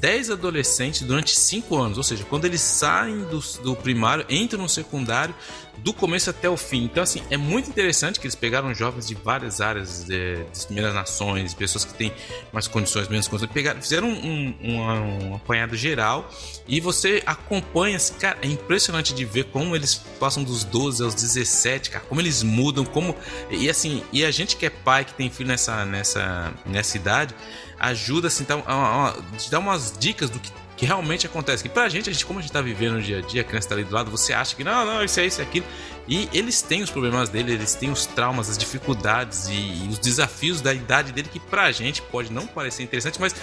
[0.01, 4.69] 10 adolescentes durante 5 anos, ou seja, quando eles saem do, do, primário, entram no
[4.69, 5.35] secundário,
[5.79, 6.85] do começo até o fim.
[6.85, 10.95] Então, assim, é muito interessante que eles pegaram jovens de várias áreas de, das primeiras
[10.95, 12.13] nações, pessoas que têm
[12.53, 16.31] mais condições, menos condições, pegaram, fizeram um, um, um apanhado geral
[16.69, 21.91] e você acompanha, cara, é impressionante de ver como eles passam dos 12 aos 17,
[21.91, 23.17] cara, como eles mudam, como.
[23.51, 27.35] E assim, e a gente que é pai, que tem filho nessa, nessa, nessa idade
[27.83, 29.15] ajuda assim, tá, a, a,
[29.51, 31.63] dá umas dicas do que, que realmente acontece.
[31.63, 33.45] Que pra gente, a gente, como a gente tá vivendo no dia a dia, a
[33.45, 35.67] criança tá ali do lado, você acha que não, não, isso é isso, é aquilo.
[36.09, 39.99] E eles têm os problemas dele, eles têm os traumas, as dificuldades e, e os
[39.99, 43.35] desafios da idade dele que pra gente pode não parecer interessante, mas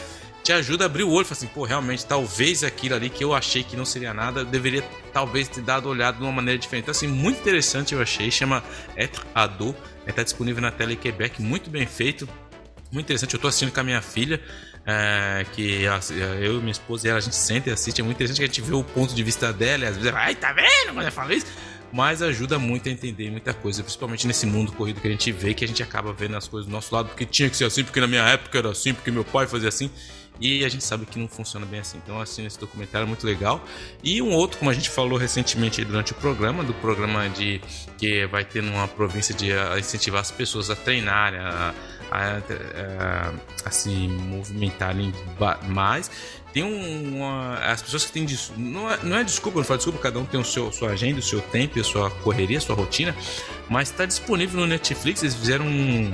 [0.41, 3.35] te ajuda a abrir o olho e assim, pô, realmente, talvez aquilo ali que eu
[3.35, 6.85] achei que não seria nada, deveria talvez ter dado olhado de uma maneira diferente.
[6.85, 8.63] Então, assim, muito interessante eu achei, chama
[8.95, 9.75] Être Ado,
[10.07, 12.27] está disponível na tela em Quebec, muito bem feito
[12.91, 13.33] muito interessante.
[13.33, 14.41] Eu estou assistindo com a minha filha,
[14.85, 15.83] é, que
[16.41, 18.01] eu e minha esposa e ela, a gente sente e assiste.
[18.01, 20.11] É muito interessante que a gente vê o ponto de vista dela e às vezes,
[20.13, 21.47] ai, tá vendo quando eu falo isso?
[21.91, 25.53] Mas ajuda muito a entender muita coisa, principalmente nesse mundo corrido que a gente vê,
[25.53, 27.83] que a gente acaba vendo as coisas do nosso lado, porque tinha que ser assim,
[27.83, 29.89] porque na minha época era assim, porque meu pai fazia assim.
[30.41, 31.99] E a gente sabe que não funciona bem assim.
[32.01, 33.61] Então, assim, esse documentário é muito legal.
[34.01, 37.59] E um outro, como a gente falou recentemente durante o programa, do programa de
[37.97, 41.73] que vai ter numa província de incentivar as pessoas a treinarem, a,
[42.11, 43.33] a, a,
[43.65, 45.13] a se movimentarem
[45.67, 46.09] mais.
[46.53, 48.25] Tem uma, as pessoas que têm.
[48.57, 51.19] Não é, não é desculpa, não falo desculpa, cada um tem o seu, sua agenda,
[51.19, 53.15] o seu tempo, a sua correria, a sua rotina,
[53.69, 55.21] mas está disponível no Netflix.
[55.21, 56.11] Eles fizeram um,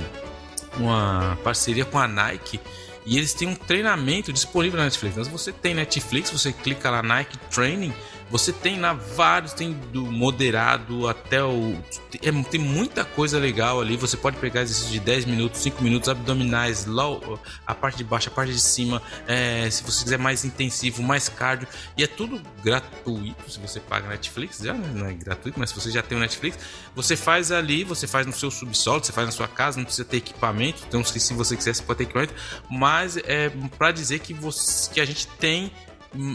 [0.78, 2.60] uma parceria com a Nike.
[3.06, 5.16] E eles têm um treinamento disponível na Netflix.
[5.16, 7.94] Mas você tem Netflix, você clica lá Nike Training,
[8.30, 11.76] você tem lá vários, tem do moderado até o.
[12.22, 13.96] É, tem muita coisa legal ali.
[13.96, 18.28] Você pode pegar exercícios de 10 minutos, 5 minutos, abdominais, low, a parte de baixo,
[18.28, 19.00] a parte de cima.
[19.28, 21.68] É, se você quiser mais intensivo, mais cardio.
[21.96, 23.48] E é tudo gratuito.
[23.48, 26.58] Se você paga Netflix, já não é gratuito, mas se você já tem o Netflix,
[26.96, 30.04] você faz ali, você faz no seu subsolo, você faz na sua casa, não precisa
[30.04, 30.82] ter equipamento.
[30.88, 32.34] Então, se você quiser, você pode ter equipamento.
[32.68, 35.70] Mas é para dizer que, você, que a gente tem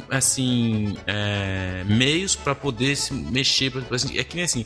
[0.09, 4.65] assim é, meios para poder se mexer assim, é que nem assim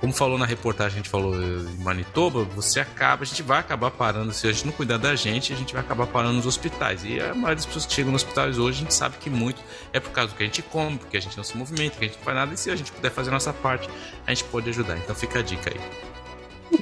[0.00, 3.90] como falou na reportagem a gente falou em Manitoba você acaba a gente vai acabar
[3.90, 7.02] parando se a gente não cuidar da gente a gente vai acabar parando nos hospitais
[7.04, 9.60] e a maioria das pessoas que chegam nos hospitais hoje a gente sabe que muito
[9.92, 12.04] é por causa do que a gente come porque a gente não se movimenta que
[12.04, 13.88] a gente não faz nada e se a gente puder fazer a nossa parte
[14.26, 15.80] a gente pode ajudar então fica a dica aí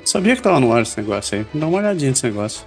[0.04, 2.66] sabia que tava no ar esse negócio aí dá uma olhadinha nesse negócio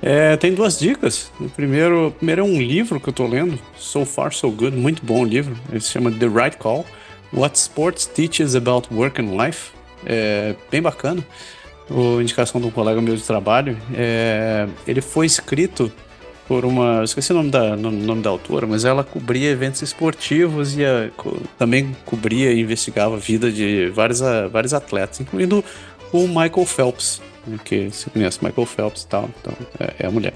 [0.00, 1.30] é, tem duas dicas.
[1.40, 4.76] O primeiro, o primeiro é um livro que eu tô lendo, So Far So Good,
[4.76, 5.56] muito bom livro.
[5.70, 6.86] Ele se chama The Right Call:
[7.32, 9.72] What Sports Teaches About Work and Life.
[10.06, 11.24] É bem bacana.
[11.90, 13.76] O indicação de um colega meu de trabalho.
[13.94, 15.90] É, ele foi escrito
[16.46, 17.02] por uma.
[17.02, 21.10] Esqueci o nome da, nome da autora, mas ela cobria eventos esportivos e a,
[21.58, 24.20] também cobria e investigava a vida de vários,
[24.52, 25.64] vários atletas, incluindo
[26.12, 27.20] o Michael Phelps
[27.64, 30.34] que você conhece Michael Phelps e tal, então é, é a mulher.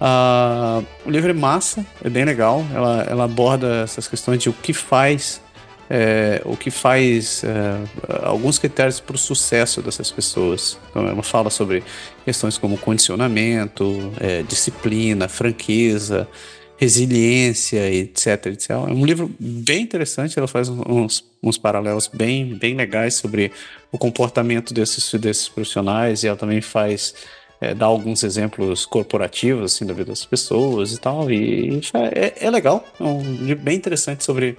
[0.00, 2.64] Uh, o livro é massa, é bem legal.
[2.74, 5.40] Ela, ela aborda essas questões de o que faz,
[5.88, 7.78] é, o que faz é,
[8.22, 10.78] alguns critérios para o sucesso dessas pessoas.
[10.90, 11.82] Então, ela fala sobre
[12.24, 16.28] questões como condicionamento, é, disciplina, franqueza,
[16.76, 18.70] resiliência, etc, etc.
[18.70, 20.38] É um livro bem interessante.
[20.38, 23.50] Ela faz uns, uns paralelos bem, bem legais sobre
[23.90, 27.14] o comportamento desses, desses profissionais e ela também faz
[27.60, 32.50] é, dá alguns exemplos corporativos assim da vida das pessoas e tal e é, é
[32.50, 34.58] legal é um livro bem interessante sobre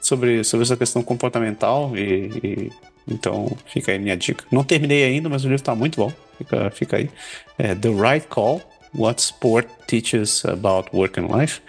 [0.00, 2.72] sobre, sobre essa questão comportamental e, e
[3.06, 6.70] então fica aí minha dica não terminei ainda mas o livro está muito bom fica,
[6.70, 7.10] fica aí
[7.58, 8.62] é The Right Call
[8.94, 11.60] What Sport Teaches About Work and Life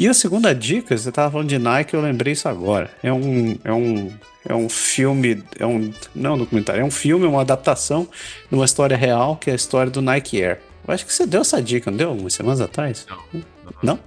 [0.00, 2.90] e a segunda dica, você estava falando de Nike, eu lembrei isso agora.
[3.02, 4.10] É um, é um,
[4.48, 8.08] é um filme, é um, não é um documentário, é um filme, uma adaptação
[8.48, 10.58] de uma história real, que é a história do Nike Air.
[10.88, 12.08] Eu acho que você deu essa dica, não deu?
[12.08, 13.06] Algumas semanas atrás?
[13.10, 13.44] Não.
[13.82, 13.98] Não?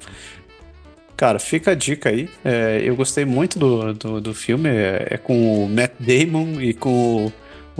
[1.16, 2.28] Cara, fica a dica aí.
[2.44, 4.70] É, eu gostei muito do, do, do filme.
[4.70, 7.34] É, é, com o Matt Damon e com o,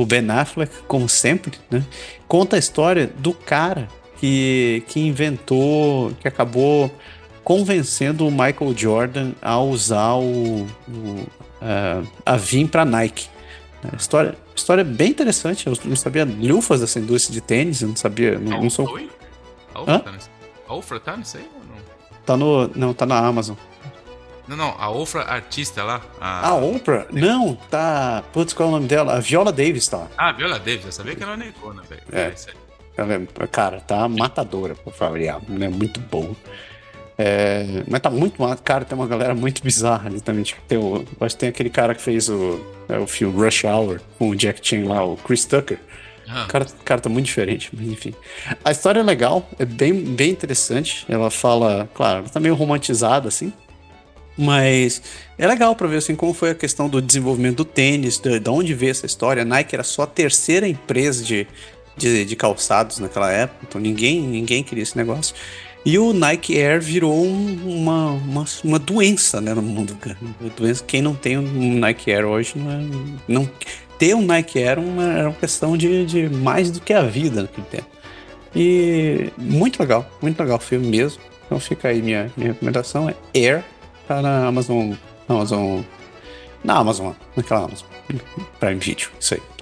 [0.04, 1.84] o Ben Affleck, como sempre, né?
[2.28, 3.88] Conta a história do cara
[4.24, 6.90] que, que inventou, que acabou
[7.44, 11.28] convencendo o Michael Jordan a usar o, o
[11.62, 13.28] uh, a vir para Nike.
[13.92, 15.68] A história, história bem interessante.
[15.68, 18.40] Eu não sabia lufas dessa indústria de tênis, eu não sabia.
[18.40, 18.98] Não, não sou.
[19.76, 20.30] A Ofra, tá nesse...
[20.70, 21.76] a Ofra tá nisso aí ou não?
[22.26, 22.68] Tá no.
[22.74, 23.58] Não, tá na Amazon.
[24.48, 26.02] Não, não, a Ofra artista lá.
[26.22, 27.08] A, a Oprah?
[27.12, 28.24] Não, tá.
[28.32, 29.18] Putz, qual é o nome dela?
[29.18, 30.08] A Viola Davis tá.
[30.18, 32.04] Ah, Viola Davis, eu sabia que era uma negona, velho.
[32.10, 32.22] É.
[32.22, 32.36] É,
[33.52, 35.42] cara, tá matadora pra variar.
[35.60, 36.36] É muito boa.
[37.18, 40.44] É, mas tá muito cara, tem uma galera muito bizarra ali também.
[40.44, 43.64] Tipo, tem o, acho que tem aquele cara que fez o, é, o filme Rush
[43.64, 45.80] Hour com o Jack Chan lá, o Chris Tucker.
[46.28, 46.46] Ah.
[46.46, 48.14] O cara, cara tá muito diferente, mas enfim.
[48.64, 51.06] A história é legal, é bem, bem interessante.
[51.08, 53.54] Ela fala, claro, ela tá meio romantizada assim.
[54.36, 55.02] Mas
[55.38, 58.50] é legal para ver assim como foi a questão do desenvolvimento do tênis, de, de
[58.50, 59.44] onde veio essa história.
[59.44, 61.48] A Nike era só a terceira empresa de,
[61.96, 65.36] de, de calçados naquela época, então ninguém, ninguém queria esse negócio.
[65.86, 69.96] E o Nike Air virou uma, uma, uma doença né, no mundo.
[69.96, 70.18] Cara.
[70.56, 72.80] Doença, quem não tem um Nike Air hoje não, é,
[73.28, 73.50] não
[74.00, 77.42] ter um Nike Air uma, era uma questão de, de mais do que a vida
[77.42, 77.88] naquele tempo.
[78.56, 81.22] E muito legal, muito legal o filme mesmo.
[81.46, 83.64] Então fica aí minha, minha recomendação é Air,
[84.08, 84.94] tá na Amazon,
[85.28, 85.82] Amazon,
[86.64, 87.88] na Amazon, naquela Amazon,
[88.60, 89.53] Prime Video, isso aí.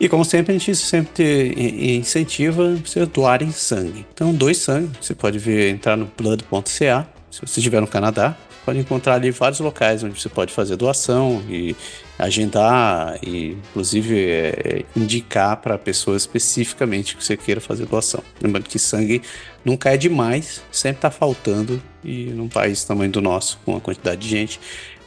[0.00, 4.04] E como sempre, a gente sempre incentiva você doarem sangue.
[4.12, 4.90] Então, dois sangue.
[5.00, 8.36] Você pode ver, entrar no blood.ca, se você estiver no Canadá.
[8.64, 11.74] Pode encontrar ali vários locais onde você pode fazer doação e
[12.16, 18.22] agendar e, inclusive, é, indicar para pessoas especificamente que você queira fazer doação.
[18.40, 19.20] Lembrando que sangue
[19.64, 24.20] nunca é demais, sempre está faltando e num país tamanho do nosso, com a quantidade
[24.20, 24.60] de gente,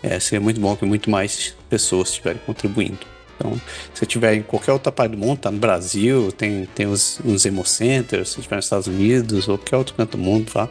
[0.04, 3.15] é, seria muito bom que muito mais pessoas estiverem contribuindo.
[3.36, 3.60] Então,
[3.94, 7.46] se tiver em qualquer outra parte do mundo, tá no Brasil, tem, tem os, os
[7.46, 10.70] Hemocenters, se tiver nos Estados Unidos ou qualquer outro canto do mundo, tá?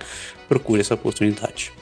[0.49, 1.73] procure essa oportunidade.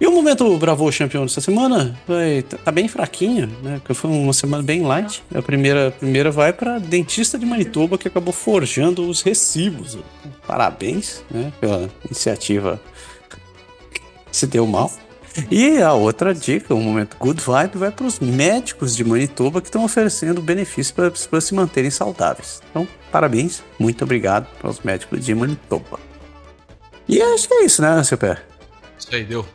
[0.00, 3.78] E o momento Bravo Champion dessa semana vai, tá bem fraquinho, né?
[3.78, 5.24] Porque foi uma semana bem light.
[5.34, 9.98] A primeira, a primeira vai para dentista de Manitoba que acabou forjando os recibos.
[10.46, 11.52] Parabéns, né?
[11.60, 12.80] Pela iniciativa.
[14.30, 14.92] Se deu mal.
[15.50, 19.68] E a outra dica, o momento Good Vibe, vai para os médicos de Manitoba que
[19.68, 22.60] estão oferecendo benefícios para se manterem saudáveis.
[22.70, 26.00] Então, parabéns, muito obrigado para os médicos de Manitoba.
[27.08, 28.38] E acho que é isso, né, seu pé?
[28.98, 29.46] Isso aí, deu.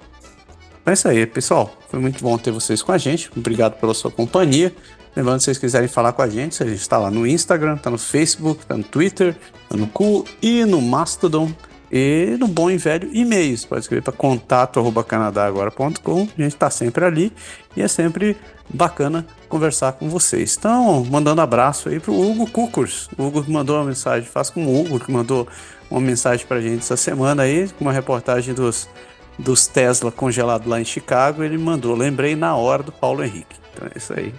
[0.85, 1.75] É isso aí, pessoal.
[1.89, 3.29] Foi muito bom ter vocês com a gente.
[3.35, 4.73] Obrigado pela sua companhia.
[5.15, 7.91] Lembrando, se vocês quiserem falar com a gente, a gente está lá no Instagram, está
[7.91, 11.51] no Facebook, está no Twitter, está no Cu e no Mastodon.
[11.95, 13.55] E no bom e velho e-mail.
[13.55, 16.21] Você pode escrever para contato.canadagora.com.
[16.21, 17.31] A gente está sempre ali
[17.77, 18.35] e é sempre
[18.67, 20.55] bacana conversar com vocês.
[20.57, 23.07] Então, mandando abraço aí pro Hugo Cucurs.
[23.15, 25.47] O Hugo mandou uma mensagem, faz com o Hugo, que mandou
[25.87, 28.89] uma mensagem pra gente essa semana aí, com uma reportagem dos,
[29.37, 31.43] dos Tesla congelados lá em Chicago.
[31.43, 33.55] Ele mandou, lembrei na hora do Paulo Henrique.
[33.71, 34.33] Então é isso aí.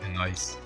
[0.00, 0.56] É nóis.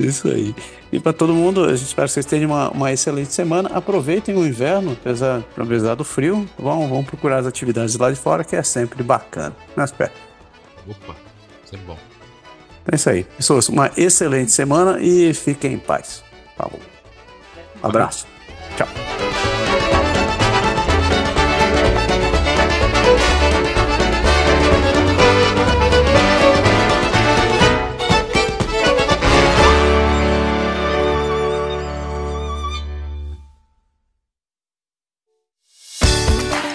[0.00, 0.54] Isso aí.
[0.90, 3.68] E para todo mundo, a gente espera que vocês tenham uma, uma excelente semana.
[3.74, 6.48] Aproveitem o inverno, apesar, apesar do frio.
[6.58, 9.54] Vão, vão procurar as atividades lá de fora, que é sempre bacana.
[9.76, 10.10] Nas pé.
[10.88, 11.14] Opa,
[11.64, 11.98] sempre bom.
[12.90, 13.24] É isso aí.
[13.24, 16.24] Pessoas, uma excelente semana e fiquem em paz.
[16.56, 16.80] Falou.
[17.82, 18.26] Abraço.
[18.76, 19.27] Tchau.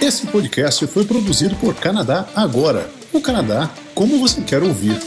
[0.04, 2.90] Esse podcast foi produzido por Canadá Agora.
[3.14, 5.00] O Canadá como você quer ouvir.